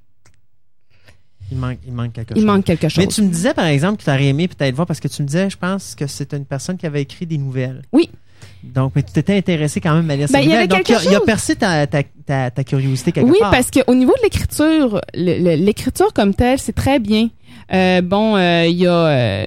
[1.52, 2.44] Il manque, il manque quelque il chose.
[2.46, 3.04] manque quelque chose.
[3.04, 5.20] Mais tu me disais, par exemple, que tu aurais aimé peut-être voir, parce que tu
[5.22, 7.82] me disais, je pense que c'est une personne qui avait écrit des nouvelles.
[7.92, 8.08] Oui.
[8.62, 10.58] Donc, mais tu t'étais intéressé quand même à lire Ben, il y nouvelles.
[10.60, 13.38] avait Donc, quelque il a, il a percé ta, ta, ta, ta curiosité quelque Oui,
[13.40, 13.50] part.
[13.50, 17.28] parce qu'au niveau de l'écriture, l'écriture comme telle, c'est très bien.
[17.72, 19.44] Euh, bon, euh, il y a euh,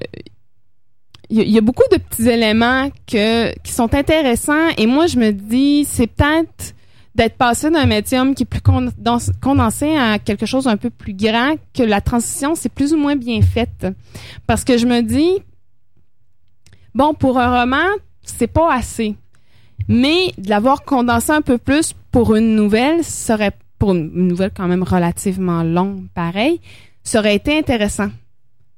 [1.29, 4.85] il y, a- il y a beaucoup de petits éléments que qui sont intéressants et
[4.85, 6.73] moi je me dis c'est peut-être
[7.15, 11.13] d'être passé d'un médium qui est plus condens- condensé à quelque chose un peu plus
[11.13, 13.87] grand que la transition c'est plus ou moins bien faite
[14.45, 15.39] parce que je me dis
[16.93, 17.87] bon pour un roman
[18.23, 19.15] c'est pas assez.
[19.87, 24.67] Mais de l'avoir condensé un peu plus pour une nouvelle serait pour une nouvelle quand
[24.67, 26.61] même relativement longue pareil
[27.03, 28.09] ça aurait été intéressant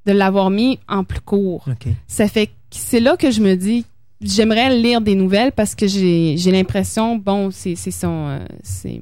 [0.06, 1.66] de l'avoir mis en plus court.
[2.06, 3.84] Ça fait que c'est là que je me dis
[4.20, 9.00] j'aimerais lire des nouvelles parce que j'ai j'ai l'impression bon c'est c'est son euh, c'est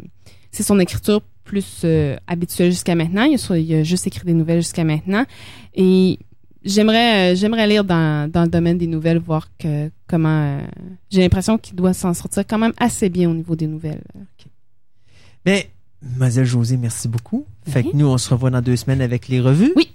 [0.51, 3.24] c'est son écriture plus euh, habituelle jusqu'à maintenant.
[3.24, 5.24] Il a, il a juste écrit des nouvelles jusqu'à maintenant.
[5.74, 6.18] Et
[6.64, 10.60] j'aimerais euh, j'aimerais lire dans dans le domaine des nouvelles voir que comment euh,
[11.10, 14.02] j'ai l'impression qu'il doit s'en sortir quand même assez bien au niveau des nouvelles
[15.44, 15.70] Mais,
[16.02, 17.46] Mademoiselle José, merci beaucoup.
[17.68, 19.72] Fait que nous, on se revoit dans deux semaines avec les revues.
[19.76, 19.92] Oui.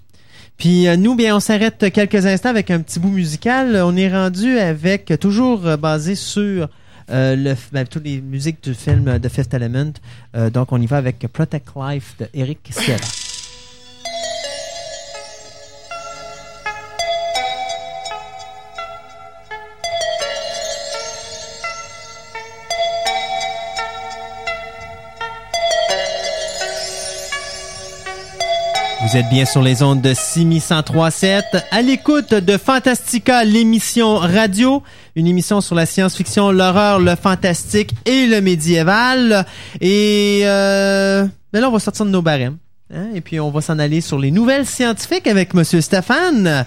[0.58, 3.76] Puis euh, nous, bien, on s'arrête quelques instants avec un petit bout musical.
[3.84, 6.70] On est rendu avec, toujours basé sur
[7.10, 9.94] le, ben, toutes les musiques du film The Fifth Element.
[10.54, 13.27] Donc, on y va avec Protect Life de Eric Serra.
[29.02, 34.82] Vous êtes bien sur les ondes de Simi 1037, à l'écoute de Fantastica, l'émission radio,
[35.16, 39.46] une émission sur la science-fiction, l'horreur, le fantastique et le médiéval.
[39.82, 42.58] Et euh, ben là, on va sortir de nos barèmes.
[42.94, 46.66] hein, et puis, on va s'en aller sur les nouvelles scientifiques avec Monsieur Stéphane.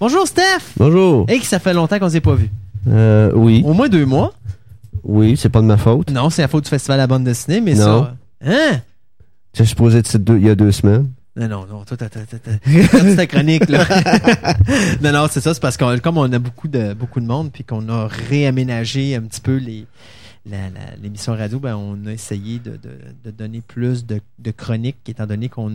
[0.00, 0.72] Bonjour, Steph!
[0.78, 1.26] Bonjour.
[1.28, 2.50] Et que ça fait longtemps qu'on s'est pas vu.
[2.88, 3.62] Euh, oui.
[3.66, 4.32] Au moins deux mois.
[5.04, 6.10] Oui, c'est pas de ma faute.
[6.10, 8.04] Non, c'est la faute du Festival à la bande dessinée, mais Non.
[8.04, 8.14] ça...
[8.46, 8.80] Hein?
[9.54, 11.10] Je suis supposé être deux, il y a deux semaines.
[11.36, 13.86] Non, non, non, toi, t'as, t'as, t'as, ta chronique, là.
[15.02, 17.52] non, non, c'est ça, c'est parce que comme on a beaucoup de, beaucoup de monde,
[17.52, 19.84] puis qu'on a réaménagé un petit peu les,
[21.02, 25.26] l'émission radio, ben, on a essayé de, de, de donner plus de, de chroniques, étant
[25.26, 25.70] donné qu'on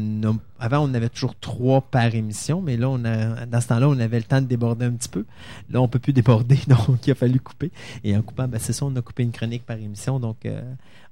[0.60, 4.00] avant, on avait toujours trois par émission, mais là, on a, dans ce temps-là, on
[4.00, 5.26] avait le temps de déborder un petit peu.
[5.72, 7.72] Là, on peut plus déborder, donc il a fallu couper.
[8.04, 10.62] Et en coupant, ben, c'est ça, on a coupé une chronique par émission, donc, euh,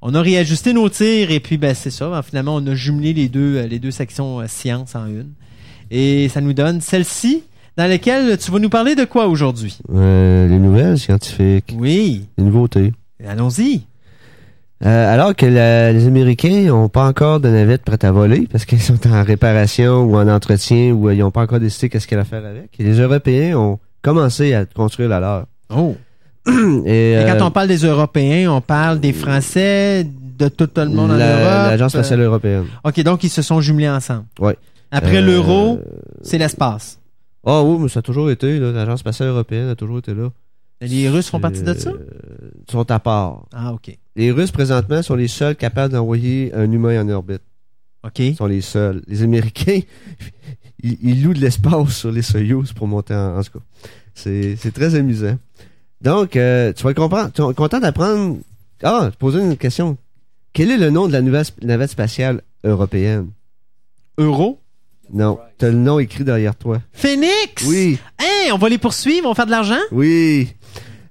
[0.02, 2.10] on a réajusté nos tirs et puis ben c'est ça.
[2.10, 5.32] Ben, finalement, on a jumelé les deux euh, les deux sections euh, science en une.
[5.92, 7.44] Et ça nous donne celle-ci,
[7.76, 9.78] dans laquelle tu vas nous parler de quoi aujourd'hui?
[9.94, 12.94] Euh, les nouvelles scientifiques, Oui, les nouveautés.
[13.28, 13.82] Allons-y.
[14.86, 18.64] Euh, alors que la- les Américains n'ont pas encore de navettes prêtes à voler parce
[18.64, 22.08] qu'ils sont en réparation ou en entretien ou euh, ils n'ont pas encore décidé qu'est-ce
[22.08, 22.70] qu'il y a à faire avec.
[22.80, 25.46] Et les Européens ont commencé à construire la leur.
[25.76, 25.96] Oh.
[26.48, 30.08] Et, Et euh, quand on parle des Européens, on parle des Français,
[30.40, 31.20] de tout le monde en Europe.
[31.20, 32.64] l'Agence spatiale européenne.
[32.86, 34.24] OK, donc ils se sont jumelés ensemble.
[34.40, 34.56] Ouais.
[34.92, 35.80] Après l'euro,
[36.22, 36.98] c'est l'espace.
[37.46, 38.58] Ah oui, mais ça a toujours été.
[38.58, 40.30] L'Agence spatiale européenne a toujours été là.
[40.82, 41.90] Les Russes font partie de ça?
[41.90, 41.98] Euh,
[42.68, 43.46] Ils sont à part.
[43.54, 43.98] Ah, OK.
[44.16, 47.42] Les Russes, présentement, sont les seuls capables d'envoyer un humain en orbite.
[48.06, 48.20] OK.
[48.20, 49.02] Ils sont les seuls.
[49.08, 49.82] Les Américains,
[50.84, 53.66] ils, ils louent de l'espace sur les Soyuz pour monter en, en tout cas.
[54.14, 55.38] C'est, c'est très amusant.
[56.02, 57.32] Donc, euh, tu vas comprendre.
[57.34, 58.38] Tu es content d'apprendre.
[58.82, 59.98] Ah, te poser une question.
[60.54, 63.32] Quel est le nom de la nouvelle navette spatiale européenne?
[64.18, 64.60] Euro?
[65.12, 65.40] Non.
[65.58, 66.82] T'as le nom écrit derrière toi.
[66.94, 67.66] Phoenix?
[67.68, 67.98] Oui.
[68.18, 69.80] Hey, on va les poursuivre, on va faire de l'argent?
[69.92, 70.50] Oui.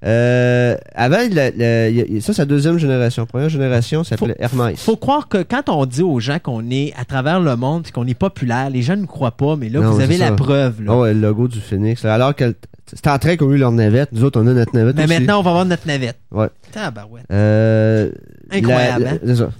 [0.04, 3.26] Euh, avant, la- la- a- a- ça, c'est la deuxième génération.
[3.26, 4.78] Première génération, ça s'appelait Hermès.
[4.78, 7.90] Faut croire que quand on dit aux gens qu'on est à travers le monde et
[7.90, 10.32] qu'on est populaire, les gens ne croient pas, mais là, Non, vous avez c'est la
[10.32, 10.82] preuve.
[10.82, 10.92] Là.
[10.94, 12.04] Oh, ouais, le logo du Phoenix.
[12.04, 12.14] là.
[12.14, 12.54] Alors que
[12.94, 15.14] Star Trek ont eu leur navette, nous autres, on a notre navette mais aussi.
[15.14, 16.18] maintenant, on va avoir notre navette.
[16.30, 16.48] Ouais.
[16.72, 17.24] Tabarouette.
[17.32, 18.10] Euh,
[18.52, 19.18] Incroyable, la, hein?
[19.22, 19.50] la- c'est ça.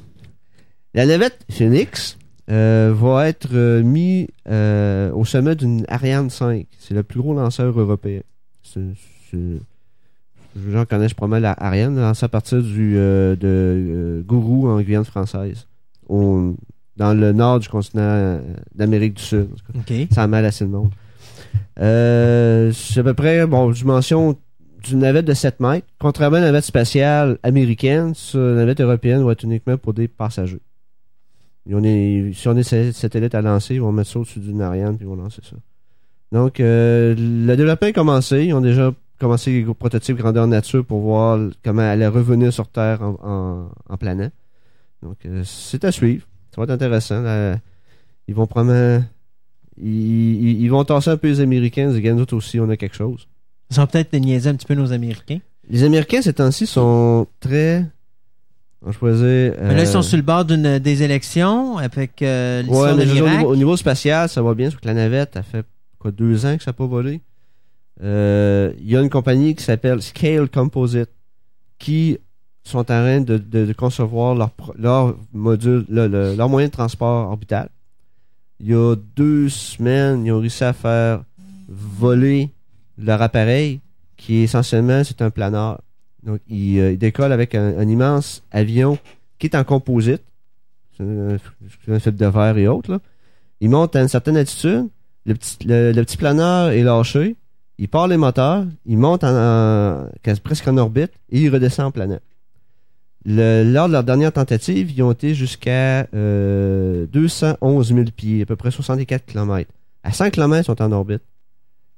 [0.94, 2.16] La navette Phoenix
[2.51, 3.52] euh, va être
[3.82, 6.66] mis euh, au sommet d'une Ariane 5.
[6.78, 8.20] C'est le plus gros lanceur européen.
[8.62, 8.81] C'est,
[10.59, 14.68] c'est- les gens connaissent probablement la Ariane, lancée à partir du, euh, de euh, Gourou
[14.68, 15.66] en Guyane française,
[16.09, 16.55] au-
[16.97, 18.40] dans le nord du continent euh,
[18.74, 19.48] d'Amérique du Sud.
[19.78, 19.93] en.
[20.12, 20.90] Ça a mal assez de monde.
[21.76, 24.36] C'est à peu près, bon, dimension
[24.85, 25.86] d'une navette de 7 mètres.
[25.98, 30.60] Contrairement à la navette spatiale américaine, la navette européenne va être uniquement pour des passagers.
[31.68, 34.39] Et on est, si on est sa- satellite à lancer, ils vont mettre ça au-dessus
[34.40, 35.56] d'une Ariane puis ils vont lancer ça.
[36.32, 38.44] Donc, euh, le développement a commencé.
[38.47, 42.52] Ils ont déjà commencé les gros prototypes grandeur nature pour voir comment elle allait revenir
[42.52, 44.30] sur Terre en, en, en planant.
[45.02, 46.26] Donc, euh, c'est à suivre.
[46.54, 47.20] Ça va être intéressant.
[47.22, 47.58] là.
[48.26, 49.04] ils vont probablement
[49.80, 49.86] ils,
[50.42, 52.96] ils- ils vont tasser un peu les Américains, les nous autres aussi, on a quelque
[52.96, 53.28] chose.
[53.70, 55.38] Ils sont peut-être niaiser un petit peu nos Américains.
[55.70, 57.84] Les Américains, ces temps-ci, sont très...
[58.84, 59.24] On choisit...
[59.60, 63.10] Mais là, ils sont sur le bord d'une des élections avec euh, l'histoire Ouais, de
[63.10, 65.66] au, niveau, au niveau spatial, ça va bien, sauf que la navette, a fait
[65.98, 67.20] quoi, deux ans que ça n'a pas volé.
[68.02, 71.10] Euh, Il y a une compagnie qui s'appelle Scale Composite
[71.78, 72.18] qui
[72.64, 74.34] sont en train de, concevoir
[74.76, 77.68] leur, module, le- le- leur moyen de transport orbital.
[78.60, 81.22] Il y a deux semaines, ils ont réussi à faire
[81.68, 82.50] voler
[82.98, 83.80] leur appareil
[84.16, 85.80] qui essentiellement c'est un planeur.
[86.24, 88.98] Donc ils, euh, ils décollent avec un, immense avion
[89.38, 90.22] qui est en composite.
[90.96, 91.38] C'est un,
[92.00, 92.90] fibre de verre et autres.
[92.90, 92.98] Là.
[93.60, 94.88] Il monte à une certaine altitude.
[95.24, 97.36] Le petit, le petit planeur est lâché.
[97.78, 98.64] Il part les moteurs.
[98.86, 99.20] Il monte
[100.42, 102.22] presque en orbite et il redescend en planète.
[103.24, 108.56] Lors de leur dernière tentative, ils ont été jusqu'à euh, 211 000 pieds, à peu
[108.56, 109.70] près 64 km.
[110.02, 111.22] À 100 km, ils sont en orbite.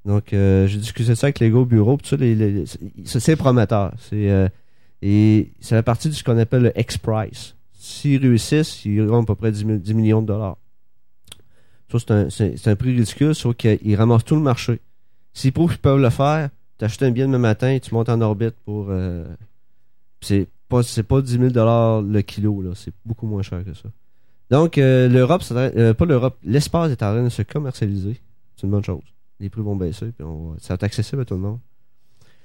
[0.05, 1.99] Donc, euh, j'ai discuté de ça avec les gars au bureau.
[2.03, 3.93] ça, c'est c'est prometteur.
[3.99, 4.49] C'est euh,
[5.03, 7.55] et ça fait partie de ce qu'on appelle le X-Price.
[7.79, 10.57] S'ils réussissent, ils auront à peu près 10, mi- 10 millions de dollars.
[11.93, 14.81] Ça, c'est un, c'est- c'est un prix ridicule, sauf qu'ils ramassent tout le marché.
[15.33, 18.21] S'ils prouvent qu'ils peuvent le faire, t'achètes un billet demain matin et tu montes en
[18.21, 18.87] orbite pour...
[18.91, 19.25] euh,
[20.21, 22.71] c'est pas pas 10 000 dollars le kilo, là.
[22.75, 23.89] C'est beaucoup moins cher que ça.
[24.51, 28.21] Donc, euh, l'Europe, euh, pas l'Europe, l'espace est en train de se commercialiser.
[28.57, 29.03] C'est une bonne chose.
[29.41, 31.59] Les prix vont baisser, puis on va- ça va être accessible à tout le monde.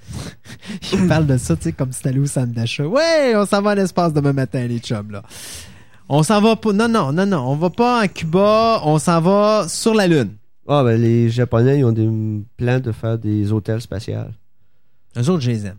[0.94, 2.88] Ils parlent de ça, tu sais, comme si t'allais au centre d'achat.
[2.88, 5.24] Ouais, on s'en va à l'espace demain matin, les chums, là.
[6.08, 6.72] On s'en va pas.
[6.74, 7.40] Non, non, non, non.
[7.48, 10.34] On va pas à Cuba, on s'en va sur la Lune.
[10.68, 12.10] Ah, ben, les Japonais, ils ont des
[12.58, 14.16] plans de faire des hôtels spatiaux.
[15.18, 15.78] Eux autres, je les aime.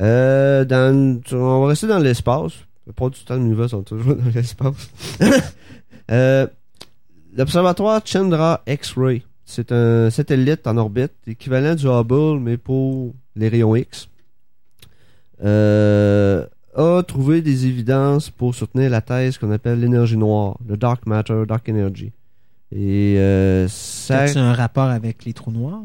[0.00, 2.52] Euh, dans, on va rester dans l'espace.
[2.96, 4.90] Pas du temps l'univers sont toujours dans l'espace.
[6.10, 6.46] euh,
[7.36, 13.74] L'observatoire Chandra X-Ray, c'est un satellite en orbite, équivalent du Hubble, mais pour les rayons
[13.74, 14.08] X.
[15.42, 16.46] Euh,
[16.76, 21.42] a trouvé des évidences pour soutenir la thèse qu'on appelle l'énergie noire, le dark matter,
[21.46, 22.12] dark energy.
[22.74, 25.84] Et euh, ça, C'est un rapport avec les trous noirs?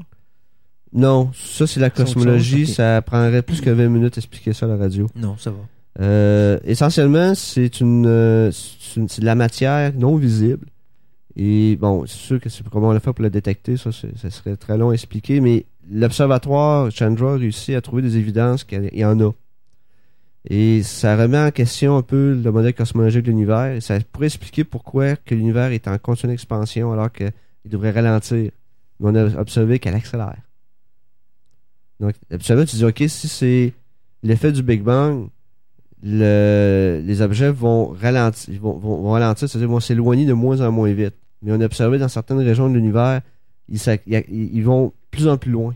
[0.91, 4.65] non, ça c'est la cosmologie, chose, ça prendrait plus que 20 minutes à expliquer ça
[4.65, 5.07] à la radio.
[5.15, 5.57] Non, ça va.
[5.99, 8.51] Euh, essentiellement, c'est une, euh,
[8.97, 10.65] une- de la matière non visible.
[11.35, 14.29] Et bon, c'est sûr que c'est comment on l'a fait pour le détecter, ça, ça
[14.31, 18.89] serait très long à expliquer, mais l'observatoire Chandra a réussi à trouver des évidences qu'il
[18.93, 19.31] y en a.
[20.45, 24.63] Et ça remet en question un peu le modèle cosmologique de l'univers, ça pourrait expliquer
[24.63, 27.25] pourquoi que l'univers est en continue expansion alors que
[27.65, 28.51] il devrait ralentir.
[28.99, 30.37] Mais on a observé qu'elle accélère.
[31.99, 33.73] Donc, habituellement, tu dis, OK, si c'est
[34.23, 35.27] l'effet du Big Bang,
[36.01, 41.15] le- les objets vont ralentir, vont, c'est-à-dire vont s'éloigner de moins en moins vite.
[41.41, 43.21] Mais on a observé dans certaines régions de l'univers,
[43.67, 44.23] ils, ils,
[44.55, 45.75] ils vont plus en plus loin.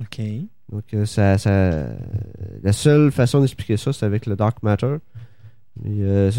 [0.00, 0.20] OK.
[0.70, 1.86] Donc, euh, ça, ça,
[2.62, 4.96] la seule façon d'expliquer ça, c'est avec le dark matter.
[5.82, 6.30] Mais euh,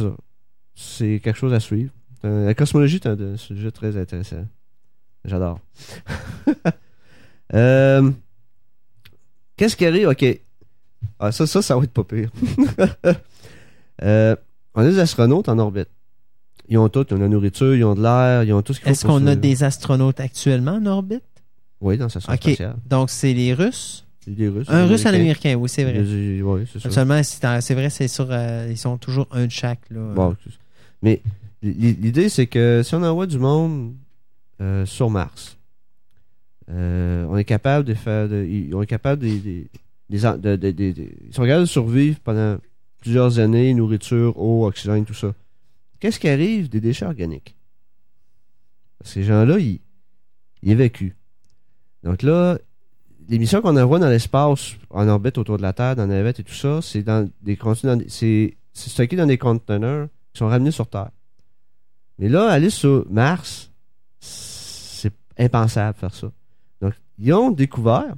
[0.76, 1.92] c'est quelque chose à suivre.
[2.24, 4.46] La cosmologie est un, sujet très intéressant.
[5.26, 5.60] J'adore.
[7.54, 8.10] Euh,
[9.58, 10.08] Qu'est-ce qui arrive?
[10.08, 10.26] OK.
[11.20, 12.32] Ah, ça, ça, ça va être pas pire.
[14.04, 14.36] Euh,
[14.74, 15.90] on a des astronautes en orbite.
[16.68, 17.06] Ils ont tout.
[17.10, 18.92] Ils ont de la nourriture, ils ont de l'air, ils ont tout ce qu'il faut
[18.92, 21.22] Est-ce qu'on a des astronautes actuellement en orbite?
[21.82, 22.42] Oui, dans sa station OK.
[22.42, 22.76] spatiale.
[22.88, 24.08] Donc, c'est les Russes.
[24.36, 24.68] Des Russes.
[24.70, 25.14] Un Russe, un.
[25.14, 26.00] Américain, oui, c'est vrai.
[26.42, 26.90] Oui, c'est ça.
[26.92, 28.28] Seulement, c'est vrai, c'est sur.
[28.30, 29.82] euh, ils sont toujours un de chaque.
[29.90, 30.14] Là.
[30.14, 30.36] Bon,
[31.02, 31.22] mais
[31.62, 33.94] l'idée, c'est que si on envoie du monde
[34.62, 35.58] euh, sur Mars,
[36.70, 38.28] euh, on est capable de faire.
[38.32, 39.68] on est capable de- de-
[40.10, 40.20] ils
[41.34, 42.58] sont capables de survivre pendant
[43.00, 45.34] plusieurs années, nourriture, eau, oxygène, tout ça.
[46.00, 47.56] Qu'est-ce qui arrive des déchets organiques?
[49.04, 49.80] Ces gens-là, ils,
[50.64, 51.16] ils évacuent.
[52.04, 52.58] Donc là,
[53.32, 56.42] les missions qu'on envoie dans l'espace, en orbite autour de la Terre, dans la navette
[56.42, 57.58] et tout ça, c'est dans des
[58.08, 61.12] c'est stocké dans des conteneurs qui sont ramenés sur Terre.
[62.20, 63.72] Mais là, aller sur Mars,
[64.20, 66.30] c'est impensable faire ça.
[66.82, 68.14] Donc, ils ont découvert,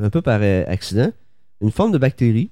[0.00, 1.12] un peu par euh, accident,
[1.60, 2.50] une forme de bactérie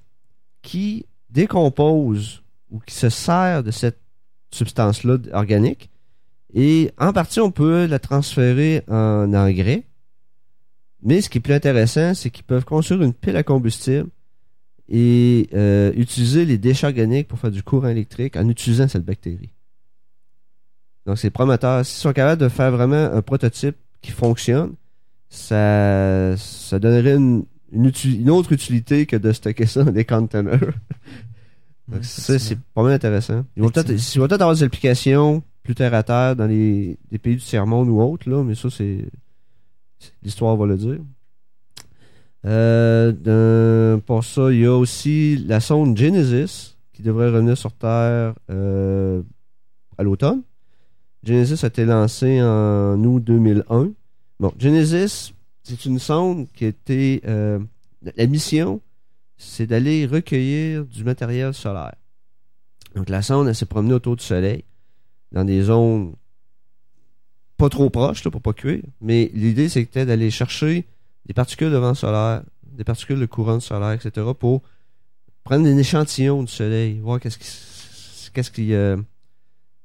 [0.61, 3.99] qui décompose ou qui se sert de cette
[4.51, 5.89] substance-là organique.
[6.53, 9.83] Et en partie, on peut la transférer en engrais.
[11.03, 14.09] Mais ce qui est plus intéressant, c'est qu'ils peuvent construire une pile à combustible
[14.89, 19.53] et euh, utiliser les déchets organiques pour faire du courant électrique en utilisant cette bactérie.
[21.05, 21.85] Donc c'est prometteur.
[21.85, 24.73] S'ils sont capables de faire vraiment un prototype qui fonctionne,
[25.29, 30.59] ça, ça donnerait une, une, autre utilité que de stocker ça dans des containers.
[31.87, 33.45] Donc Ouais, ça, c'est pas mal intéressant.
[33.55, 37.35] Ils vont peut-être peut-être avoir des applications plus terre à terre dans les, les pays
[37.35, 39.05] du tiers-monde ou autres, là, mais ça, c'est.
[40.23, 40.99] L'histoire va le dire.
[42.45, 48.33] Euh, pour ça, il y a aussi la sonde Genesis qui devrait revenir sur Terre
[48.49, 49.21] euh,
[49.97, 50.41] à l'automne.
[51.23, 53.89] Genesis a été lancée en août 2001.
[54.39, 55.33] Bon, Genesis,
[55.63, 57.21] c'est une sonde qui été.
[57.27, 57.59] euh,
[58.15, 58.79] la mission,
[59.37, 61.95] c'est d'aller recueillir du matériel solaire.
[62.95, 64.63] Donc la sonde, elle s'est promenée autour du Soleil,
[65.31, 66.13] dans des zones
[67.57, 68.83] pas trop proches, là, pour pas cuire.
[69.01, 70.85] Mais l'idée, c'était d'aller chercher
[71.25, 74.61] des particules de vent solaire, des particules de courant solaire, etc., pour
[75.43, 78.97] prendre un échantillon du Soleil, voir qu'est-ce qui, euh,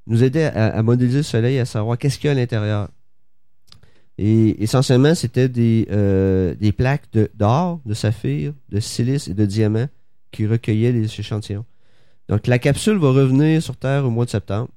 [0.07, 2.89] nous aidait à, modéliser le Soleil, à savoir qu'est-ce qu'il y a à l'intérieur.
[4.19, 9.87] Et essentiellement, c'était des, euh, plaques d'or, de, saphir, de silice et de diamant
[10.33, 11.65] qui recueillaient les échantillons.
[12.29, 14.69] Donc la capsule va revenir sur Terre au mois de septembre.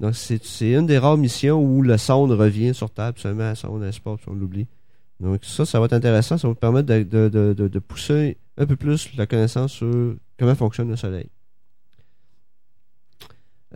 [0.00, 3.54] Donc c'est une des rares missions où la sonde revient sur Terre, puis seulement la
[3.54, 4.66] sonde l'espace, puis on l'oublie.
[5.20, 7.78] Donc ça, ça va être intéressant, ça va nous permettre de, de, de, de- de
[7.78, 11.26] pousser un peu plus la connaissance sur comment fonctionne le Soleil.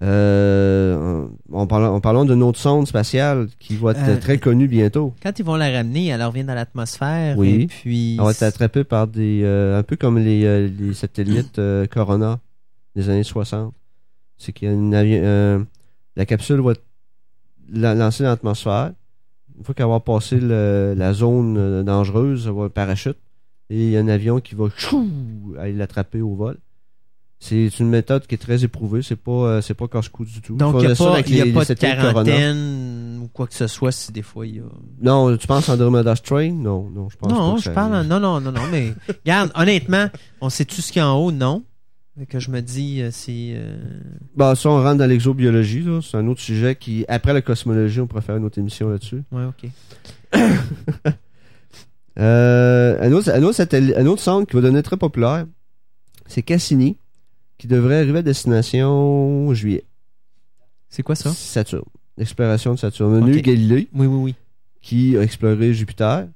[0.02, 4.66] Euh, en, parlant, en parlant d'une autre sonde spatiale qui va être Euh, très connue
[4.66, 5.14] bientôt.
[5.22, 7.38] Quand ils vont la ramener, elle revient dans l'atmosphère.
[7.38, 7.62] Oui.
[7.62, 8.16] Et puis.
[8.18, 9.42] On va être attrapé par des.
[9.44, 11.60] euh, un peu comme les, euh, les satellites
[11.92, 12.40] Corona
[12.96, 13.72] des années 60.
[14.36, 15.66] C'est qu'il y a une
[16.16, 16.84] la capsule va être
[17.72, 18.92] la- lancée dans l'atmosphère.
[19.56, 23.16] Une fois qu'elle va passer le- la zone euh, dangereuse, elle va un parachute.
[23.70, 25.08] Et il y a un avion qui va chou,
[25.58, 26.58] aller l'attraper au vol.
[27.40, 29.02] C'est une méthode qui est très éprouvée.
[29.02, 30.56] C'est pas, euh, c'est pas casse-cou du tout.
[30.56, 33.66] Donc, il n'y a pas, y a les- pas de quarantaine ou quoi que ce
[33.66, 34.64] soit si des fois il y a.
[35.02, 36.52] Non, tu penses Andromeda Strain?
[36.52, 37.34] Non, non, je pense pas.
[37.38, 38.06] Non, je ça parle.
[38.06, 38.94] Non, non, non, non, mais.
[39.24, 40.06] regarde, honnêtement,
[40.40, 41.64] on sait tout ce qu'il y a en haut, non?
[42.28, 43.54] Que je me dis, euh, c'est.
[43.56, 43.76] euh,
[44.36, 45.84] Bah, ça, on rentre dans l'exobiologie.
[46.02, 49.22] C'est un autre sujet qui, après la cosmologie, on pourrait faire une autre émission là-dessus.
[49.32, 49.70] Ouais, ok.
[52.16, 53.60] Euh, un autre, un autre
[53.96, 55.46] un autre centre qui va devenir très populaire,
[56.26, 56.96] c'est Cassini,
[57.58, 59.82] qui devrait arriver à destination juillet.
[60.88, 61.30] C'est quoi ça?
[61.32, 61.82] Saturne.
[62.16, 63.14] L'exploration de Saturne.
[63.14, 63.36] On a Ok.
[63.36, 64.34] eu Galilée, Oui, oui, oui.
[64.80, 66.28] qui a exploré Jupiter.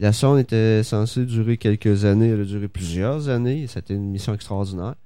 [0.00, 2.30] La sonde était censée durer quelques années.
[2.30, 3.66] Elle a duré plusieurs années.
[3.68, 4.96] C'était une mission extraordinaire.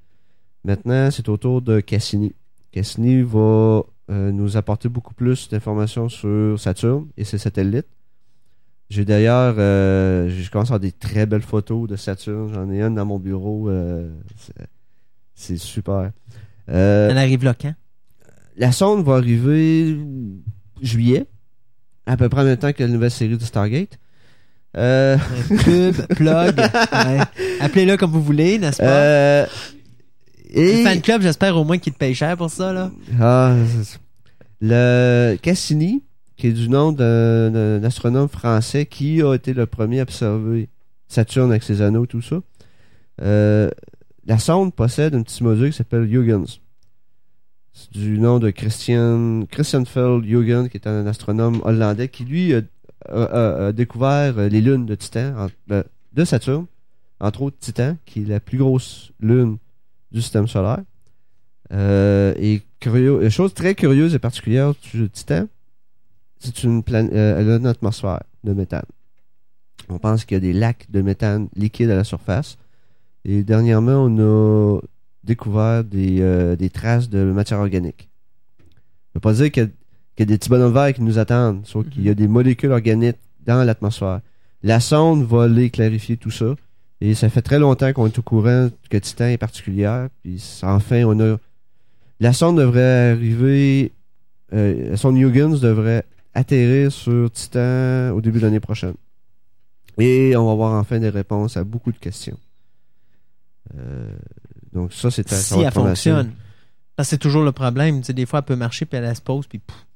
[0.64, 2.34] Maintenant, c'est au tour de Cassini.
[2.72, 7.86] Cassini va euh, nous apporter beaucoup plus d'informations sur Saturne et ses satellites.
[8.90, 12.50] J'ai d'ailleurs, euh, je commence à avoir des très belles photos de Saturne.
[12.54, 13.68] J'en ai une dans mon bureau.
[13.70, 14.10] euh,
[15.34, 16.10] c'est- super.
[16.66, 17.74] Elle arrive là quand?
[18.56, 19.98] la sonde va arriver
[20.80, 21.26] juillet.
[22.06, 23.98] à peu près en même temps que la nouvelle série de Stargate.
[24.76, 25.16] Euh,
[25.48, 26.56] Pub, plug.
[26.92, 27.20] ouais.
[27.60, 28.84] Appelez-le comme vous voulez, n'est-ce pas?
[28.84, 29.46] euh,
[30.54, 32.90] et Le fan club, j'espère au moins qu'il te paye cher pour ça, là.
[33.20, 33.54] Ah,
[34.60, 36.02] le Cassini,
[36.36, 40.68] qui est du nom d'un astronome français qui a été le premier à observer
[41.08, 42.40] Saturne avec ses anneaux, tout ça.
[43.22, 43.70] Euh,
[44.26, 46.60] la sonde possède un petit module qui s'appelle Huygens.
[47.72, 52.54] C'est du nom de Christian, Christian Feld Huygens, qui est un astronome hollandais, qui lui
[52.54, 52.60] a,
[53.08, 56.66] a- découvert les lunes de Titan, en- ben, de Saturne,
[57.20, 59.58] entre autres Titan, qui est la plus grosse lune
[60.14, 60.82] du système solaire.
[61.72, 65.46] Euh, et curieux, une chose très curieuse et particulière du Titan,
[66.38, 68.84] c'est une planète, elle a une atmosphère de méthane.
[69.88, 72.56] On pense qu'il y a des lacs de méthane liquide à la surface.
[73.24, 74.80] Et dernièrement, on a
[75.24, 78.08] découvert des, euh, des traces de matière organique.
[78.58, 78.64] Ça
[79.16, 81.18] veut pas dire qu'il y, a- qu'il y a des petits bonhommes verts qui nous
[81.18, 83.16] attendent, sauf qu'il y a des molécules organiques
[83.46, 84.20] dans l'atmosphère.
[84.62, 86.54] La sonde va aller clarifier tout ça.
[87.00, 90.08] Et ça fait très longtemps qu'on est au courant que Titan est particulière.
[90.22, 91.36] Puis enfin, on a.
[92.20, 93.92] La sonde devrait arriver.
[94.52, 96.04] Euh, la sonde Huygens devrait
[96.34, 98.94] atterrir sur Titan au début de l'année prochaine.
[99.98, 102.38] Et on va avoir enfin des réponses à beaucoup de questions.
[103.76, 104.08] Euh,
[104.72, 106.32] donc ça, c'est si elle fonctionne.
[107.02, 108.00] C'est toujours le problème.
[108.00, 109.86] Tu sais, des fois, elle peut marcher, puis elle se pose, puis pouf.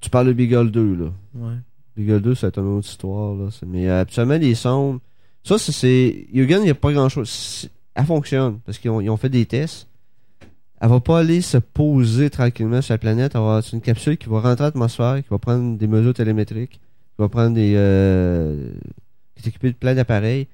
[0.00, 1.12] Tu parles de Beagle 2, là.
[1.34, 1.54] Ouais.
[1.96, 3.48] Beagle 2, c'est une autre histoire, là.
[3.66, 4.98] Mais euh, habituellement, les sondes.
[5.44, 6.26] Ça, c'est-.
[6.32, 7.68] Yugen, il n'y a pas grand chose.
[7.94, 9.86] Elle fonctionne, parce qu'ils ont, ils ont fait des tests.
[10.80, 13.36] Elle va pas aller se poser tranquillement sur la planète.
[13.62, 17.18] C'est une capsule qui va rentrer dans l'atmosphère, qui va prendre des mesures télémétriques, qui
[17.18, 17.74] va prendre des.
[17.76, 18.70] Euh,
[19.36, 20.46] qui est équipée de plein d'appareils.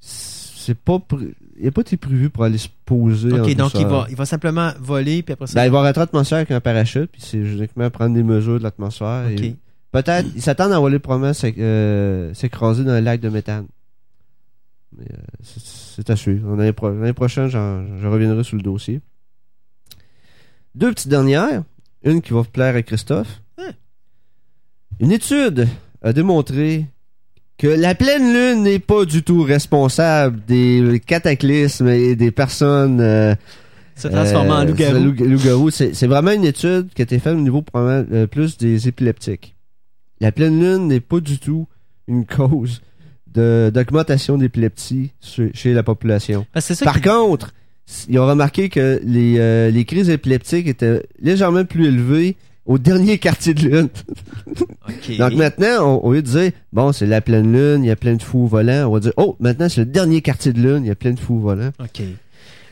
[0.00, 0.98] C'est pas.
[1.58, 3.32] Il n'est pas été prévu pour aller se poser.
[3.32, 5.54] en OK, donc il va, il va simplement voler, puis après ça...
[5.54, 8.58] Ben, il va rentrer dans l'atmosphère avec un parachute, puis c'est uniquement prendre des mesures
[8.58, 9.28] de l'atmosphère.
[9.30, 9.40] OK.
[9.40, 9.56] et
[9.92, 13.66] Peut-être, ils s'attendent à voler probablement euh, s'écraser dans un lac de méthane.
[14.98, 16.54] Mais euh, c'est- à suivre.
[16.56, 19.00] L'année pro- l'année prochaine, je reviendrai sur le dossier.
[20.74, 21.62] Deux petites dernières.
[22.04, 23.40] Une qui va plaire à Christophe.
[23.58, 23.70] Hein?
[25.00, 25.68] Une étude
[26.02, 26.86] a démontré
[27.58, 33.34] que la pleine lune n'est pas du tout responsable des cataclysmes et des personnes euh,
[33.94, 34.64] Se transformer en euh,
[34.98, 35.70] loup-garou.
[35.70, 38.88] c'est loup- vraiment une étude qui a été faite au niveau probablement, euh, plus des
[38.88, 39.54] épileptiques.
[40.20, 41.68] La pleine lune n'est pas du tout
[42.08, 42.80] une cause
[43.34, 45.10] de- d'augmentation d'épilepsie
[45.54, 46.46] chez, la population.
[46.58, 47.52] Ça Par contre,
[48.08, 53.18] ils ont remarqué que les, euh, les crises épileptiques étaient légèrement plus élevées au dernier
[53.18, 53.88] quartier de lune.
[55.18, 57.96] Donc maintenant, on- au lieu de dire, bon, c'est la pleine lune, il y a
[57.96, 60.84] plein de fous volants, on va dire, oh, maintenant c'est le dernier quartier de lune,
[60.84, 61.72] il y a plein de fous volants.
[61.80, 62.02] OK.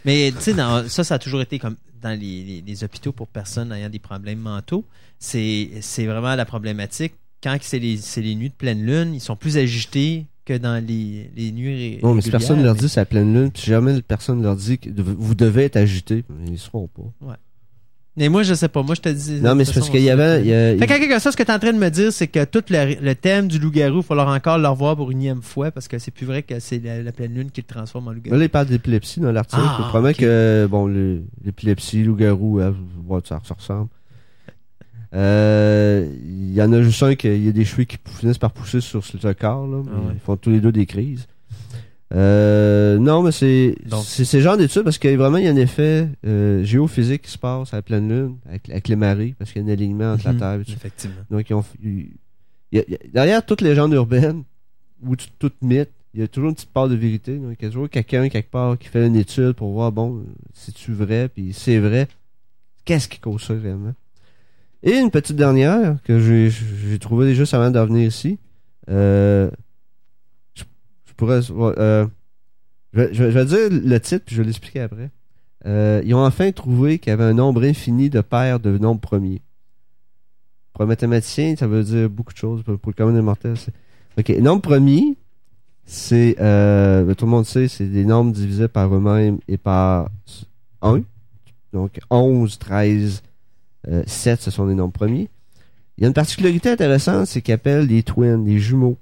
[0.05, 0.55] Mais tu sais,
[0.89, 3.99] ça, ça a toujours été comme dans les, les- les hôpitaux pour personnes ayant des
[3.99, 4.85] problèmes mentaux.
[5.19, 5.69] C'est
[5.99, 7.15] vraiment la problématique.
[7.43, 10.85] Quand c'est les, c'est les nuits de pleine lune, ils sont plus agités que dans
[10.85, 13.63] les, les nuits Non, mais si personne leur mais- dit c'est la pleine lune, puis
[13.63, 17.37] jamais personne leur dit que vous devez être agité, ils seront pas.
[18.17, 18.83] Mais moi, je sais pas.
[18.83, 19.41] Moi, je te dis.
[19.41, 21.37] Non, mais c'est parce qu'il y avait, il y a- Fait qu'en quelque sorte, ce
[21.37, 23.59] que tu es en train de me dire, c'est que tout le, le thème du
[23.61, 26.27] loup-garou, il va falloir encore le revoir pour une énième fois parce que c'est plus
[26.27, 28.37] vrai que c'est la, la pleine lune qui le transforme en loup-garou.
[28.37, 29.63] Là, il parle d'épilepsie dans l'article.
[29.65, 30.17] Ah, il promet ok.
[30.17, 32.73] que, bon, le- l'épilepsie, loup-garou, euh,
[33.07, 33.89] ouais, ça, ça ressemble.
[35.15, 38.39] Euh, Il y en a juste un qui il y a des cheveux qui finissent
[38.39, 39.83] par pousser sur le corps, là.
[39.87, 40.13] Ah ouais.
[40.15, 41.27] Ils font tous les deux des crises.
[42.13, 45.57] Euh, non, mais c'est c'est ce genre d'études parce que vraiment il y a un
[45.57, 49.53] effet euh, géophysique qui se passe à la pleine lune avec, avec les marées parce
[49.53, 50.35] qu'il y a un alignement entre Mhm.
[50.35, 50.73] la Terre et tout.
[50.73, 51.17] Effectivement.
[51.31, 52.09] Donc, ils ont, ils-
[52.73, 54.43] il y a- y a- derrière toutes les légendes urbaines,
[55.07, 57.37] ou toute mythe, il y a toujours une petite part de vérité.
[57.37, 60.25] Donc, il y a toujours quelqu'un, quelque part, qui fait une étude pour voir, bon,
[60.53, 62.09] c'est-tu vrai, puis c'est vrai,
[62.85, 63.95] qu'est-ce qui cause ça réellement?
[64.83, 68.39] Et une petite dernière, que j'ai j'ai trouvé juste avant de venir ici.
[68.89, 69.51] Euh,
[70.55, 70.65] je,
[71.07, 71.41] je pourrais...
[71.51, 72.07] euh,
[72.95, 75.11] je, je vais- dire le titre, puis je vais l'expliquer après.
[75.67, 79.01] Euh, ils ont enfin trouvé qu'il y avait un nombre infini de paires de nombres
[79.03, 79.43] premiers.
[80.73, 82.63] Pour un mathématicien, ça veut dire beaucoup de choses.
[82.63, 83.73] Pour, pour le commun des mortels, c'est...
[84.19, 84.31] OK.
[84.41, 85.19] Nombre premier,
[85.85, 86.37] c'est...
[86.41, 90.09] Euh, ben, tout le monde sait, c'est des nombres divisés par eux-mêmes et par
[90.81, 91.03] 1.
[91.75, 93.23] Donc, 11, 13,
[93.89, 95.29] euh, 7, ce sont des nombres premiers.
[95.97, 98.99] Il y a une particularité intéressante, c'est qu'ils appellent les twins, les jumeaux.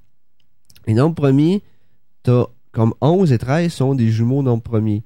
[0.87, 1.63] Les nombres premiers,
[2.23, 5.03] t'as comme 11 et 13 sont des jumeaux nombres premiers.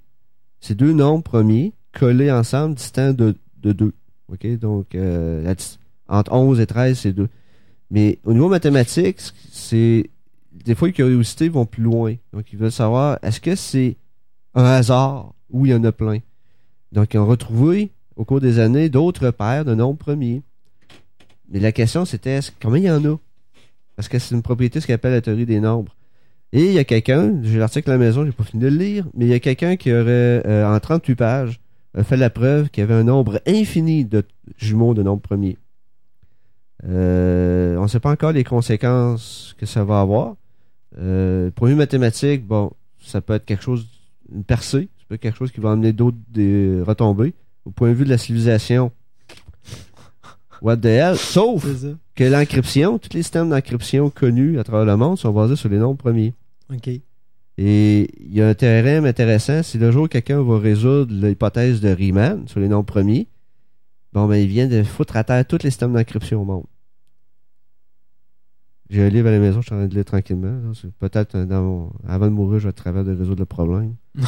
[0.61, 3.93] Ces deux nombres premiers, collés ensemble, distants de, de 2.
[4.29, 4.59] OK?
[4.59, 5.55] Donc, euh,
[6.09, 7.29] entre 11 et 13, c'est 2.
[7.91, 9.19] Mais au niveau mathématique,
[9.51, 10.09] c'est
[10.65, 12.15] des fois les curiosités vont plus loin.
[12.33, 13.97] Donc ils veulent savoir est-ce que c'est
[14.55, 16.19] un hasard ou il y en a plein?
[16.93, 20.43] Donc ils ont retrouvé au cours des années d'autres paires de nombres premiers.
[21.49, 23.19] mais la question, c'était combien il y en a?
[23.97, 25.95] Parce que c'est une propriété, ce qu'on appelle la théorie des nombres.
[26.53, 28.77] Et il y a quelqu'un, j'ai l'article à la maison, j'ai pas fini de le
[28.77, 31.61] lire, mais il y a quelqu'un qui aurait, euh, en 38 pages,
[31.97, 34.23] a fait la preuve qu'il y avait un nombre infini de
[34.59, 35.57] jumeaux de nombres premiers.
[36.85, 40.37] Euh, on ne sait pas encore les conséquences que ça va avoir.
[40.99, 43.87] Euh, pour une mathématique, bon, ça peut être quelque chose,
[44.35, 46.19] une percée, ça peut être quelque chose qui va amener d'autres
[46.83, 47.35] retombées.
[47.65, 48.91] Au point de vue de la civilisation,
[50.61, 51.17] what the hell?
[51.17, 51.65] Sauf
[52.15, 55.79] que l'encryption, tous les systèmes d'encryption connus à travers le monde sont basés sur les
[55.79, 56.35] nombres premiers.
[56.73, 56.89] OK.
[57.59, 61.91] Et il y a un théorème intéressant, si le jour quelqu'un va résoudre l'hypothèse de
[61.91, 63.29] Riemann sur les nombres premiers,
[64.13, 66.65] bon ben il vient de foutre à terre tous les systèmes d'encryption au monde.
[68.89, 70.73] J'ai un livre à la maison, je suis en train de le lire tranquillement.
[70.99, 73.95] Peut-être avant de mourir, je vais travers de résoudre le problème.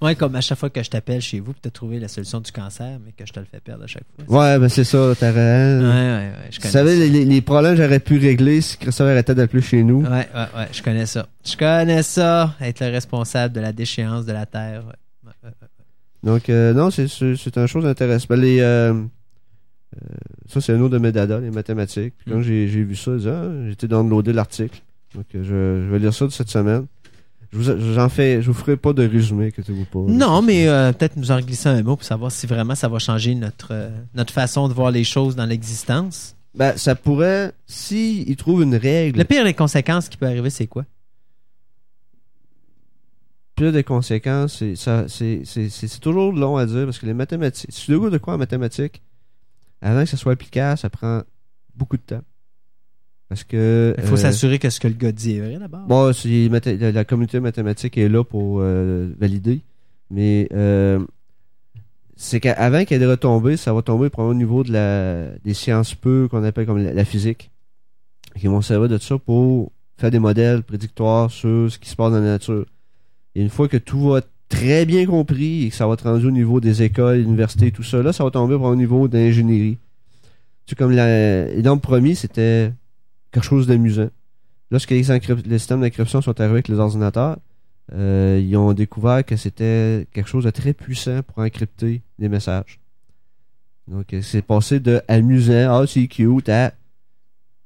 [0.00, 2.40] Ouais, comme à chaque fois que je t'appelle chez vous pour te trouver la solution
[2.40, 4.38] du cancer, mais que je te le fais perdre à chaque fois.
[4.40, 5.88] Ouais, ben c'est ça, t'as Ouais, raison.
[5.88, 6.32] ouais, ouais.
[6.50, 7.12] Je Vous connais savez, ça.
[7.12, 10.02] les, les problèmes j'aurais pu régler si Christophe arrêtait d'appeler chez nous.
[10.02, 10.68] Ouais, ouais, ouais.
[10.72, 11.26] Je connais ça.
[11.44, 12.54] Je connais ça.
[12.60, 14.84] Être le responsable de la déchéance de la Terre.
[14.86, 14.92] ouais.
[15.26, 15.68] Ouais, ouais, ouais.
[16.22, 18.28] Donc, euh, non, c'est c'est une chose intéressante.
[18.30, 19.04] Ben, les, euh, euh,
[20.48, 22.14] ça, c'est un autre de mes dada, les mathématiques.
[22.18, 22.42] Puis quand Mm.
[22.42, 24.80] j'ai j'ai vu ça, j'ai ah, j'ai été downloader l'article.
[25.14, 26.86] Donc, je, je vais lire ça de cette semaine.
[27.54, 30.00] Je vous, j'en fais, je vous ferai pas de résumé, que vous pas.
[30.12, 32.98] Non, mais euh, peut-être nous en glisser un mot pour savoir si vraiment ça va
[32.98, 36.34] changer notre, euh, notre façon de voir les choses dans l'existence.
[36.54, 40.50] Ben, ça pourrait, si ils trouvent une règle, Le pire, les conséquences qui peut arriver,
[40.50, 40.84] c'est quoi?
[43.56, 47.06] plus de conséquences, c'est ça, c'est c'est- c'est- c'est toujours long à dire parce que
[47.06, 49.00] les mathématiques, si tu veux de quoi en mathématiques,
[49.80, 51.22] avant que ça soit applicable, ça prend
[51.76, 52.22] beaucoup de temps.
[53.34, 53.96] Parce que.
[53.98, 55.80] Il faut euh, s'assurer que ce que le gars dit est vrai d'abord.
[55.88, 56.48] Bon, c'est-
[56.78, 59.60] la, la communauté mathématique est là pour euh, valider,
[60.08, 61.00] mais euh,
[62.14, 65.96] c'est qu'avant qu'il y ait ça va tomber pour au niveau de la, des sciences
[65.96, 67.50] peu qu'on appelle comme la, la physique,
[68.38, 72.12] qui vont servir de ça pour faire des modèles prédictoires sur ce qui se passe
[72.12, 72.66] dans la nature.
[73.34, 76.26] Et une fois que tout va très bien compris et que ça va être rendu
[76.26, 79.78] au niveau des écoles, universités, tout ça, là, ça va tomber pour au niveau d'ingénierie.
[80.66, 80.92] Sais, comme
[81.62, 82.70] nombres premiers, c'était
[83.34, 84.10] quelque chose d'amusant.
[84.70, 87.36] Lorsque les, systèmes d'encryption sont arrivés avec les ordinateurs,
[87.92, 92.78] euh, ils ont découvert que c'était quelque chose de très puissant pour encrypter des messages.
[93.88, 96.72] Donc, euh, c'est passé de amusant, ah, c'est cute, à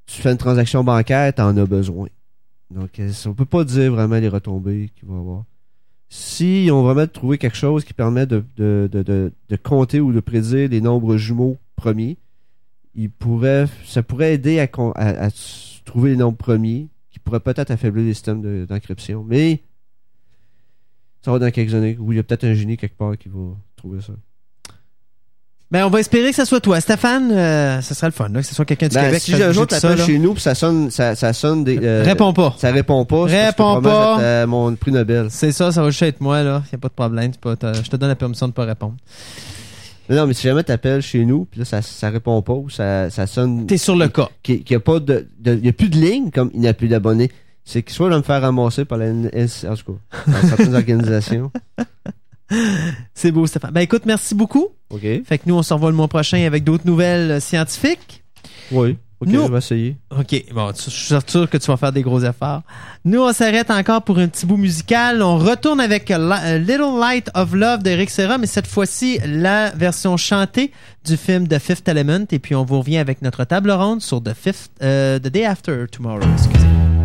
[0.06, 2.08] tu fais une transaction bancaire, t'en as besoin.
[2.70, 5.44] Donc, euh, on peut pas dire vraiment les retombées qu'il va y avoir.
[6.08, 10.80] Si on vraiment trouvé quelque chose qui permet de, de compter ou de prédire les
[10.80, 12.16] nombres jumeaux premiers,
[13.00, 14.66] il pourrait, ça pourrait aider à,
[14.96, 15.28] à,
[15.84, 19.24] trouver les nombres premiers, qui pourraient peut-être affaiblir les systèmes de- d'encryption.
[19.26, 19.62] Mais
[21.24, 23.28] ça va dans quelques années où il y a peut-être un génie quelque part qui
[23.28, 24.12] va trouver ça.
[25.70, 26.80] Ben, on va espérer que ce soit toi.
[26.80, 29.34] Stéphane, euh, ce serait le fun, là, que ce soit quelqu'un du Ben, Québec si
[29.34, 32.32] un jour t'appelles ça, chez nous puis ça sonne, ça, ça sonne des, euh, Réponds
[32.32, 32.54] pas.
[32.56, 34.16] ça répond pas, Réponds pas.
[34.18, 35.26] être à mon prix Nobel.
[35.30, 36.62] C'est ça, ça va juste être moi, là.
[36.72, 37.32] Y a pas de problème.
[37.36, 38.96] Pas, je te donne la permission de pas répondre.
[40.10, 43.10] Non, mais si jamais t'appelles chez nous puis là ça, ça répond pas ou ça,
[43.10, 44.28] ça sonne T'es sur le cas.
[44.42, 46.74] qu'il n'y a pas de, de- y a plus de ligne comme il n'y a
[46.74, 47.30] plus d'abonnés.
[47.64, 50.74] C'est que soit vais me faire ramasser par la NS, en tout cas, dans certaines
[50.74, 51.52] organisations.
[53.12, 53.72] C'est beau, Stéphane.
[53.72, 54.68] Ben, écoute, merci beaucoup.
[54.90, 55.02] OK.
[55.02, 58.22] Fait que nous, on se revoit le mois prochain avec d'autres nouvelles scientifiques.
[58.72, 58.96] Oui.
[59.20, 59.96] OK, Nous- je vais essayer.
[60.16, 60.44] OK.
[60.54, 62.62] Bon, je suis sûr que tu vas faire des gros efforts.
[63.04, 65.22] Nous, on s'arrête encore pour un petit bout musical.
[65.22, 69.70] On retourne avec euh, euh, Little Light of Love d'Eric Serra, mais cette fois-ci, la
[69.70, 70.70] version chantée
[71.04, 72.26] du film The Fifth Element.
[72.30, 75.44] Et puis, on vous revient avec notre table ronde sur The, Fifth, euh, The Day
[75.44, 76.20] After Tomorrow.
[76.34, 76.97] Excusez.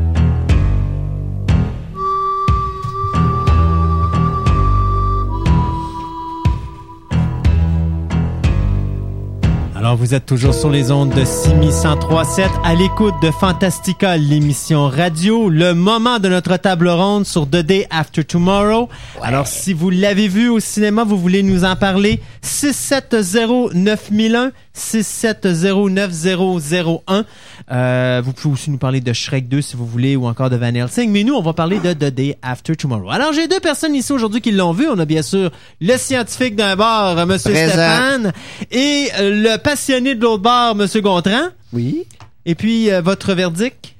[9.84, 15.50] Alors, vous êtes toujours sur les ondes de 6103.7 à l'écoute de Fantastica, l'émission radio,
[15.50, 18.88] le moment de notre table ronde sur The Day After Tomorrow.
[19.22, 27.24] Alors, si vous l'avez vu au cinéma, vous voulez nous en parler, 670-9001, 670-9001.
[27.72, 30.56] Euh, vous pouvez aussi nous parler de Shrek 2 si vous voulez, ou encore de
[30.56, 31.12] Van Helsing.
[31.12, 33.12] Mais nous, on va parler de The Day After Tomorrow.
[33.12, 34.88] Alors, j'ai deux personnes ici aujourd'hui qui l'ont vu.
[34.90, 37.74] On a bien sûr le scientifique d'un bord, euh, Monsieur Présent.
[37.74, 38.34] Stéphane,
[38.72, 41.50] et euh, le passionné de l'autre bord, Monsieur Gontran.
[41.72, 42.06] Oui.
[42.46, 43.94] Et puis, euh, votre verdict?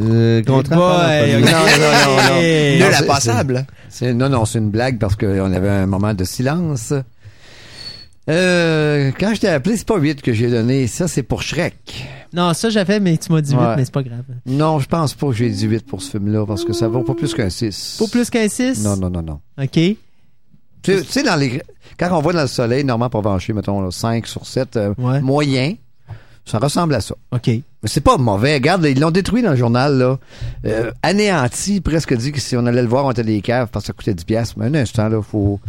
[0.00, 1.32] Euh, contrat boy.
[1.40, 2.40] Non, non, non, non.
[2.40, 3.66] Nul à passable.
[4.02, 6.92] Non, non, c'est une blague parce qu'on avait un moment de silence.
[8.30, 10.86] Euh, quand je t'ai appelé, c'est pas 8 que j'ai donné.
[10.86, 12.06] Ça, c'est pour Shrek.
[12.32, 13.76] Non, ça j'avais, mais tu m'as dit 8, Ouais.
[13.76, 14.24] mais c'est pas grave.
[14.46, 17.02] Non, je pense pas que j'ai dit 8 pour ce film-là parce que ça vaut
[17.02, 17.96] pas plus qu'un 6.
[17.98, 18.82] Pas plus qu'un 6?
[18.82, 19.40] Non, non, non, non.
[19.62, 19.70] OK.
[19.72, 19.96] Tu
[20.84, 21.62] sais- tu sais, dans les,
[21.98, 25.20] quand on voit dans le soleil, Normand Provencher, mettons, là, 5 sur 7, euh, Ouais.
[25.20, 25.74] moyen,
[26.44, 27.14] ça ressemble à ça.
[27.30, 27.46] OK.
[27.46, 28.54] Mais c'est pas mauvais.
[28.54, 30.18] Regarde, ils l'ont détruit dans le journal, là.
[30.66, 33.84] Euh, anéanti, presque dit que si on allait le voir, on était des caves parce
[33.84, 34.54] que ça coûtait 10 piastres.
[34.58, 35.60] Mais un instant, là, faut...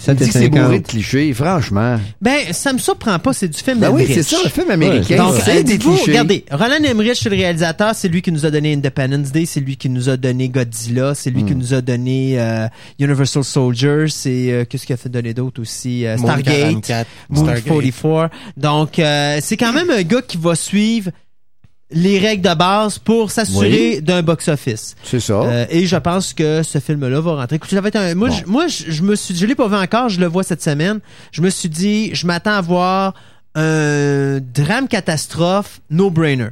[0.00, 0.82] 7 dit que c'est bourré 50.
[0.82, 1.98] de clichés, franchement.
[2.20, 5.16] Ben, ça me surprend pas, c'est du film Ben oui, c'est ça, le film américain.
[5.16, 6.10] Donc, c'est euh, des clichés.
[6.12, 9.60] regardez, Roland Emmerich, c'est le réalisateur, c'est lui qui nous a donné Independence Day, c'est
[9.60, 11.58] lui qui nous a donné Godzilla, c'est lui qui Hmm.
[11.58, 12.66] nous a donné euh,
[12.98, 17.06] Universal Soldier, c'est euh, qu'est-ce qu'il a fait donner d'autre aussi euh, Moon Stargate, 44,
[17.28, 17.64] Moon Stargate.
[17.64, 18.30] 44.
[18.56, 21.10] Donc euh, c'est quand même un gars qui va suivre
[21.92, 24.94] les règles de base pour s'assurer d'un box-office.
[25.02, 25.34] C'est ça.
[25.42, 27.56] Euh, et je pense que ce film-là va rentrer.
[27.56, 28.14] Écoute, ça va être un.
[28.14, 28.34] Moi, Bon.
[28.34, 30.08] je, moi, je, je me suis, je l'ai pas vu encore.
[30.08, 31.00] Je le vois cette semaine.
[31.32, 33.14] Je me suis dit, je m'attends à voir
[33.56, 36.50] un drame catastrophe, no-brainer.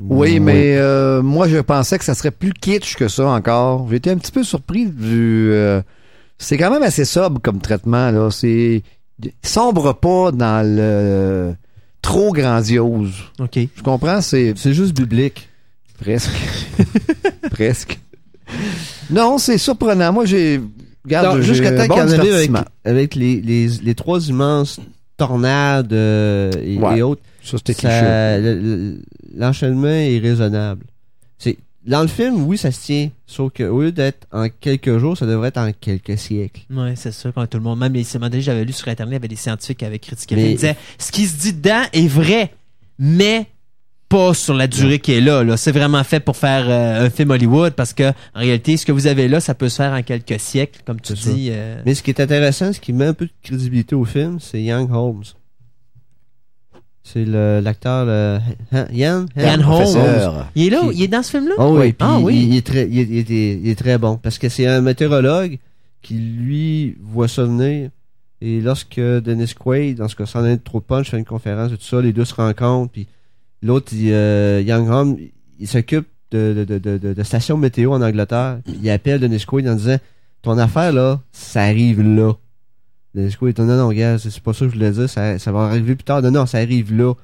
[0.00, 3.88] Oui, mais euh, moi, je pensais que ça serait plus kitsch que ça encore.
[3.90, 5.48] J'étais un petit peu surpris du...
[5.50, 5.82] euh,
[6.38, 8.30] c'est quand même assez sobre comme traitement, là.
[8.30, 8.82] C'est...
[9.42, 11.54] sombre pas dans le
[12.06, 13.14] trop grandiose.
[13.40, 13.58] Ok.
[13.74, 15.48] Je comprends, c'est C'est juste biblique.
[15.98, 16.30] presque.
[17.50, 17.98] presque.
[19.10, 20.12] Non, c'est surprenant.
[20.12, 20.60] Moi, j'ai...
[21.04, 24.80] Regarde, Jusqu'à temps bon qu'il y en avec, les, les, les trois immenses
[25.16, 26.98] tornades euh, et, Ouais.
[26.98, 27.22] et autres.
[27.44, 27.74] Ça, c'était
[29.36, 30.84] L'enchaînement est raisonnable.
[31.86, 33.10] Dans le film, oui, ça se tient.
[33.26, 36.62] Sauf que au lieu d'être en quelques jours, ça devrait être en quelques siècles.
[36.70, 37.32] Ouais, c'est sûr.
[37.34, 39.36] Quand tout le monde, même les semaines j'avais lu sur Internet, il y avait des
[39.36, 40.34] scientifiques qui avaient critiqué.
[40.36, 42.52] Mais- Ils disaient, ce qui se dit dedans est vrai,
[42.98, 43.46] mais
[44.08, 45.42] pas sur la durée qui est là.
[45.42, 45.56] là.
[45.56, 48.92] C'est vraiment fait pour faire euh, un film Hollywood parce que en réalité, ce que
[48.92, 51.48] vous avez là, ça peut se faire en quelques siècles, comme tu dis.
[51.50, 54.38] euh, Mais ce qui est intéressant, ce qui met un peu de crédibilité au film,
[54.40, 55.24] c'est Young Holmes.
[57.08, 58.38] C'est le- l'acteur le,
[58.92, 60.48] Ian, Ian Professeur.
[60.56, 61.54] Il est là, Qui- il est dans ce film-là?
[61.58, 62.34] Oh oui, Ah il- oui.
[62.36, 64.66] Il, il est très, il, est- il est- il est très bon parce que c'est
[64.66, 65.58] un météorologue
[66.02, 67.90] qui lui voit ça venir
[68.40, 71.70] et lorsque Dennis Quaid, dans ce cas, s'en est trop de punch, fait une conférence
[71.72, 73.06] et tout ça, les deux se rencontrent puis
[73.62, 75.16] l'autre, il, euh, Young Holmes,
[75.60, 78.58] il s'occupe de, de, de, de, de- de stations météo en Angleterre.
[78.82, 79.98] Il appelle Dennis Quaid en disant
[80.42, 82.32] ton affaire là, ça arrive là.
[83.16, 85.60] Dit non non gars, c'est c'est pas ça que je voulais dire, ça, ça va
[85.64, 86.20] arriver plus tard.
[86.22, 87.14] Non non, ça arrive là.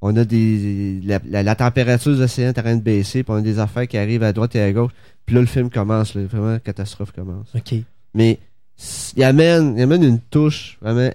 [0.00, 3.32] On a des la, la, la température des océans est en train de baisser, puis
[3.32, 4.92] on a des affaires qui arrivent à droite et à gauche.
[5.26, 7.46] Puis là le film commence, là, vraiment la catastrophe commence.
[7.54, 7.74] OK.
[8.14, 8.38] Mais
[9.16, 11.10] il amène, il amène une touche vraiment.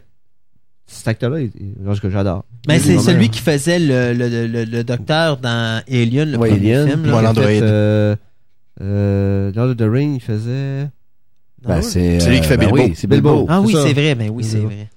[0.89, 2.45] Cet acteur-là, il- il- moi, ce que j'adore.
[2.65, 6.37] Ben, est c'est celui qui faisait le, le, le, le- le docteur dans Alien, le
[6.37, 7.05] Ouais, premier Alien, film.
[7.11, 7.33] là.
[7.33, 8.15] fait, euh,
[8.81, 10.87] euh, Lord of the Ring, il faisait.
[11.63, 12.83] Ben, c'est lui qui fait ben Bilbo.
[12.83, 13.45] oui, c'est Bilbo.
[13.49, 14.89] Ah oui, C'est vrai, ben oui, c'est vrai.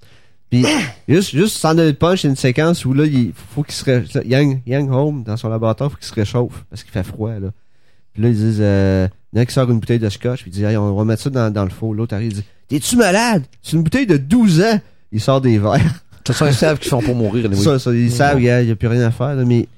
[0.51, 0.67] Puis,
[1.09, 3.63] juste, juste sans donner de punch, il y a une séquence où là, il faut
[3.63, 4.03] qu'il se ré...
[4.25, 7.51] Young, Young Home, dans son laboratoire, faut qu'il se réchauffe parce qu'il fait froid, là.
[8.13, 10.43] Puis là, ils disent, euh, il y en a qui sort une bouteille de scotch,
[10.43, 11.95] puis il dit, Hey, on va mettre ça dans, dans le four.
[11.95, 13.45] L'autre arrive, il dit, t'es-tu malade?
[13.63, 14.81] C'est une bouteille de 12 ans.
[15.13, 15.77] Il sort des verres.
[15.77, 17.45] De toute façon, ils savent qu'ils sont pour mourir.
[17.47, 17.63] anyway.
[17.63, 19.69] Ça, ça, ils savent, il n'y a plus rien à faire, là, mais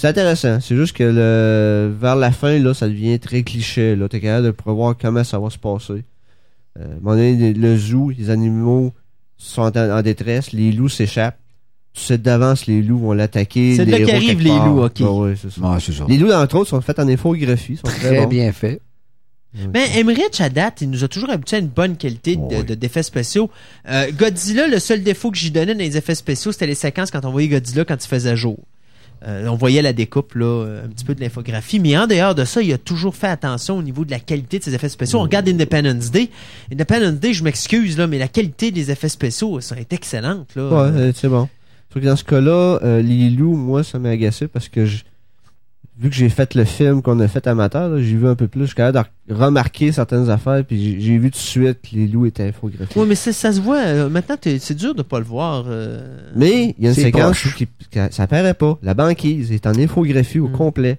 [0.00, 0.60] c'est intéressant.
[0.60, 4.08] C'est juste que le, vers la fin, là, ça devient très cliché, là.
[4.08, 6.04] T'es capable de prévoir comment ça va se passer.
[6.78, 8.92] Euh, à un moment donné, le zoo, les animaux
[9.36, 11.38] sont en, en détresse, les loups s'échappent.
[11.94, 13.74] Tu sais d'avance, les loups vont l'attaquer.
[13.76, 15.00] C'est de là qu'arrivent les loups, ok.
[15.00, 15.60] Ouais, ouais, c'est ça.
[15.60, 16.04] Ouais, c'est ça.
[16.08, 17.76] Les loups, entre autres, sont faits en infographie.
[17.76, 18.28] Sont très, Très bons.
[18.28, 18.80] bien fait.
[19.54, 22.64] Ben, Emmerich, à date, il nous a toujours habitué à une bonne qualité de- Oui.
[22.64, 23.50] de- d'effets spéciaux.
[23.88, 27.10] Euh, Godzilla, le seul défaut que j'y donnais dans les effets spéciaux, c'était les séquences
[27.10, 28.58] quand on voyait Godzilla quand il faisait jour.
[29.26, 31.80] Euh, on voyait la découpe, là, euh, un petit peu de l'infographie.
[31.80, 34.58] Mais en dehors de ça, il a toujours fait attention au niveau de la qualité
[34.60, 35.18] de ses effets spéciaux.
[35.18, 36.30] On regarde Independence Day.
[36.72, 40.68] Independence Day, je m'excuse, là, mais la qualité des effets spéciaux, ça est excellente, là.
[40.68, 41.48] Ouais, euh, c'est bon.
[41.92, 45.02] Sauf que dans ce cas-là, euh, les loups, moi, ça m'a agacé parce que je-
[45.98, 48.60] vu que j'ai fait le film qu'on a fait amateur, j'ai vu un peu plus,
[48.62, 52.06] je suis capable de remarquer certaines affaires, puis j'ai- vu tout de suite que les
[52.06, 53.00] loups étaient infographiés.
[53.00, 53.78] Ouais, mais ça se voit.
[53.78, 55.64] euh, maintenant, c'est dur de pas le voir.
[55.66, 56.28] euh.
[56.36, 57.66] Mais il y a une séquence où qui,
[58.10, 58.78] ça apparaît pas.
[58.82, 60.52] La banquise est en infographie au Mm.
[60.52, 60.98] complet.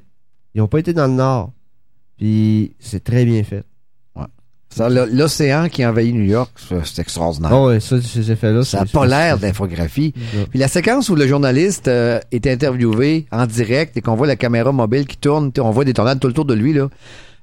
[0.55, 1.53] Ils ont pas été dans le nord.
[2.17, 3.63] Puis c'est très bien fait.
[4.69, 6.51] Ça, le- L'océan qui envahit New York,
[6.85, 7.49] c'est extraordinaire.
[7.51, 8.63] Ah ouais, ça, ces effets-là.
[8.63, 10.13] ça n'a pas l'air d'infographie.
[10.51, 14.35] Puis la séquence où le journaliste euh, est interviewé en direct et qu'on voit la
[14.35, 16.73] caméra mobile qui tourne, tu sais, on voit des tornades tout le tour de lui,
[16.73, 16.87] là.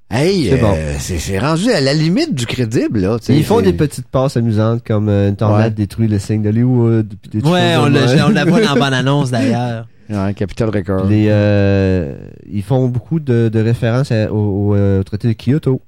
[0.08, 0.74] Hey, C'est euh, bon.
[1.00, 3.18] c'est c'est rendu à la limite du crédible, là.
[3.18, 5.70] tu sais, Ils font des petites passes amusantes comme euh, une tornade Ouais.
[5.70, 7.12] détruit le signe d'Hollywood.
[7.32, 8.24] des Ouais, on, de la- même.
[8.26, 9.88] on la voit dans la bande-annonce, d'ailleurs.
[10.08, 11.06] Ouais, Capital Record.
[11.06, 12.14] Les, euh,
[12.48, 15.80] ils font beaucoup de, de références à- au, au, au traité de Kyoto.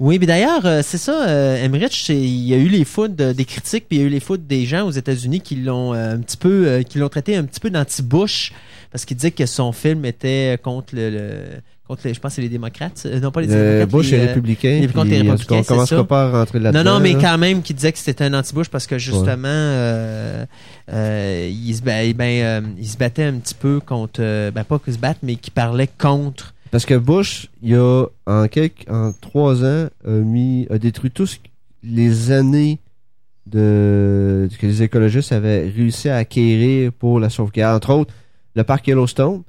[0.00, 3.32] Oui, mais d'ailleurs, euh, c'est ça, euh, Emmerich, il y a eu les foudres de-
[3.32, 5.94] des critiques, puis il y a eu les foudres des gens aux États-Unis qui l'ont
[5.94, 8.52] euh, un petit peu, euh, qui l'ont traité un petit peu d'anti-Bush,
[8.90, 11.30] parce qu'il disait que son film était contre le, le-
[11.88, 13.88] contre les, je pense que c'est les démocrates, non pas les démocrates.
[13.90, 14.78] Bush les, est républicain.
[14.80, 16.04] les- contre les républicains, on ça.
[16.04, 16.84] pas à rentrer là-dedans.
[16.84, 17.18] Non, non, mais là.
[17.20, 20.44] quand même, qui disait que c'était un anti-Bush parce que justement, euh,
[21.50, 24.94] il, se, ba- ben, euh, il se battait un petit peu contre, ben pas qu'il
[24.94, 26.54] se batte, mais qui parlait contre.
[26.72, 31.38] Parce que Bush, il a, en quelques, en trois ans, a mis, a détruit tous
[31.84, 32.78] les années
[33.46, 37.76] de, que les écologistes avaient réussi à acquérir pour la sauvegarde.
[37.76, 38.14] Entre autres,
[38.56, 39.42] le parc Yellowstone.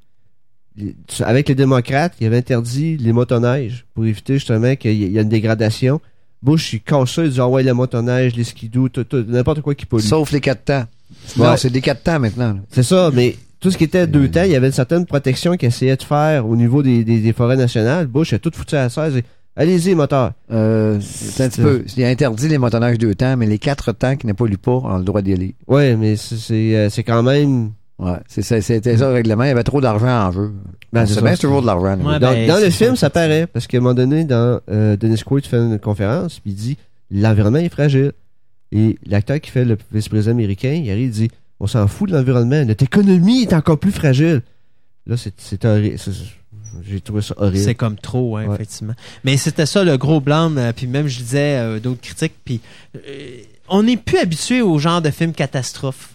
[1.19, 5.29] Avec les démocrates, il avait interdit les motoneiges pour éviter justement qu'il y ait- une
[5.29, 6.01] dégradation.
[6.41, 8.89] Bush, il casse ça, il dit, ah ouais, les motoneiges, les skidoo,
[9.27, 10.01] n'importe quoi qui pollue.
[10.03, 10.85] Sauf les quatre temps.
[11.37, 11.45] Ouais.
[11.47, 12.59] Non, c'est des quatre temps maintenant.
[12.69, 15.55] C'est ça, mais tout ce qui était deux temps, il y avait une certaine protection
[15.55, 18.07] qu'il essayait de faire au niveau des, des, des forêts nationales.
[18.07, 19.23] Bush a tout foutu à la 16 et
[19.55, 20.33] allez-y, moteur.
[20.51, 21.83] Euh, c'est un petit peu.
[21.97, 24.71] Il a interdit les motonnages deux temps, mais les quatre temps qui ne polluent pas
[24.73, 25.55] ont le droit d'y aller.
[25.67, 27.71] Ouais, mais c'est- c'est euh, c'est quand même.
[27.99, 29.43] Ouais, c'est ça, c'était ça le règlement.
[29.43, 30.51] Il y avait trop d'argent en jeu.
[30.91, 31.97] Ben, c'est bien, toujours de l'argent.
[32.03, 34.97] Ouais, dans ben, dans le film, ça, paraît, parce qu'à un moment donné, dans euh,
[34.97, 36.77] Dennis Quaid fait une conférence, puis il dit
[37.11, 38.11] l'environnement est fragile.
[38.71, 41.31] Et l'acteur qui fait le vice-président américain, il arrive, il dit
[41.63, 44.41] on s'en fout de l'environnement, notre économie est encore plus fragile.
[45.07, 45.95] Là, c'est horrible.
[46.85, 47.63] J'ai trouvé ça horrible.
[47.63, 48.55] C'est comme trop, hein, Ouais.
[48.55, 48.93] effectivement.
[49.23, 50.57] Mais c'était ça le gros blâme.
[50.57, 52.33] euh, puis même, je disais euh, d'autres critiques.
[52.43, 52.59] Puis
[52.97, 52.99] euh,
[53.69, 56.09] on n'est plus habitué au genre de films catastrophes.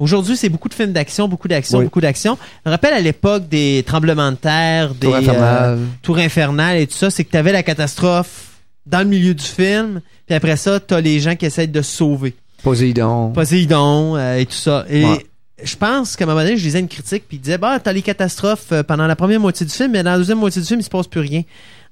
[0.00, 1.84] Aujourd'hui, c'est beaucoup de films d'action, beaucoup d'action, Oui.
[1.84, 2.36] beaucoup d'action.
[2.64, 5.78] Je me rappelle à l'époque des tremblements de terre, des euh, infernal.
[6.02, 8.52] tours infernales et tout ça, c'est que tu avais la catastrophe
[8.86, 10.00] dans le milieu du film.
[10.26, 12.34] Puis après ça, tu as les gens qui essayent de se sauver.
[12.62, 13.30] Poséidon.
[13.32, 14.84] Poséidon euh, et tout ça.
[14.90, 15.26] Et Ouais.
[15.62, 17.92] je pense qu'à un moment donné, je lisais une critique puis il disait bah t'as
[17.92, 20.66] les catastrophes euh, pendant la première moitié du film, mais dans la deuxième moitié du
[20.68, 21.42] film il se passe plus rien.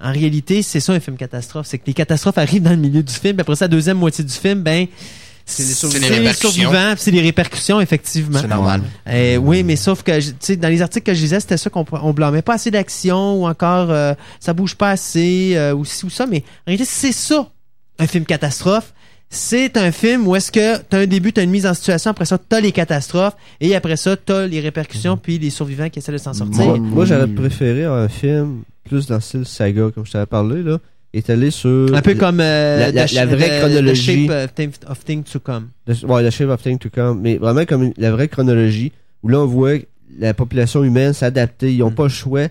[0.01, 3.03] En réalité, c'est ça un film catastrophe, c'est que les catastrophes arrivent dans le milieu
[3.03, 4.87] du film, puis après ça, la deuxième moitié du film, ben
[5.47, 6.09] C'est les survivants.
[6.09, 6.71] les répercussions.
[6.99, 8.39] c'est les répercussions effectivement.
[8.41, 8.83] C'est normal.
[9.09, 11.71] Euh, oui, mais sauf que tu sais dans les articles que je lisais, c'était ça
[11.71, 15.85] qu'on on blâmait pas assez d'action ou encore euh, ça bouge pas assez euh, ou
[15.85, 17.49] ci ou ça, mais en réalité c'est ça
[17.99, 18.93] un film catastrophe.
[19.29, 22.25] C'est un film où est-ce que t'as un début, t'as une mise en situation, après
[22.25, 26.13] ça t'as les catastrophes et après ça t'as les répercussions puis les survivants qui essaient
[26.13, 26.79] de s'en sortir.
[26.79, 30.79] Moi, j'aurais préféré un film plus dans le style saga, comme je t'avais parlé, là,
[31.13, 31.93] est allé sur.
[31.95, 34.27] Un peu comme euh, la- la- The- la vraie chronologie.
[34.29, 35.69] The Shape of Things to Come.
[35.87, 38.93] The, ouais, The Shape of Things to Come, mais vraiment comme une- la vraie chronologie,
[39.25, 39.73] où là, on voit
[40.21, 41.95] la population humaine s'adapter, ils n'ont Mm.
[41.97, 42.47] pas le choix.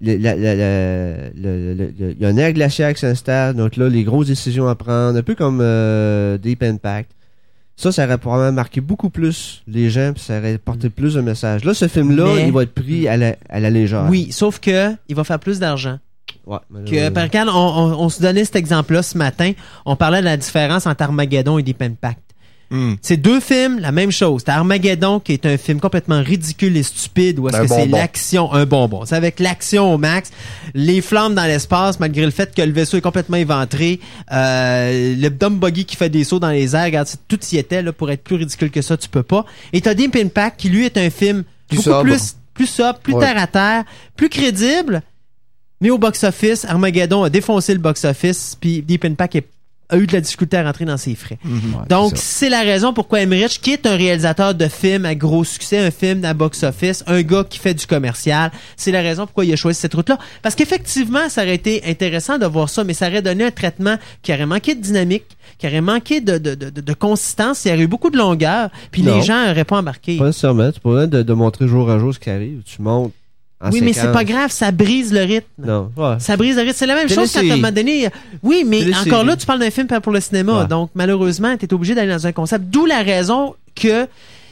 [0.00, 0.28] Il y
[2.24, 5.34] a un air glaciaire qui s'installe, donc là, les grosses décisions à prendre, un peu
[5.34, 7.10] comme euh, Deep Impact.
[7.78, 11.20] Ça, ça aurait probablement marqué beaucoup plus les gens, puis ça aurait porté plus de
[11.20, 11.64] messages.
[11.64, 14.06] Là, ce film-là, Mais- il va être pris à la, à la légère.
[14.08, 15.98] Oui, sauf que il va faire plus d'argent.
[16.46, 19.52] Ouais, Que, par exemple, on, on- on se donnait cet exemple-là ce matin.
[19.84, 22.20] On parlait de la différence entre Armageddon et Deep Impact.
[22.70, 22.94] Hmm.
[23.00, 24.42] C'est deux films, la même chose.
[24.42, 28.52] T'as Armageddon qui est un film complètement ridicule et stupide où est-ce que c'est l'action,
[28.52, 29.04] un bonbon.
[29.04, 30.30] C'est avec l'action au max,
[30.74, 34.00] les flammes dans l'espace malgré le fait que le vaisseau est complètement éventré,
[34.32, 37.82] euh, le dumb buggy qui fait des sauts dans les airs, regarde, tout y était
[37.82, 39.44] là pour être plus ridicule que ça, tu peux pas.
[39.72, 42.02] Et t'as Deep Impact qui lui est un film Plus beaucoup sobre.
[42.02, 43.24] plus plus sobre, plus Ouais.
[43.26, 43.84] terre à terre,
[44.16, 45.02] plus crédible.
[45.82, 49.46] Mais au box-office, Armageddon a défoncé le box-office, puis Deep Impact est-
[49.88, 51.38] a eu de la difficulté à rentrer dans ses frais.
[51.44, 55.44] Ouais, Donc, c'est la raison pourquoi Emmerich, qui est un réalisateur de films à gros
[55.44, 59.44] succès, un film à box-office, un gars qui fait du commercial, c'est la raison pourquoi
[59.44, 60.18] il a choisi cette route-là.
[60.42, 63.96] Parce qu'effectivement, ça aurait été intéressant de voir ça, mais ça aurait donné un traitement
[64.22, 65.24] qui aurait manqué de dynamique,
[65.58, 68.70] qui aurait manqué de, de, de, de- consistance, il y aurait eu beaucoup de longueur,
[68.90, 69.16] puis Non.
[69.16, 70.16] les gens n'auraient pas embarqué.
[70.18, 70.72] Pas nécessairement.
[70.72, 72.62] Tu pourrais de, de montrer jour à jour ce qui arrive.
[72.64, 73.12] Tu montes
[73.60, 75.46] en oui, mais c'est pas grave, ça brise le rythme.
[75.64, 76.16] Non, ouais.
[76.18, 76.74] Ça brise le rythme.
[76.76, 78.08] C'est la même chose quand à un moment donné.
[78.42, 80.62] Oui, mais encore là, tu parles d'un film pour le cinéma.
[80.62, 80.68] Ouais.
[80.68, 82.66] Donc, malheureusement, tu es obligé d'aller dans un concept.
[82.66, 84.06] D'où la raison que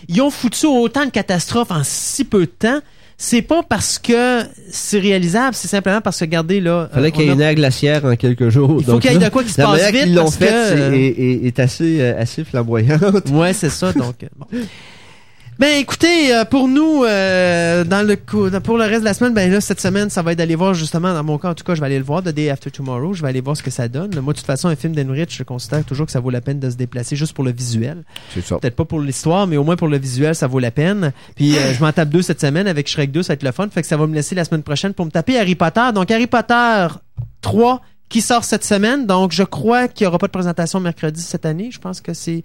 [0.09, 2.81] ils ont foutu autant de catastrophes en si peu de temps.
[3.17, 4.41] C'est pas parce que
[4.71, 6.89] c'est réalisable, c'est simplement parce que, regardez, là.
[6.93, 8.77] Fallait euh, qu'il y ait a- une ère glaciaire en quelques jours.
[8.81, 10.37] Il faut qu'il y ait de quoi qui se la passe vite qu'ils l'ont parce
[10.37, 13.29] fait que, euh, est, est- est assez, euh, assez flamboyante.
[13.31, 13.93] Ouais, c'est ça.
[13.93, 14.47] Donc, euh, bon.
[15.61, 18.17] Ben écoutez, euh, pour nous, euh, dans le
[18.51, 20.57] dans- pour le reste de la semaine, ben là cette semaine, ça va être d'aller
[20.57, 22.51] voir justement, dans mon cas en tout cas, je vais aller le voir, The Day
[22.51, 23.15] After Tomorrow.
[23.15, 24.11] Je vais aller voir ce que ça donne.
[24.21, 26.59] Moi, de toute façon, un film d'Enrich, je considère toujours que ça vaut la peine
[26.59, 28.03] de se déplacer juste pour le visuel.
[28.35, 28.59] C'est ça.
[28.59, 31.13] Peut-être pas pour l'histoire, mais au moins pour le visuel, ça vaut la peine.
[31.37, 33.53] Puis euh, je m'en tape deux cette semaine avec Shrek 2, ça va être le
[33.53, 33.69] fun.
[33.71, 35.89] Fait que ça va me laisser la semaine prochaine pour me taper Harry Potter.
[35.95, 36.89] Donc Harry Potter
[37.43, 39.07] 3 qui sort cette semaine.
[39.07, 41.71] Donc je crois qu'il n'y aura pas de présentation mercredi cette année.
[41.73, 42.43] Je pense que c'est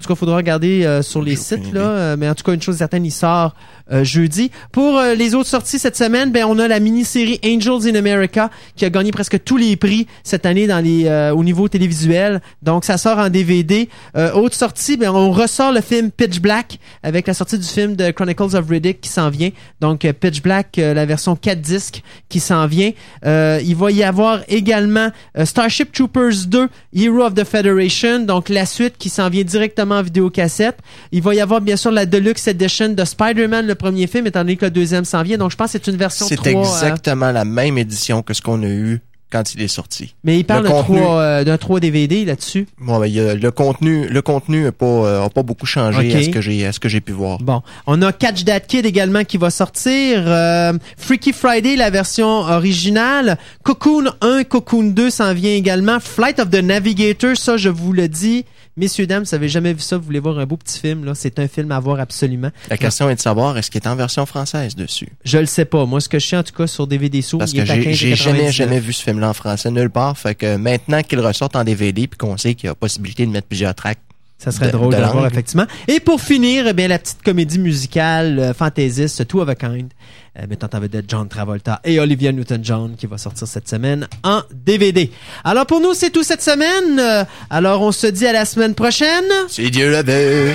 [0.00, 1.80] tout cas, il faudra regarder euh, sur les sites, là.
[1.80, 3.54] Euh, mais en tout cas, une chose certaine, il sort
[3.92, 4.50] euh, jeudi.
[4.72, 8.50] Pour euh, les autres sorties cette semaine, ben, on a la mini-série Angels in America
[8.76, 12.40] qui a gagné presque tous les prix cette année dans les, euh, au niveau télévisuel.
[12.62, 13.88] Donc, ça sort en DVD.
[14.16, 17.96] Euh, autre sortie, ben, on ressort le film Pitch Black avec la sortie du film
[17.96, 19.50] de Chronicles of Riddick qui s'en vient.
[19.80, 22.92] Donc, Pitch Black, euh, la version 4 disques qui s'en vient.
[23.24, 28.48] Euh, il va y avoir également euh, Starship Troopers 2, Hero of the Federation, donc
[28.48, 30.78] la suite qui s'en vient directement en vidéocassette.
[31.12, 34.40] Il va y avoir bien sûr la Deluxe Edition de Spider-Man, le premier film, étant
[34.40, 35.38] donné que le deuxième s'en vient.
[35.38, 36.38] Donc je pense que c'est une version 3.
[36.44, 39.00] C'est euh, exactement la même édition que ce qu'on a eu
[39.32, 40.14] quand il est sorti.
[40.22, 42.68] mais il parle le de contenu- trois, euh, d'un 3 DVD là-dessus.
[42.80, 46.14] Bon, ben, y a- le contenu, le contenu a pas, euh, pas beaucoup changé Ok.
[46.14, 47.38] à ce que j'ai, à ce que j'ai pu voir.
[47.38, 50.22] Bon, on a Catch That Kid également qui va sortir.
[50.24, 53.36] euh, Freaky Friday, la version originale.
[53.64, 55.98] Cocoon 1, Cocoon 2 s'en vient également.
[55.98, 58.44] Flight of the Navigator, ça je vous le dis.
[58.76, 61.04] Messieurs, dames, si vous avez jamais vu ça, vous voulez voir un beau petit film,
[61.04, 62.50] là, c'est un film à voir absolument.
[62.68, 65.06] La question est de savoir est-ce qu'il est en version française dessus?
[65.24, 65.86] Je le sais pas.
[65.86, 67.92] Moi, ce que je sais, en tout cas, sur DVD Sourd, Parce il que j'ai,
[67.94, 68.16] j'ai 15,99.
[68.16, 70.18] jamais, jamais vu ce film-là en français nulle part.
[70.18, 73.30] Fait que maintenant qu'il ressorte en DVD puis qu'on sait qu'il y a possibilité de
[73.30, 74.00] mettre plusieurs tracks,
[74.38, 75.66] Ça serait de- drôle de, voir, effectivement.
[75.88, 79.90] Et pour finir, eh bien, la petite comédie musicale euh, fantaisiste Two of a Kind,
[80.38, 84.42] euh, mettant en vedette John Travolta et Olivia Newton-John, qui va sortir cette semaine en
[84.52, 85.10] DVD.
[85.44, 86.98] Alors, pour nous, c'est tout cette semaine.
[86.98, 89.24] Euh, alors, on se dit à la semaine prochaine.
[89.48, 90.52] si Dieu le veut.